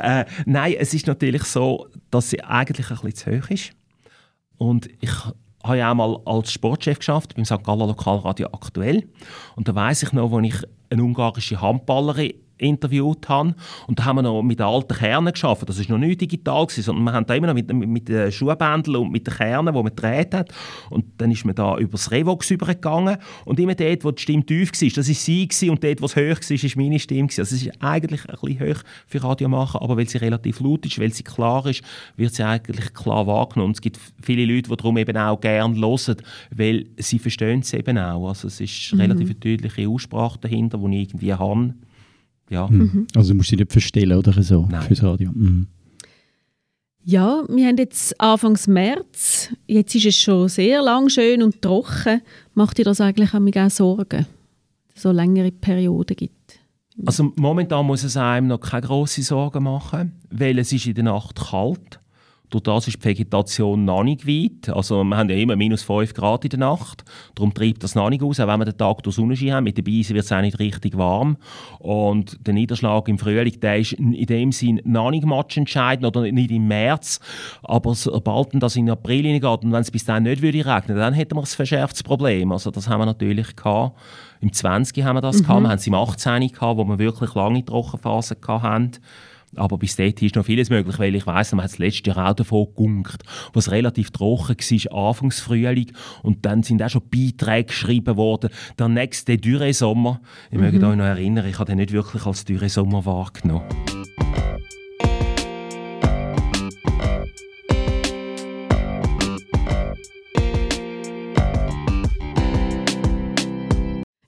Äh, 0.00 0.24
nein, 0.46 0.74
es 0.78 0.94
ist 0.94 1.06
natürlich 1.06 1.44
so, 1.44 1.86
dass 2.10 2.30
sie 2.30 2.42
eigentlich 2.42 2.90
ein 2.90 2.96
bisschen 2.96 3.14
zu 3.14 3.38
hoch 3.38 3.50
ist. 3.50 3.70
Und 4.58 4.88
ich 5.00 5.10
habe 5.62 5.78
ja 5.78 5.90
auch 5.90 5.94
mal 5.94 6.18
als 6.24 6.52
Sportchef 6.52 6.98
geschafft 6.98 7.34
beim 7.36 7.44
St. 7.44 7.62
Gallen 7.62 7.86
Lokalradio 7.86 8.48
aktuell. 8.52 9.08
Und 9.54 9.68
da 9.68 9.74
weiß 9.74 10.02
ich 10.02 10.12
noch, 10.12 10.32
als 10.32 10.46
ich 10.46 10.56
eine 10.90 11.04
ungarische 11.04 11.60
Handballerin 11.60 12.34
interviewt 12.62 13.28
habe. 13.28 13.54
Und 13.86 13.98
da 13.98 14.04
haben 14.04 14.16
wir 14.16 14.22
noch 14.22 14.42
mit 14.42 14.58
den 14.58 14.66
alten 14.66 14.94
Kernen 14.94 15.32
geschafft. 15.32 15.68
Das 15.68 15.78
war 15.78 15.98
noch 15.98 16.06
nicht 16.06 16.20
digital, 16.20 16.66
gewesen, 16.66 16.82
sondern 16.82 17.04
wir 17.04 17.12
haben 17.12 17.26
da 17.26 17.34
immer 17.34 17.48
noch 17.48 17.54
mit, 17.54 17.72
mit, 17.72 17.88
mit 17.88 18.08
den 18.08 18.30
Schuhbändeln 18.30 18.96
und 18.96 19.12
mit 19.12 19.26
den 19.26 19.34
Kernen, 19.34 19.74
die 19.74 19.82
man 19.82 19.94
gedreht 19.94 20.34
hat. 20.34 20.52
Und 20.90 21.04
dann 21.18 21.30
ist 21.30 21.44
man 21.44 21.54
da 21.54 21.76
über 21.78 21.92
das 21.92 22.10
Revox 22.10 22.50
übergegangen. 22.50 23.18
Und 23.44 23.58
immer 23.58 23.74
dort, 23.74 24.04
wo 24.04 24.10
die 24.10 24.22
Stimme 24.22 24.44
tief 24.44 24.70
war, 24.72 24.88
das 24.88 25.08
war 25.08 25.14
sie. 25.14 25.48
Gewesen, 25.48 25.70
und 25.70 25.82
dort, 25.82 26.00
wo 26.00 26.06
es 26.06 26.16
hoch 26.16 26.20
war, 26.20 26.36
war 26.50 26.82
meine 26.82 26.98
Stimme. 26.98 27.28
Gewesen. 27.28 27.40
Also 27.40 27.56
es 27.56 27.62
ist 27.62 27.82
eigentlich 27.82 28.28
ein 28.28 28.36
bisschen 28.40 28.68
hoch 28.68 28.82
für 29.06 29.24
Radio 29.24 29.48
machen, 29.48 29.80
aber 29.80 29.96
weil 29.96 30.08
sie 30.08 30.18
relativ 30.18 30.60
laut 30.60 30.86
ist, 30.86 30.98
weil 30.98 31.12
sie 31.12 31.22
klar 31.22 31.66
ist, 31.66 31.82
wird 32.16 32.34
sie 32.34 32.44
eigentlich 32.44 32.94
klar 32.94 33.26
wahrgenommen. 33.26 33.70
Und 33.70 33.76
es 33.76 33.80
gibt 33.80 33.98
viele 34.22 34.44
Leute, 34.44 34.70
die 34.70 34.76
darum 34.76 34.96
eben 34.96 35.16
auch 35.16 35.40
gerne 35.40 35.76
hören, 35.76 36.16
weil 36.50 36.86
sie 36.96 37.18
verstehen 37.18 37.60
es 37.60 37.72
eben 37.72 37.98
auch. 37.98 38.28
Also 38.28 38.48
es 38.48 38.60
ist 38.60 38.92
mhm. 38.92 39.00
relativ 39.00 39.30
eine 39.30 39.34
deutliche 39.34 39.88
Aussprache 39.88 40.38
dahinter, 40.40 40.78
die 40.78 40.96
ich 40.96 41.08
irgendwie 41.08 41.34
habe. 41.34 41.74
Ja. 42.52 42.68
Mhm. 42.68 43.06
Also 43.14 43.30
du 43.30 43.36
musst 43.36 43.50
dich 43.50 43.58
nicht 43.58 43.72
verstellen 43.72 44.18
oder 44.18 44.42
so 44.42 44.68
Nein. 44.70 44.82
fürs 44.82 45.02
Radio. 45.02 45.30
Mhm. 45.32 45.66
Ja, 47.04 47.42
wir 47.48 47.66
haben 47.66 47.78
jetzt 47.78 48.20
Anfang 48.20 48.56
März. 48.68 49.48
Jetzt 49.66 49.94
ist 49.94 50.06
es 50.06 50.16
schon 50.16 50.48
sehr 50.48 50.82
lang 50.82 51.08
schön 51.08 51.42
und 51.42 51.60
trocken. 51.62 52.20
Macht 52.54 52.78
dir 52.78 52.84
das 52.84 53.00
eigentlich 53.00 53.34
auch 53.34 53.70
Sorgen, 53.70 54.26
dass 54.88 54.96
es 54.96 55.02
so 55.02 55.10
längere 55.10 55.50
Perioden 55.50 56.14
gibt? 56.14 56.58
Also 57.06 57.32
momentan 57.36 57.86
muss 57.86 58.04
es 58.04 58.16
einem 58.16 58.48
noch 58.48 58.60
keine 58.60 58.86
grossen 58.86 59.24
Sorgen 59.24 59.64
machen, 59.64 60.12
weil 60.30 60.58
es 60.58 60.72
ist 60.72 60.86
in 60.86 60.94
der 60.94 61.04
Nacht 61.04 61.36
kalt 61.36 62.01
durch 62.52 62.64
das 62.64 62.86
ist 62.86 63.02
die 63.02 63.08
Vegetation 63.08 63.84
noch 63.84 64.04
nicht 64.04 64.26
weit. 64.26 64.68
Also 64.74 65.02
wir 65.02 65.16
haben 65.16 65.30
ja 65.30 65.36
immer 65.36 65.56
minus 65.56 65.82
5 65.82 66.12
Grad 66.14 66.44
in 66.44 66.50
der 66.50 66.58
Nacht. 66.58 67.04
Darum 67.34 67.54
treibt 67.54 67.82
das 67.82 67.94
noch 67.94 68.10
nicht 68.10 68.22
aus, 68.22 68.40
auch 68.40 68.46
wenn 68.46 68.60
wir 68.60 68.66
den 68.66 68.76
Tag 68.76 69.02
durch 69.02 69.16
Sonnenschein 69.16 69.52
haben. 69.52 69.64
Mit 69.64 69.78
der 69.78 69.82
Beise 69.82 70.14
wird 70.14 70.24
es 70.24 70.32
auch 70.32 70.40
nicht 70.40 70.58
richtig 70.58 70.96
warm. 70.96 71.38
Und 71.78 72.46
der 72.46 72.54
Niederschlag 72.54 73.08
im 73.08 73.18
Frühling, 73.18 73.58
der 73.60 73.78
ist 73.78 73.92
in 73.94 74.26
dem 74.26 74.52
Sinn 74.52 74.80
noch 74.84 75.10
nicht 75.10 75.24
matchentscheidend 75.24 76.06
oder 76.06 76.30
nicht 76.30 76.50
im 76.50 76.68
März. 76.68 77.20
Aber 77.62 77.94
sobald 77.94 78.50
das 78.54 78.76
in 78.76 78.90
April 78.90 79.22
geht 79.22 79.44
und 79.44 79.72
wenn 79.72 79.80
es 79.80 79.90
bis 79.90 80.04
dann 80.04 80.24
nicht 80.24 80.42
würde 80.42 80.58
regnen, 80.58 80.98
dann 80.98 81.14
hätten 81.14 81.36
wir 81.36 81.42
ein 81.42 81.46
verschärftes 81.46 82.02
Problem. 82.02 82.52
Also 82.52 82.70
das 82.70 82.88
haben 82.88 83.00
wir 83.00 83.06
natürlich 83.06 83.56
gehabt. 83.56 83.98
Im 84.40 84.52
20. 84.52 85.04
haben 85.04 85.16
wir 85.16 85.20
das 85.20 85.38
mhm. 85.38 85.42
gehabt, 85.44 85.62
wir 85.62 85.68
haben 85.68 85.78
es 85.78 85.86
im 85.86 85.94
18. 85.94 86.48
gehabt, 86.48 86.76
wo 86.76 86.84
wir 86.84 86.98
wirklich 86.98 87.34
lange 87.34 87.64
Trockenphasen 87.64 88.36
hatten. 88.46 88.90
Aber 89.56 89.78
bis 89.78 89.96
dahin 89.96 90.14
ist 90.20 90.34
noch 90.34 90.46
vieles 90.46 90.70
möglich, 90.70 90.98
weil 90.98 91.14
ich 91.14 91.26
weiss, 91.26 91.52
man 91.52 91.64
hat 91.64 91.72
das 91.72 91.78
letzte 91.78 92.10
Jahr 92.10 92.30
auch 92.30 92.34
davon 92.34 92.66
gegunkt, 92.66 93.22
wo 93.52 93.58
es 93.58 93.70
relativ 93.70 94.10
trocken 94.10 94.56
war, 94.56 95.08
Anfangs 95.08 95.40
Frühling. 95.40 95.92
Und 96.22 96.46
dann 96.46 96.62
sind 96.62 96.82
auch 96.82 96.88
schon 96.88 97.02
Beiträge 97.10 97.66
geschrieben 97.66 98.16
worden. 98.16 98.50
Der 98.78 98.88
nächste 98.88 99.36
Dürresommer, 99.36 100.20
ich 100.50 100.58
mhm. 100.58 100.64
möchte 100.64 100.86
euch 100.86 100.96
noch 100.96 101.04
erinnern, 101.04 101.46
ich 101.46 101.58
habe 101.58 101.66
den 101.66 101.78
nicht 101.78 101.92
wirklich 101.92 102.24
als 102.24 102.44
Dürresommer 102.44 103.04
wahrgenommen. 103.04 103.68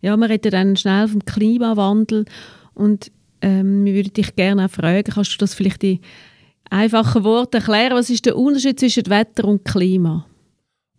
Ja, 0.05 0.19
wir 0.19 0.29
reden 0.29 0.51
dann 0.51 0.77
schnell 0.77 1.09
vom 1.09 1.25
Klimawandel 1.25 2.27
und 2.75 3.11
ähm, 3.45 3.85
wir 3.85 3.95
würden 3.95 4.15
dich 4.15 4.35
gerne 4.35 4.65
auch 4.65 4.71
fragen, 4.71 5.05
kannst 5.05 5.35
du 5.35 5.39
das 5.39 5.55
vielleicht 5.55 5.85
in 5.85 6.01
einfachen 6.71 7.25
Worten 7.25 7.57
erklären? 7.57 7.95
Was 7.95 8.09
ist 8.09 8.25
der 8.25 8.37
Unterschied 8.37 8.81
zwischen 8.81 9.07
Wetter 9.11 9.45
und 9.45 9.65
Klima? 9.65 10.27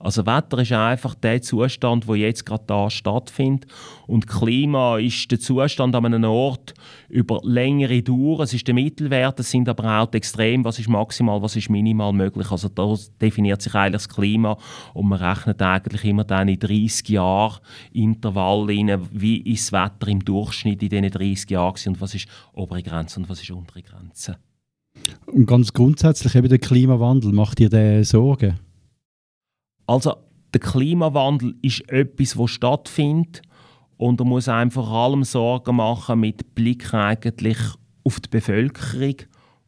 Also 0.05 0.23
Wetter 0.27 0.59
ist 0.59 0.71
einfach 0.71 1.15
der 1.15 1.41
Zustand, 1.41 2.07
wo 2.07 2.13
jetzt 2.13 2.45
gerade 2.45 2.63
da 2.67 2.91
stattfindet 2.91 3.65
und 4.05 4.27
Klima 4.27 4.99
ist 4.99 5.31
der 5.31 5.39
Zustand 5.39 5.95
an 5.95 6.05
einem 6.05 6.25
Ort 6.25 6.75
über 7.09 7.39
längere 7.41 8.03
Dauer. 8.03 8.41
Es 8.41 8.53
ist 8.53 8.67
der 8.67 8.75
Mittelwert, 8.75 9.39
es 9.39 9.49
sind 9.49 9.67
aber 9.67 9.99
auch 9.99 10.05
die 10.05 10.17
Extrem, 10.17 10.63
was 10.63 10.77
ist 10.77 10.89
maximal, 10.89 11.41
was 11.41 11.55
ist 11.55 11.71
minimal 11.71 12.13
möglich. 12.13 12.51
Also 12.51 12.69
da 12.69 12.93
definiert 13.19 13.63
sich 13.63 13.73
eigentlich 13.73 14.03
das 14.03 14.09
Klima 14.09 14.59
und 14.93 15.07
man 15.07 15.19
rechnet 15.19 15.59
eigentlich 15.63 16.03
immer 16.03 16.23
dann 16.23 16.49
in 16.49 16.59
30 16.59 17.09
Jahren 17.09 17.57
Intervall 17.91 18.65
rein, 18.65 19.01
wie 19.11 19.37
ist 19.37 19.73
das 19.73 19.85
Wetter 19.85 20.07
im 20.07 20.23
Durchschnitt 20.23 20.83
in 20.83 20.89
diesen 20.89 21.09
30 21.09 21.49
Jahren 21.49 21.73
und 21.87 21.99
was 21.99 22.13
ist 22.13 22.27
obere 22.53 22.83
Grenze 22.83 23.19
und 23.19 23.27
was 23.27 23.41
ist 23.41 23.49
untere 23.49 23.81
Grenze. 23.81 24.37
Und 25.25 25.47
ganz 25.47 25.73
grundsätzlich 25.73 26.35
eben 26.35 26.47
der 26.49 26.59
Klimawandel, 26.59 27.31
macht 27.31 27.57
dir 27.57 27.69
der 27.69 28.05
Sorgen? 28.05 28.59
Also 29.87 30.15
der 30.53 30.61
Klimawandel 30.61 31.55
ist 31.61 31.89
etwas, 31.89 32.37
was 32.37 32.51
stattfindet 32.51 33.41
und 33.97 34.19
er 34.19 34.25
muss 34.25 34.47
einem 34.47 34.71
vor 34.71 34.89
allem 34.89 35.23
Sorgen 35.23 35.75
machen 35.77 36.19
mit 36.19 36.55
Blick 36.55 36.93
eigentlich 36.93 37.57
auf 38.03 38.19
die 38.19 38.29
Bevölkerung 38.29 39.15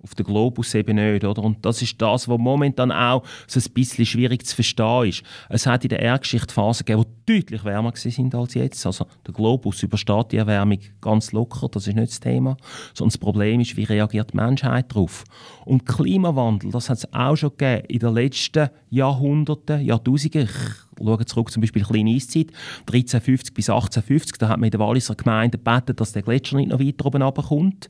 auf 0.04 0.14
der 0.16 0.26
Globus 0.26 0.74
eben 0.76 0.96
nicht. 0.96 1.24
Oder? 1.24 1.44
Und 1.44 1.66
das 1.66 1.82
ist 1.82 2.02
das, 2.02 2.28
was 2.28 2.38
momentan 2.38 2.92
auch 2.92 3.24
so 3.48 3.60
ein 3.60 3.74
bisschen 3.74 4.06
schwierig 4.06 4.46
zu 4.46 4.56
verstehen 4.56 5.10
ist. 5.10 5.24
Es 5.50 5.66
hat 5.66 5.84
in 5.84 5.90
der 5.90 6.00
Erdgeschichte 6.00 6.54
Phasen 6.54 6.86
gegeben, 6.86 7.06
die 7.26 7.40
deutlich 7.40 7.64
wärmer 7.64 7.92
sind 7.96 8.36
als 8.36 8.54
jetzt. 8.54 8.86
Also 8.86 9.08
der 9.26 9.34
Globus 9.34 9.82
übersteht 9.84 10.32
die 10.32 10.38
Erwärmung 10.38 10.80
ganz 11.02 11.32
locker, 11.32 11.68
das 11.70 11.88
ist 11.88 11.96
nicht 11.96 12.12
das 12.12 12.20
Thema. 12.20 12.58
Sondern 12.94 13.10
das 13.10 13.18
Problem 13.18 13.60
ist, 13.60 13.76
wie 13.76 13.84
reagiert 13.84 14.34
die 14.34 14.38
Menschheit 14.38 14.92
darauf. 14.92 15.24
Und 15.66 15.86
Klimawandel, 15.86 16.72
das 16.72 16.90
hat 16.90 17.00
es 17.00 17.14
auch 17.14 17.36
schon 17.36 17.52
gegeben 17.58 17.86
in 17.88 18.00
den 18.00 18.14
letzten 18.14 18.70
Jahrhunderten, 18.90 19.82
Jahrtausenden. 19.82 20.44
Ich 20.44 21.06
schaue 21.06 21.26
zurück 21.26 21.52
zum 21.52 21.62
Beispiel 21.62 21.84
Kleine 21.84 22.12
Eiszeit, 22.12 22.48
1350 22.88 23.54
bis 23.54 23.70
1850, 23.70 24.38
da 24.38 24.50
hat 24.50 24.58
man 24.58 24.68
in 24.68 24.72
der 24.72 24.80
Walliser 24.80 25.16
Gemeinde 25.16 25.58
gebeten, 25.58 25.96
dass 25.96 26.12
der 26.12 26.24
Gletscher 26.24 26.58
nicht 26.58 26.70
noch 26.70 26.80
weiter 26.80 27.06
oben 27.06 27.22
runterkommt. 27.22 27.88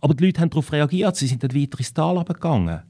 Aber 0.00 0.14
die 0.14 0.26
Leute 0.26 0.40
haben 0.40 0.50
darauf 0.50 0.72
reagiert, 0.72 1.16
sie 1.16 1.26
sind 1.26 1.42
dann 1.42 1.54
weiter 1.54 1.78
ins 1.78 1.94
Tal 1.94 2.22
gegangen. 2.24 2.82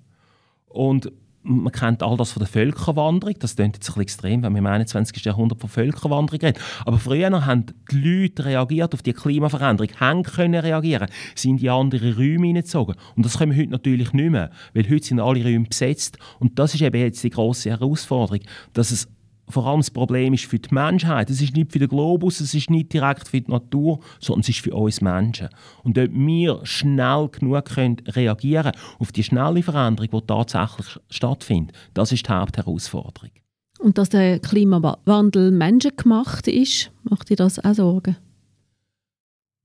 Und 0.67 1.13
man 1.47 1.73
kennt 1.73 2.03
all 2.03 2.17
das 2.17 2.33
von 2.33 2.41
der 2.41 2.49
Völkerwanderung, 2.49 3.35
das 3.39 3.55
klingt 3.55 3.77
jetzt 3.77 3.97
ein 3.97 4.01
extrem, 4.01 4.43
wenn 4.43 4.53
wir 4.53 4.59
im 4.59 4.67
21. 4.67 5.25
Jahrhundert 5.25 5.61
von 5.61 5.71
Völkerwanderung 5.71 6.41
reden. 6.41 6.59
Aber 6.85 6.99
früher 6.99 7.47
haben 7.47 7.67
die 7.91 7.97
Leute 7.97 8.45
reagiert 8.45 8.95
auf 8.95 9.03
die 9.03 9.13
Klimaveränderung, 9.13 9.93
haben 10.01 10.23
können 10.25 10.61
reagieren, 10.61 11.09
sind 11.35 11.63
in 11.63 11.69
andere 11.69 12.17
Räume 12.17 12.49
hineingezogen. 12.49 12.97
Und 13.15 13.25
das 13.25 13.39
können 13.39 13.53
wir 13.53 13.63
heute 13.63 13.71
natürlich 13.71 14.13
nicht 14.13 14.31
mehr, 14.31 14.51
weil 14.75 14.89
heute 14.89 15.07
sind 15.07 15.21
alle 15.21 15.45
Räume 15.45 15.67
besetzt. 15.67 16.19
Und 16.41 16.59
das 16.59 16.75
ist 16.75 16.83
eben 16.83 17.01
jetzt 17.01 17.23
die 17.23 17.31
große 17.31 17.71
Herausforderung, 17.71 18.41
dass 18.73 18.91
es 18.91 19.09
vor 19.49 19.67
allem 19.67 19.81
das 19.81 19.91
Problem 19.91 20.35
ist 20.35 20.45
für 20.45 20.59
die 20.59 20.75
Menschheit. 20.75 21.31
Es 21.31 21.41
ist 21.41 21.55
nicht 21.55 21.73
für 21.73 21.79
den 21.79 21.89
Globus, 21.89 22.41
es 22.41 22.55
ist 22.55 22.71
nicht 22.71 22.93
direkt 22.93 23.29
für 23.29 23.41
die 23.41 23.51
Natur, 23.51 24.01
sondern 24.21 24.41
es 24.41 24.49
ist 24.49 24.61
für 24.61 24.75
uns 24.75 25.01
Menschen. 25.01 25.49
Und 25.83 25.99
ob 25.99 26.11
wir 26.13 26.61
schnell 26.65 27.29
genug 27.29 27.65
können 27.67 27.97
reagieren 28.09 28.73
auf 28.99 29.13
die 29.13 29.23
schnelle 29.23 29.63
Veränderung, 29.63 30.11
die 30.11 30.27
tatsächlich 30.27 30.99
stattfindet, 31.11 31.77
das 31.95 32.13
ist 32.13 32.27
die 32.27 32.33
Hauptherausforderung. 32.33 33.31
Und 33.79 33.99
dass 33.99 34.09
der 34.09 34.39
Klimawandel 34.39 35.51
menschengemacht 35.51 36.49
ist, 36.49 36.91
macht 37.03 37.29
dir 37.29 37.37
das 37.37 37.63
auch 37.63 37.75
Sorgen? 37.75 38.17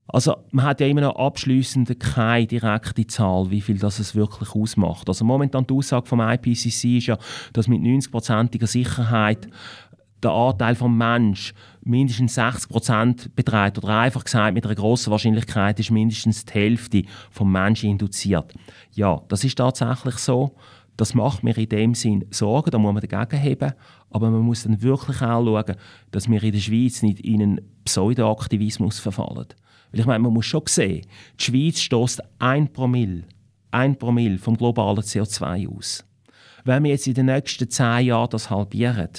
Also 0.08 0.36
man 0.50 0.66
hat 0.66 0.80
ja 0.80 0.86
immer 0.86 1.00
noch 1.00 1.16
abschließend 1.16 1.98
keine 2.00 2.46
direkte 2.46 3.06
Zahl, 3.06 3.50
wie 3.50 3.60
viel 3.60 3.78
das 3.78 3.98
es 3.98 4.14
wirklich 4.14 4.54
ausmacht. 4.54 5.08
Also 5.08 5.24
momentan 5.24 5.66
die 5.66 5.74
Aussage 5.74 6.06
vom 6.06 6.20
IPCC 6.20 6.98
ist 6.98 7.06
ja, 7.06 7.18
dass 7.52 7.68
mit 7.68 7.80
90%iger 7.80 8.66
Sicherheit 8.66 9.48
der 10.22 10.32
Anteil 10.32 10.74
vom 10.74 10.96
Mensch 10.96 11.52
mindestens 11.82 12.38
60% 12.38 13.30
beträgt 13.34 13.78
oder 13.78 14.00
einfach 14.00 14.24
gesagt 14.24 14.54
mit 14.54 14.64
einer 14.64 14.74
großen 14.74 15.10
Wahrscheinlichkeit 15.10 15.80
ist 15.80 15.90
mindestens 15.90 16.44
die 16.44 16.52
Hälfte 16.52 17.02
vom 17.30 17.50
Menschen 17.50 17.90
induziert. 17.90 18.52
Ja, 18.92 19.20
das 19.28 19.44
ist 19.44 19.58
tatsächlich 19.58 20.16
so. 20.16 20.54
Das 20.96 21.14
macht 21.14 21.42
mir 21.42 21.56
in 21.56 21.68
dem 21.68 21.94
Sinn 21.94 22.26
Sorgen, 22.30 22.70
da 22.70 22.78
muss 22.78 22.92
man 22.92 23.04
dagegen 23.04 23.40
heben. 23.40 23.72
Aber 24.10 24.30
man 24.30 24.42
muss 24.42 24.62
dann 24.62 24.82
wirklich 24.82 25.22
auch 25.22 25.44
schauen, 25.44 25.76
dass 26.10 26.28
wir 26.28 26.42
in 26.42 26.52
der 26.52 26.60
Schweiz 26.60 27.02
nicht 27.02 27.20
in 27.20 27.42
einen 27.42 27.60
Pseudoaktivismus 27.84 28.98
verfallen. 28.98 29.46
Weil 29.92 30.00
ich 30.00 30.06
meine, 30.06 30.20
man 30.20 30.32
muss 30.32 30.46
schon 30.46 30.62
sehen, 30.66 31.06
die 31.38 31.44
Schweiz 31.44 31.80
stößt 31.80 32.22
ein 32.38 32.72
Promille, 32.72 33.24
ein 33.70 33.96
Promille 33.96 34.38
vom 34.38 34.56
globalen 34.56 35.02
CO2 35.02 35.68
aus. 35.76 36.04
Wenn 36.64 36.84
wir 36.84 36.92
jetzt 36.92 37.06
in 37.06 37.14
den 37.14 37.26
nächsten 37.26 37.68
zehn 37.68 38.06
Jahren 38.06 38.30
das 38.30 38.48
halbieren, 38.48 39.10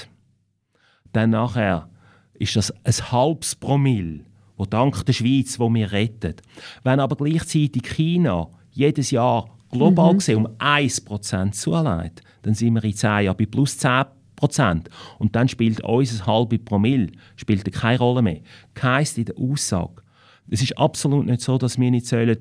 dann 1.11 1.31
nachher 1.31 1.89
ist 2.33 2.55
das 2.55 2.73
ein 2.83 3.11
halbes 3.11 3.55
Promille, 3.55 4.21
wo 4.57 4.65
dank 4.65 5.05
der 5.05 5.13
Schweiz, 5.13 5.59
wo 5.59 5.73
wir 5.73 5.91
retten. 5.91 6.35
Wenn 6.83 6.99
aber 6.99 7.15
gleichzeitig 7.15 7.83
China 7.83 8.49
jedes 8.71 9.11
Jahr 9.11 9.49
global 9.69 10.13
mhm. 10.13 10.17
gesehen 10.17 10.45
um 10.45 10.47
1% 10.57 11.51
zuleitet, 11.51 12.21
dann 12.41 12.53
sind 12.53 12.73
wir 12.73 12.83
in 12.83 12.95
10 12.95 13.25
Jahren 13.25 13.37
bei 13.37 13.45
plus 13.45 13.77
10% 13.77 14.85
Und 15.19 15.35
dann 15.35 15.47
spielt 15.47 15.81
unser 15.83 16.25
halbe 16.25 16.59
Promille 16.59 17.11
spielt 17.35 17.71
keine 17.71 17.99
Rolle 17.99 18.21
mehr. 18.21 18.41
Heisst 18.81 19.17
in 19.17 19.25
der 19.25 19.37
Aussage, 19.37 20.02
es 20.49 20.61
ist 20.61 20.77
absolut 20.77 21.25
nicht 21.25 21.41
so, 21.41 21.57
dass 21.57 21.79
wir 21.79 21.91
nicht 21.91 22.05
sollen, 22.05 22.37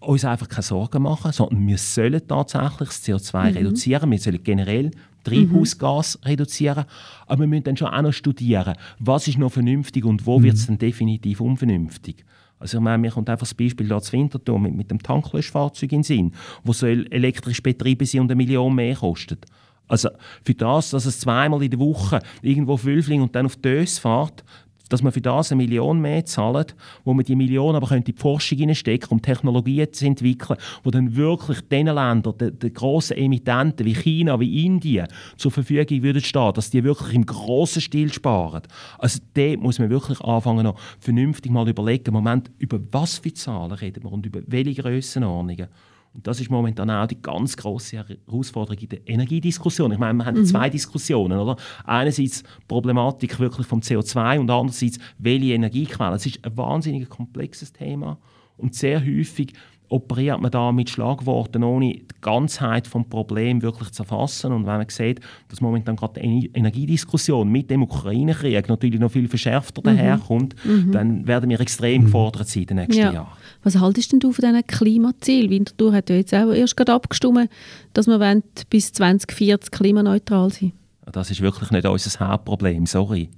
uns 0.00 0.24
einfach 0.24 0.48
keine 0.48 0.62
Sorgen 0.62 1.02
machen, 1.02 1.32
sondern 1.32 1.66
wir 1.66 1.78
sollen 1.78 2.26
tatsächlich 2.26 2.88
das 2.88 3.04
CO2 3.04 3.50
mhm. 3.50 3.56
reduzieren. 3.56 4.10
Wir 4.10 4.18
sollen 4.18 4.42
generell 4.42 4.90
Treibhausgas 5.24 6.18
mhm. 6.18 6.28
reduzieren. 6.28 6.84
Aber 7.26 7.40
wir 7.40 7.46
müssen 7.46 7.64
dann 7.64 7.76
schon 7.76 7.88
auch 7.88 8.02
noch 8.02 8.12
studieren, 8.12 8.74
was 8.98 9.28
ist 9.28 9.38
noch 9.38 9.52
vernünftig 9.52 10.04
und 10.04 10.26
wo 10.26 10.38
mhm. 10.38 10.44
wird 10.44 10.54
es 10.54 10.66
dann 10.66 10.78
definitiv 10.78 11.40
unvernünftig. 11.40 12.24
Also 12.58 12.76
ich 12.76 12.84
meine, 12.84 12.98
mir 12.98 13.10
kommt 13.10 13.30
einfach 13.30 13.46
das 13.46 13.54
Beispiel 13.54 13.88
da 13.88 14.00
zu 14.00 14.12
Winterthur 14.12 14.58
mit, 14.58 14.74
mit 14.74 14.90
dem 14.90 15.02
Tanklöschfahrzeug 15.02 15.92
in 15.92 15.98
den 15.98 16.02
Sinn, 16.02 16.32
wo 16.62 16.72
soll 16.72 17.06
elektrisch 17.10 17.62
betrieben 17.62 18.04
sein 18.04 18.22
und 18.22 18.30
eine 18.30 18.36
Million 18.36 18.74
mehr 18.74 18.96
kostet. 18.96 19.46
Also 19.88 20.10
für 20.44 20.54
das, 20.54 20.90
dass 20.90 21.06
es 21.06 21.20
zweimal 21.20 21.62
in 21.62 21.70
der 21.70 21.80
Woche 21.80 22.20
irgendwo 22.42 22.74
auf 22.74 22.84
Wülfling 22.84 23.22
und 23.22 23.34
dann 23.34 23.46
auf 23.46 23.56
Dös 23.56 23.98
fährt, 23.98 24.44
dass 24.90 25.02
man 25.02 25.12
für 25.12 25.22
das 25.22 25.50
eine 25.50 25.62
Million 25.62 26.00
mehr 26.00 26.26
zahlt, 26.26 26.76
wo 27.04 27.14
man 27.14 27.24
die 27.24 27.36
Million 27.36 27.74
aber 27.74 27.90
in 27.96 28.04
die 28.04 28.12
Forschung 28.12 28.58
hineinstecken 28.58 29.08
um 29.10 29.22
Technologien 29.22 29.92
zu 29.92 30.04
entwickeln, 30.04 30.58
wo 30.84 30.90
dann 30.90 31.16
wirklich 31.16 31.60
den 31.62 31.86
Ländern, 31.86 32.36
den, 32.38 32.58
den 32.58 32.74
grossen 32.74 33.16
Emittenten 33.16 33.86
wie 33.86 33.94
China, 33.94 34.38
wie 34.38 34.66
Indien 34.66 35.08
zur 35.36 35.50
Verfügung 35.50 36.02
würden 36.02 36.22
stehen, 36.22 36.52
dass 36.52 36.70
die 36.70 36.84
wirklich 36.84 37.14
im 37.14 37.24
grossen 37.24 37.80
Stil 37.80 38.12
sparen. 38.12 38.62
Also 38.98 39.20
dort 39.34 39.60
muss 39.60 39.78
man 39.78 39.88
wirklich 39.90 40.20
anfangen, 40.20 40.64
noch 40.64 40.78
vernünftig 40.98 41.50
mal 41.50 41.68
überlegen, 41.68 42.12
Moment, 42.12 42.50
über 42.58 42.78
was 42.90 43.18
für 43.18 43.32
Zahlen 43.32 43.72
reden 43.72 44.02
wir 44.02 44.12
und 44.12 44.26
über 44.26 44.40
welche 44.46 44.82
Grössenordnungen. 44.82 45.68
Und 46.12 46.26
das 46.26 46.40
ist 46.40 46.50
momentan 46.50 46.90
auch 46.90 47.06
die 47.06 47.20
ganz 47.20 47.56
große 47.56 47.96
Herausforderung 47.98 48.78
in 48.80 48.88
der 48.88 49.08
Energiediskussion. 49.08 49.92
Ich 49.92 49.98
meine, 49.98 50.18
wir 50.18 50.26
haben 50.26 50.40
mhm. 50.40 50.44
zwei 50.44 50.68
Diskussionen. 50.68 51.38
Oder? 51.38 51.56
Einerseits 51.84 52.42
die 52.42 52.48
Problematik 52.66 53.38
wirklich 53.38 53.66
vom 53.66 53.80
CO2 53.80 54.40
und 54.40 54.50
andererseits, 54.50 54.98
welche 55.18 55.54
Energiequellen. 55.54 56.14
Es 56.14 56.26
ist 56.26 56.44
ein 56.44 56.56
wahnsinnig 56.56 57.08
komplexes 57.08 57.72
Thema 57.72 58.18
und 58.56 58.74
sehr 58.74 59.00
häufig 59.00 59.52
operiert 59.90 60.40
man 60.40 60.50
da 60.50 60.70
mit 60.72 60.88
Schlagworten, 60.88 61.64
ohne 61.64 61.92
die 61.92 62.04
Ganzheit 62.20 62.86
des 62.86 63.04
Problems 63.10 63.62
wirklich 63.62 63.90
zu 63.90 64.04
erfassen. 64.04 64.52
Und 64.52 64.66
wenn 64.66 64.78
man 64.78 64.88
sieht, 64.88 65.20
dass 65.48 65.60
momentan 65.60 65.96
gerade 65.96 66.20
die 66.20 66.50
Energiediskussion 66.54 67.50
mit 67.50 67.70
dem 67.70 67.82
Ukraine-Krieg 67.82 68.68
natürlich 68.68 69.00
noch 69.00 69.10
viel 69.10 69.28
verschärfter 69.28 69.82
mhm. 69.82 69.96
daherkommt, 69.96 70.54
mhm. 70.64 70.92
dann 70.92 71.26
werden 71.26 71.50
wir 71.50 71.60
extrem 71.60 72.02
mhm. 72.02 72.06
gefordert 72.06 72.48
sein 72.48 72.62
in 72.62 72.66
den 72.68 72.76
nächsten 72.76 73.02
ja. 73.02 73.12
Jahren. 73.12 73.36
Was 73.64 73.78
haltest 73.78 74.12
du 74.12 74.32
von 74.32 74.44
diesen 74.44 74.66
Klimazielen? 74.66 75.50
Winterthur 75.50 75.92
hat 75.92 76.08
ja 76.08 76.16
jetzt 76.16 76.34
auch 76.34 76.52
erst 76.52 76.76
gerade 76.76 76.92
abgestimmt, 76.92 77.50
dass 77.92 78.06
wir 78.06 78.42
bis 78.70 78.92
2040 78.92 79.70
klimaneutral 79.72 80.50
sein 80.50 80.72
Das 81.10 81.30
ist 81.30 81.40
wirklich 81.40 81.70
nicht 81.72 81.86
unser 81.86 82.28
Hauptproblem, 82.28 82.86
sorry. 82.86 83.28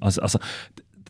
Also, 0.00 0.22
also 0.22 0.38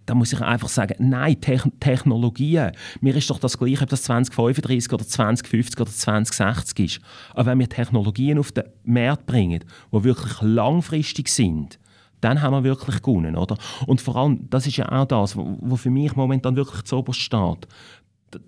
da 0.06 0.14
muss 0.14 0.32
ich 0.32 0.40
einfach 0.40 0.68
sagen, 0.68 0.94
nein, 0.98 1.40
Te 1.40 1.60
Technologien, 1.80 2.72
mir 3.00 3.16
ist 3.16 3.30
doch 3.30 3.38
das 3.38 3.58
gleiche, 3.58 3.82
ob 3.82 3.88
das 3.88 4.02
2035 4.02 4.92
oder 4.92 5.06
2050 5.06 5.80
oder 5.80 5.90
2060 5.90 6.78
ist. 6.78 7.00
Aber 7.30 7.46
wenn 7.46 7.58
wir 7.58 7.68
Technologien 7.68 8.38
auf 8.38 8.52
den 8.52 8.64
Markt 8.84 9.26
bringen, 9.26 9.64
die 9.92 10.04
wirklich 10.04 10.40
langfristig 10.40 11.28
sind, 11.28 11.78
dann 12.20 12.40
haben 12.40 12.54
wir 12.54 12.64
wirklich 12.64 13.02
gewonnen, 13.02 13.36
oder? 13.36 13.58
Und 13.86 14.00
vor 14.00 14.16
allem, 14.16 14.48
das 14.48 14.66
ist 14.66 14.78
ja 14.78 14.90
auch 14.90 15.04
das, 15.04 15.36
was 15.36 15.80
für 15.80 15.90
mich 15.90 16.16
momentan 16.16 16.56
wirklich 16.56 16.82
zu 16.84 16.96
oberst 16.96 17.20
steht 17.20 17.68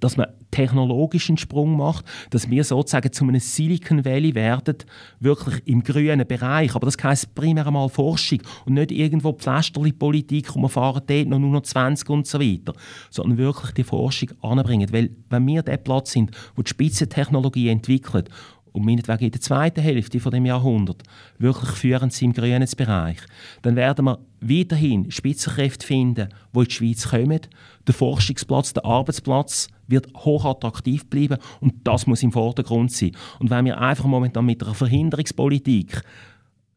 dass 0.00 0.16
man 0.16 0.26
technologischen 0.50 1.36
Sprung 1.36 1.76
macht, 1.76 2.04
dass 2.30 2.48
wir 2.50 2.64
sozusagen 2.64 3.12
zu 3.12 3.24
einem 3.24 3.40
Silicon 3.40 4.04
Valley 4.04 4.34
werden, 4.34 4.76
wirklich 5.20 5.62
im 5.66 5.82
grünen 5.82 6.26
Bereich. 6.26 6.74
Aber 6.74 6.86
das 6.86 6.96
heisst 7.02 7.34
primär 7.34 7.66
einmal 7.66 7.88
Forschung 7.88 8.40
und 8.64 8.74
nicht 8.74 8.90
irgendwo 8.90 9.32
Pflasterli-Politik 9.32 10.54
und 10.56 10.62
wir 10.62 10.68
fahren 10.68 11.02
dort 11.06 11.28
noch 11.28 11.38
nur 11.38 11.50
noch 11.50 11.62
20 11.62 12.08
und 12.08 12.26
so 12.26 12.40
weiter, 12.40 12.72
sondern 13.10 13.38
wirklich 13.38 13.72
die 13.72 13.84
Forschung 13.84 14.30
anbringen. 14.40 14.92
Weil 14.92 15.10
wenn 15.28 15.46
wir 15.46 15.62
der 15.62 15.76
Platz 15.76 16.12
sind, 16.12 16.30
wo 16.54 16.62
die 16.62 16.70
Spitzentechnologie 16.70 17.68
entwickelt 17.68 18.30
und 18.76 18.84
meinetwegen 18.84 19.24
in 19.24 19.30
der 19.30 19.40
zweiten 19.40 19.80
Hälfte 19.80 20.20
von 20.20 20.32
dem 20.32 20.44
Jahrhundert 20.44 21.02
wirklich 21.38 21.70
führend 21.70 22.12
sind 22.12 22.36
im 22.36 22.42
grünen 22.42 22.68
Bereich, 22.76 23.16
dann 23.62 23.74
werden 23.74 24.04
wir 24.04 24.18
weiterhin 24.42 25.10
Spitzenkräfte 25.10 25.86
finden, 25.86 26.28
die 26.54 26.58
in 26.58 26.64
die 26.66 26.70
Schweiz 26.70 27.08
kommen. 27.08 27.40
Der 27.86 27.94
Forschungsplatz, 27.94 28.74
der 28.74 28.84
Arbeitsplatz 28.84 29.68
wird 29.88 30.08
hoch 30.14 30.44
attraktiv 30.44 31.08
bleiben 31.08 31.38
und 31.60 31.72
das 31.84 32.06
muss 32.06 32.22
im 32.22 32.32
Vordergrund 32.32 32.92
sein. 32.92 33.12
Und 33.38 33.48
wenn 33.48 33.64
wir 33.64 33.80
einfach 33.80 34.04
momentan 34.04 34.44
mit 34.44 34.62
einer 34.62 34.74
Verhinderungspolitik 34.74 36.02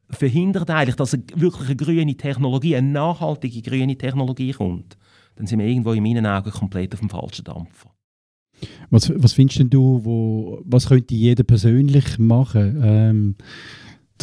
verhindert 0.10 0.70
eigentlich, 0.70 0.96
dass 0.96 1.18
wirklich 1.36 1.68
eine 1.68 1.76
grüne 1.76 2.16
Technologie, 2.16 2.78
eine 2.78 2.88
nachhaltige 2.88 3.62
grüne 3.62 3.98
Technologie 3.98 4.54
kommt, 4.54 4.98
dann 5.36 5.48
sind 5.48 5.60
wir 5.60 5.68
irgendwo 5.68 5.92
in 5.92 6.04
meinen 6.04 6.26
Augen 6.26 6.52
komplett 6.52 6.94
auf 6.94 7.02
dem 7.02 7.10
falschen 7.10 7.44
Dampfer. 7.44 7.90
Was, 8.90 9.12
was 9.16 9.34
findest 9.34 9.60
denn 9.60 9.70
du, 9.70 10.02
wo, 10.04 10.62
was 10.64 10.88
könnte 10.88 11.16
jeder 11.16 11.44
persönlich 11.44 12.18
machen, 12.18 12.80
ähm, 12.84 13.36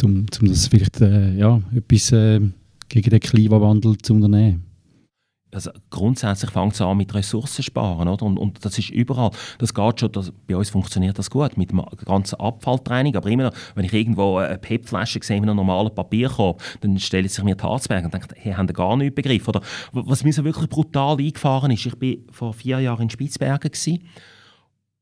um, 0.03 0.25
um 0.41 0.47
das 0.47 0.67
vielleicht 0.67 1.01
äh, 1.01 1.35
ja, 1.35 1.61
etwas 1.73 2.11
äh, 2.11 2.41
gegen 2.89 3.09
den 3.09 3.19
Klimawandel 3.19 3.97
zu 3.97 4.13
unternehmen? 4.13 4.66
Also 5.53 5.71
grundsätzlich 5.89 6.51
fängt 6.51 6.73
es 6.73 6.81
an 6.81 6.97
mit 6.97 7.13
Ressourcen 7.13 7.63
sparen, 7.63 8.07
oder? 8.07 8.25
Und, 8.25 8.37
und, 8.37 8.65
das 8.65 8.77
ist 8.77 8.89
überall. 8.89 9.31
Das 9.59 9.73
geht 9.73 9.99
schon, 9.99 10.11
das, 10.11 10.31
bei 10.45 10.55
uns 10.55 10.69
funktioniert 10.69 11.17
das 11.17 11.29
gut 11.29 11.57
mit 11.57 11.71
dem 11.71 11.81
ganzen 12.05 12.39
Abfalltraining, 12.39 13.15
aber 13.15 13.29
immer 13.29 13.43
noch, 13.43 13.53
wenn 13.75 13.85
ich 13.85 13.93
irgendwo 13.93 14.37
eine 14.37 14.57
PET-Flasche 14.57 15.19
sehe 15.23 15.39
mit 15.39 15.49
einem 15.49 15.57
normalen 15.57 15.93
Papierkorb, 15.93 16.61
dann 16.81 16.99
stelle 16.99 17.29
sich 17.29 17.43
mir 17.43 17.55
die 17.55 17.63
Harzberg 17.63 18.03
und 18.05 18.13
denke, 18.13 18.27
hey, 18.35 18.53
haben 18.53 18.67
gar 18.67 18.97
nicht 18.97 19.15
begriffen. 19.15 19.49
Oder 19.49 19.61
was 19.93 20.23
mir 20.23 20.33
so 20.33 20.43
wirklich 20.43 20.69
brutal 20.69 21.17
eingefahren 21.17 21.71
ist, 21.71 21.85
ich 21.85 21.93
war 21.93 22.33
vor 22.33 22.53
vier 22.53 22.79
Jahren 22.79 23.03
in 23.03 23.09
Spitzbergen 23.09 23.71
gewesen, 23.71 24.03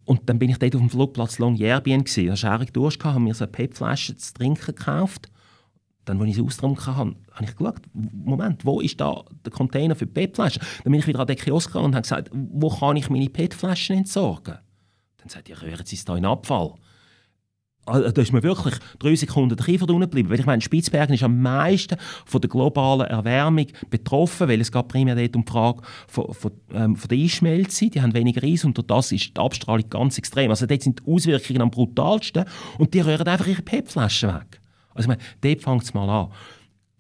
und 0.08 0.30
dann 0.30 0.38
bin 0.38 0.52
ich 0.52 0.60
dort 0.60 0.76
auf 0.76 0.82
dem 0.82 0.90
Flugplatz 0.92 1.40
Longyearbyen 1.40 2.04
gewesen. 2.04 2.28
Da 2.40 2.52
hatte 2.52 2.66
ich 2.66 2.72
Durst, 2.72 3.04
habe 3.04 3.20
mir 3.20 3.34
so 3.34 3.46
eine 3.46 3.52
PET-Flasche 3.52 4.16
zu 4.16 4.34
trinken 4.36 4.76
gekauft 4.76 5.32
dann, 6.06 6.20
als 6.20 6.30
ich 6.30 6.36
sie 6.36 6.42
ausgetrunken 6.42 6.96
habe, 6.96 7.16
habe 7.32 7.46
ich 7.46 7.56
geschaut, 7.56 7.82
Moment, 7.94 8.66
wo 8.66 8.80
ist 8.80 9.02
da 9.02 9.24
der 9.44 9.52
Container 9.52 9.96
für 9.96 10.06
PET-Flaschen? 10.06 10.62
Dann 10.84 10.92
bin 10.92 11.00
ich 11.00 11.08
wieder 11.08 11.20
an 11.20 11.28
den 11.28 11.36
Kiosk 11.36 11.68
gegangen 11.68 11.88
und 11.88 11.96
habe 11.96 12.04
gesagt, 12.04 12.30
wo 12.32 12.70
kann 12.70 12.96
ich 12.96 13.10
meine 13.10 13.30
PET-Flaschen 13.30 13.98
entsorgen? 13.98 14.60
Dann 15.18 15.30
sagt 15.30 15.50
er, 15.50 15.62
rühren 15.62 15.86
Sie 15.86 15.96
es 15.96 16.06
da 16.06 16.16
in 16.16 16.26
Abfall. 16.26 16.76
Also, 17.88 18.10
da 18.10 18.22
ist 18.22 18.34
mir 18.34 18.42
wirklich 18.42 18.74
drei 18.98 19.16
Sekunden 19.16 19.56
der 19.56 19.64
Kiefer 19.66 19.86
geblieben. 19.86 20.30
Weil 20.30 20.40
ich 20.40 20.46
meine, 20.46 20.62
Spitzbergen 20.62 21.14
ist 21.14 21.24
am 21.24 21.42
meisten 21.42 21.98
von 22.26 22.42
der 22.42 22.50
globalen 22.50 23.06
Erwärmung 23.06 23.68
betroffen, 23.90 24.48
weil 24.48 24.60
es 24.60 24.72
geht 24.72 24.88
primär 24.88 25.16
dort 25.16 25.36
um 25.36 25.46
die 25.46 25.52
Frage 25.52 25.82
von, 26.08 26.34
von, 26.34 26.52
ähm, 26.74 26.96
von 26.96 27.08
der 27.10 27.18
Einschmelze. 27.18 27.90
Die 27.90 28.02
haben 28.02 28.14
weniger 28.16 28.44
Eis 28.44 28.66
und 28.66 28.76
durch 28.78 28.88
das 28.88 29.12
ist 29.12 29.38
die 29.38 29.42
Abstrahlung 29.42 29.88
ganz 29.90 30.18
extrem. 30.18 30.50
Also 30.50 30.66
dort 30.66 30.82
sind 30.82 31.00
die 31.00 31.12
Auswirkungen 31.12 31.62
am 31.62 31.70
brutalsten 31.70 32.46
und 32.80 32.94
die 32.94 33.02
rühren 33.02 33.28
einfach 33.28 33.48
ihre 33.48 33.62
PET-Flaschen 33.62 34.34
weg. 34.34 34.60
Also 34.96 35.12
ich 35.12 35.18
meine, 35.18 35.22
dort 35.42 35.62
fängt 35.62 35.84
es 35.84 35.94
mal 35.94 36.10
an. 36.10 36.32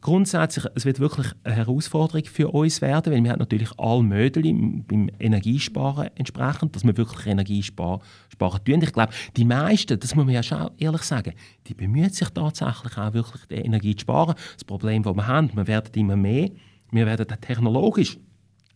Grundsätzlich, 0.01 0.65
es 0.75 0.85
wird 0.85 0.99
wirklich 0.99 1.31
eine 1.43 1.55
Herausforderung 1.55 2.25
für 2.25 2.49
uns 2.49 2.79
werden, 2.79 3.11
weil 3.11 3.23
wir 3.23 3.31
haben 3.31 3.39
natürlich 3.39 3.71
alle 3.79 4.03
Mödel 4.03 4.43
beim 4.43 5.09
Energiesparen 5.17 6.11
entsprechend, 6.13 6.75
dass 6.75 6.85
wir 6.85 6.95
wirklich 6.95 7.25
Energie 7.25 7.63
sparen, 7.63 8.01
sparen 8.31 8.63
tun. 8.63 8.83
Ich 8.83 8.93
glaube, 8.93 9.11
die 9.35 9.45
meisten, 9.45 9.99
das 9.99 10.13
muss 10.13 10.25
man 10.25 10.35
ja 10.35 10.43
schon 10.43 10.69
ehrlich 10.77 11.01
sagen, 11.01 11.33
die 11.65 11.73
bemühen 11.73 12.11
sich 12.11 12.29
tatsächlich 12.29 12.95
auch 12.99 13.13
wirklich, 13.15 13.47
die 13.47 13.55
Energie 13.55 13.95
zu 13.95 14.01
sparen. 14.01 14.35
Das 14.53 14.63
Problem, 14.63 15.01
das 15.01 15.15
wir 15.15 15.25
haben, 15.25 15.49
wir 15.55 15.65
werden 15.65 15.91
immer 15.95 16.15
mehr, 16.15 16.51
wir 16.91 17.07
werden 17.07 17.25
technologisch, 17.41 18.19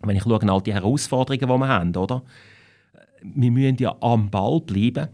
wenn 0.01 0.15
ich 0.15 0.23
schaue, 0.23 0.51
all 0.51 0.61
die 0.63 0.73
Herausforderungen, 0.73 1.47
die 1.47 1.59
wir 1.61 1.67
haben, 1.67 1.95
oder? 1.95 2.23
Wir 3.21 3.51
müssen 3.51 3.77
ja 3.77 3.95
am 4.01 4.31
Ball 4.31 4.61
bleiben. 4.61 5.09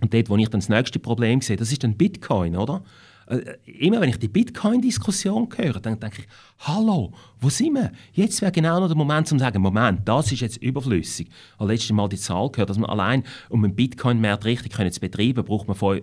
Und 0.00 0.14
dort, 0.14 0.30
wo 0.30 0.36
ich 0.38 0.48
dann 0.48 0.60
das 0.60 0.70
nächste 0.70 0.98
Problem 0.98 1.42
sehe, 1.42 1.56
das 1.56 1.72
ist 1.72 1.84
dann 1.84 1.96
Bitcoin, 1.96 2.56
oder? 2.56 2.82
Äh, 3.26 3.56
immer 3.66 4.00
wenn 4.00 4.10
ich 4.10 4.18
die 4.18 4.28
Bitcoin-Diskussion 4.28 5.48
höre, 5.56 5.80
dann 5.80 5.98
denke 5.98 6.22
ich, 6.22 6.28
hallo, 6.58 7.12
wo 7.40 7.48
sind 7.48 7.74
wir? 7.74 7.92
Jetzt 8.12 8.40
wäre 8.42 8.52
genau 8.52 8.80
noch 8.80 8.88
der 8.88 8.96
Moment, 8.96 9.30
um 9.32 9.38
zu 9.38 9.44
sagen, 9.44 9.62
Moment, 9.62 10.00
das 10.06 10.32
ist 10.32 10.40
jetzt 10.40 10.56
überflüssig. 10.58 11.28
Ich 11.28 11.60
habe 11.60 11.72
letztes 11.72 11.92
Mal 11.92 12.08
die 12.08 12.16
Zahl 12.16 12.50
gehört, 12.50 12.70
dass 12.70 12.78
man 12.78 12.90
allein, 12.90 13.24
um 13.48 13.64
einen 13.64 13.74
Bitcoin-Markt 13.74 14.44
richtig 14.44 14.72
zu 14.92 15.00
betreiben, 15.00 15.44
braucht 15.44 15.68
man 15.68 16.02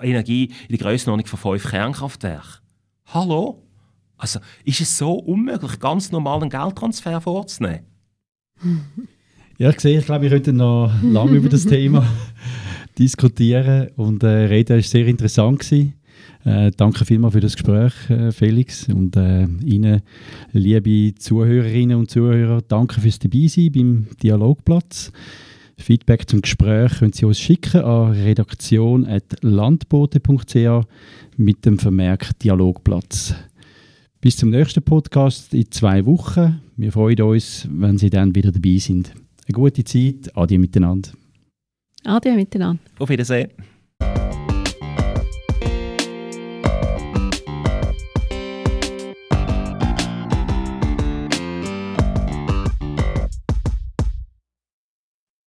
Energie 0.00 0.44
in 0.68 0.76
der 0.76 0.78
Grössenordnung 0.78 1.26
von 1.26 1.38
fünf 1.38 1.70
Kernkraftwerken. 1.70 2.60
Hallo? 3.06 3.62
Also 4.16 4.40
ist 4.64 4.80
es 4.80 4.96
so 4.96 5.14
unmöglich, 5.14 5.78
ganz 5.80 6.12
normalen 6.12 6.48
Geldtransfer 6.48 7.20
vorzunehmen? 7.20 7.86
Ja, 9.58 9.70
ich 9.70 9.78
sehe, 9.78 9.98
ich 9.98 10.06
glaube, 10.06 10.22
wir 10.22 10.30
könnten 10.30 10.56
noch 10.56 10.90
lange 11.02 11.36
über 11.36 11.48
das 11.48 11.66
Thema 11.66 12.04
diskutieren 12.98 13.90
und 13.96 14.22
äh, 14.24 14.26
reden. 14.26 14.78
Es 14.78 14.86
war 14.86 14.90
sehr 14.90 15.06
interessant. 15.06 15.60
Gewesen. 15.60 15.94
Äh, 16.44 16.72
danke 16.76 17.04
vielmals 17.04 17.34
für 17.34 17.40
das 17.40 17.54
Gespräch, 17.54 17.92
äh, 18.10 18.32
Felix. 18.32 18.88
Und 18.88 19.16
äh, 19.16 19.46
Ihnen, 19.64 20.02
liebe 20.52 21.14
Zuhörerinnen 21.14 21.96
und 21.96 22.10
Zuhörer, 22.10 22.60
danke 22.66 23.00
fürs 23.00 23.18
Dabeisein 23.18 23.72
beim 23.72 24.06
Dialogplatz. 24.22 25.12
Feedback 25.78 26.28
zum 26.28 26.42
Gespräch 26.42 26.98
können 26.98 27.12
Sie 27.12 27.24
uns 27.24 27.40
schicken 27.40 27.82
an 27.82 28.12
redaktion.landbote.ch 28.12 30.86
mit 31.36 31.66
dem 31.66 31.78
Vermerk 31.78 32.38
Dialogplatz. 32.38 33.34
Bis 34.20 34.36
zum 34.36 34.50
nächsten 34.50 34.82
Podcast 34.82 35.52
in 35.52 35.68
zwei 35.70 36.06
Wochen. 36.06 36.60
Wir 36.76 36.92
freuen 36.92 37.20
uns, 37.22 37.66
wenn 37.70 37.98
Sie 37.98 38.10
dann 38.10 38.34
wieder 38.34 38.52
dabei 38.52 38.78
sind. 38.78 39.12
Eine 39.48 39.54
gute 39.54 39.82
Zeit. 39.82 40.36
Adieu 40.36 40.60
miteinander. 40.60 41.10
Adieu 42.04 42.34
miteinander. 42.34 42.80
Auf 42.98 43.08
Wiedersehen. 43.08 43.50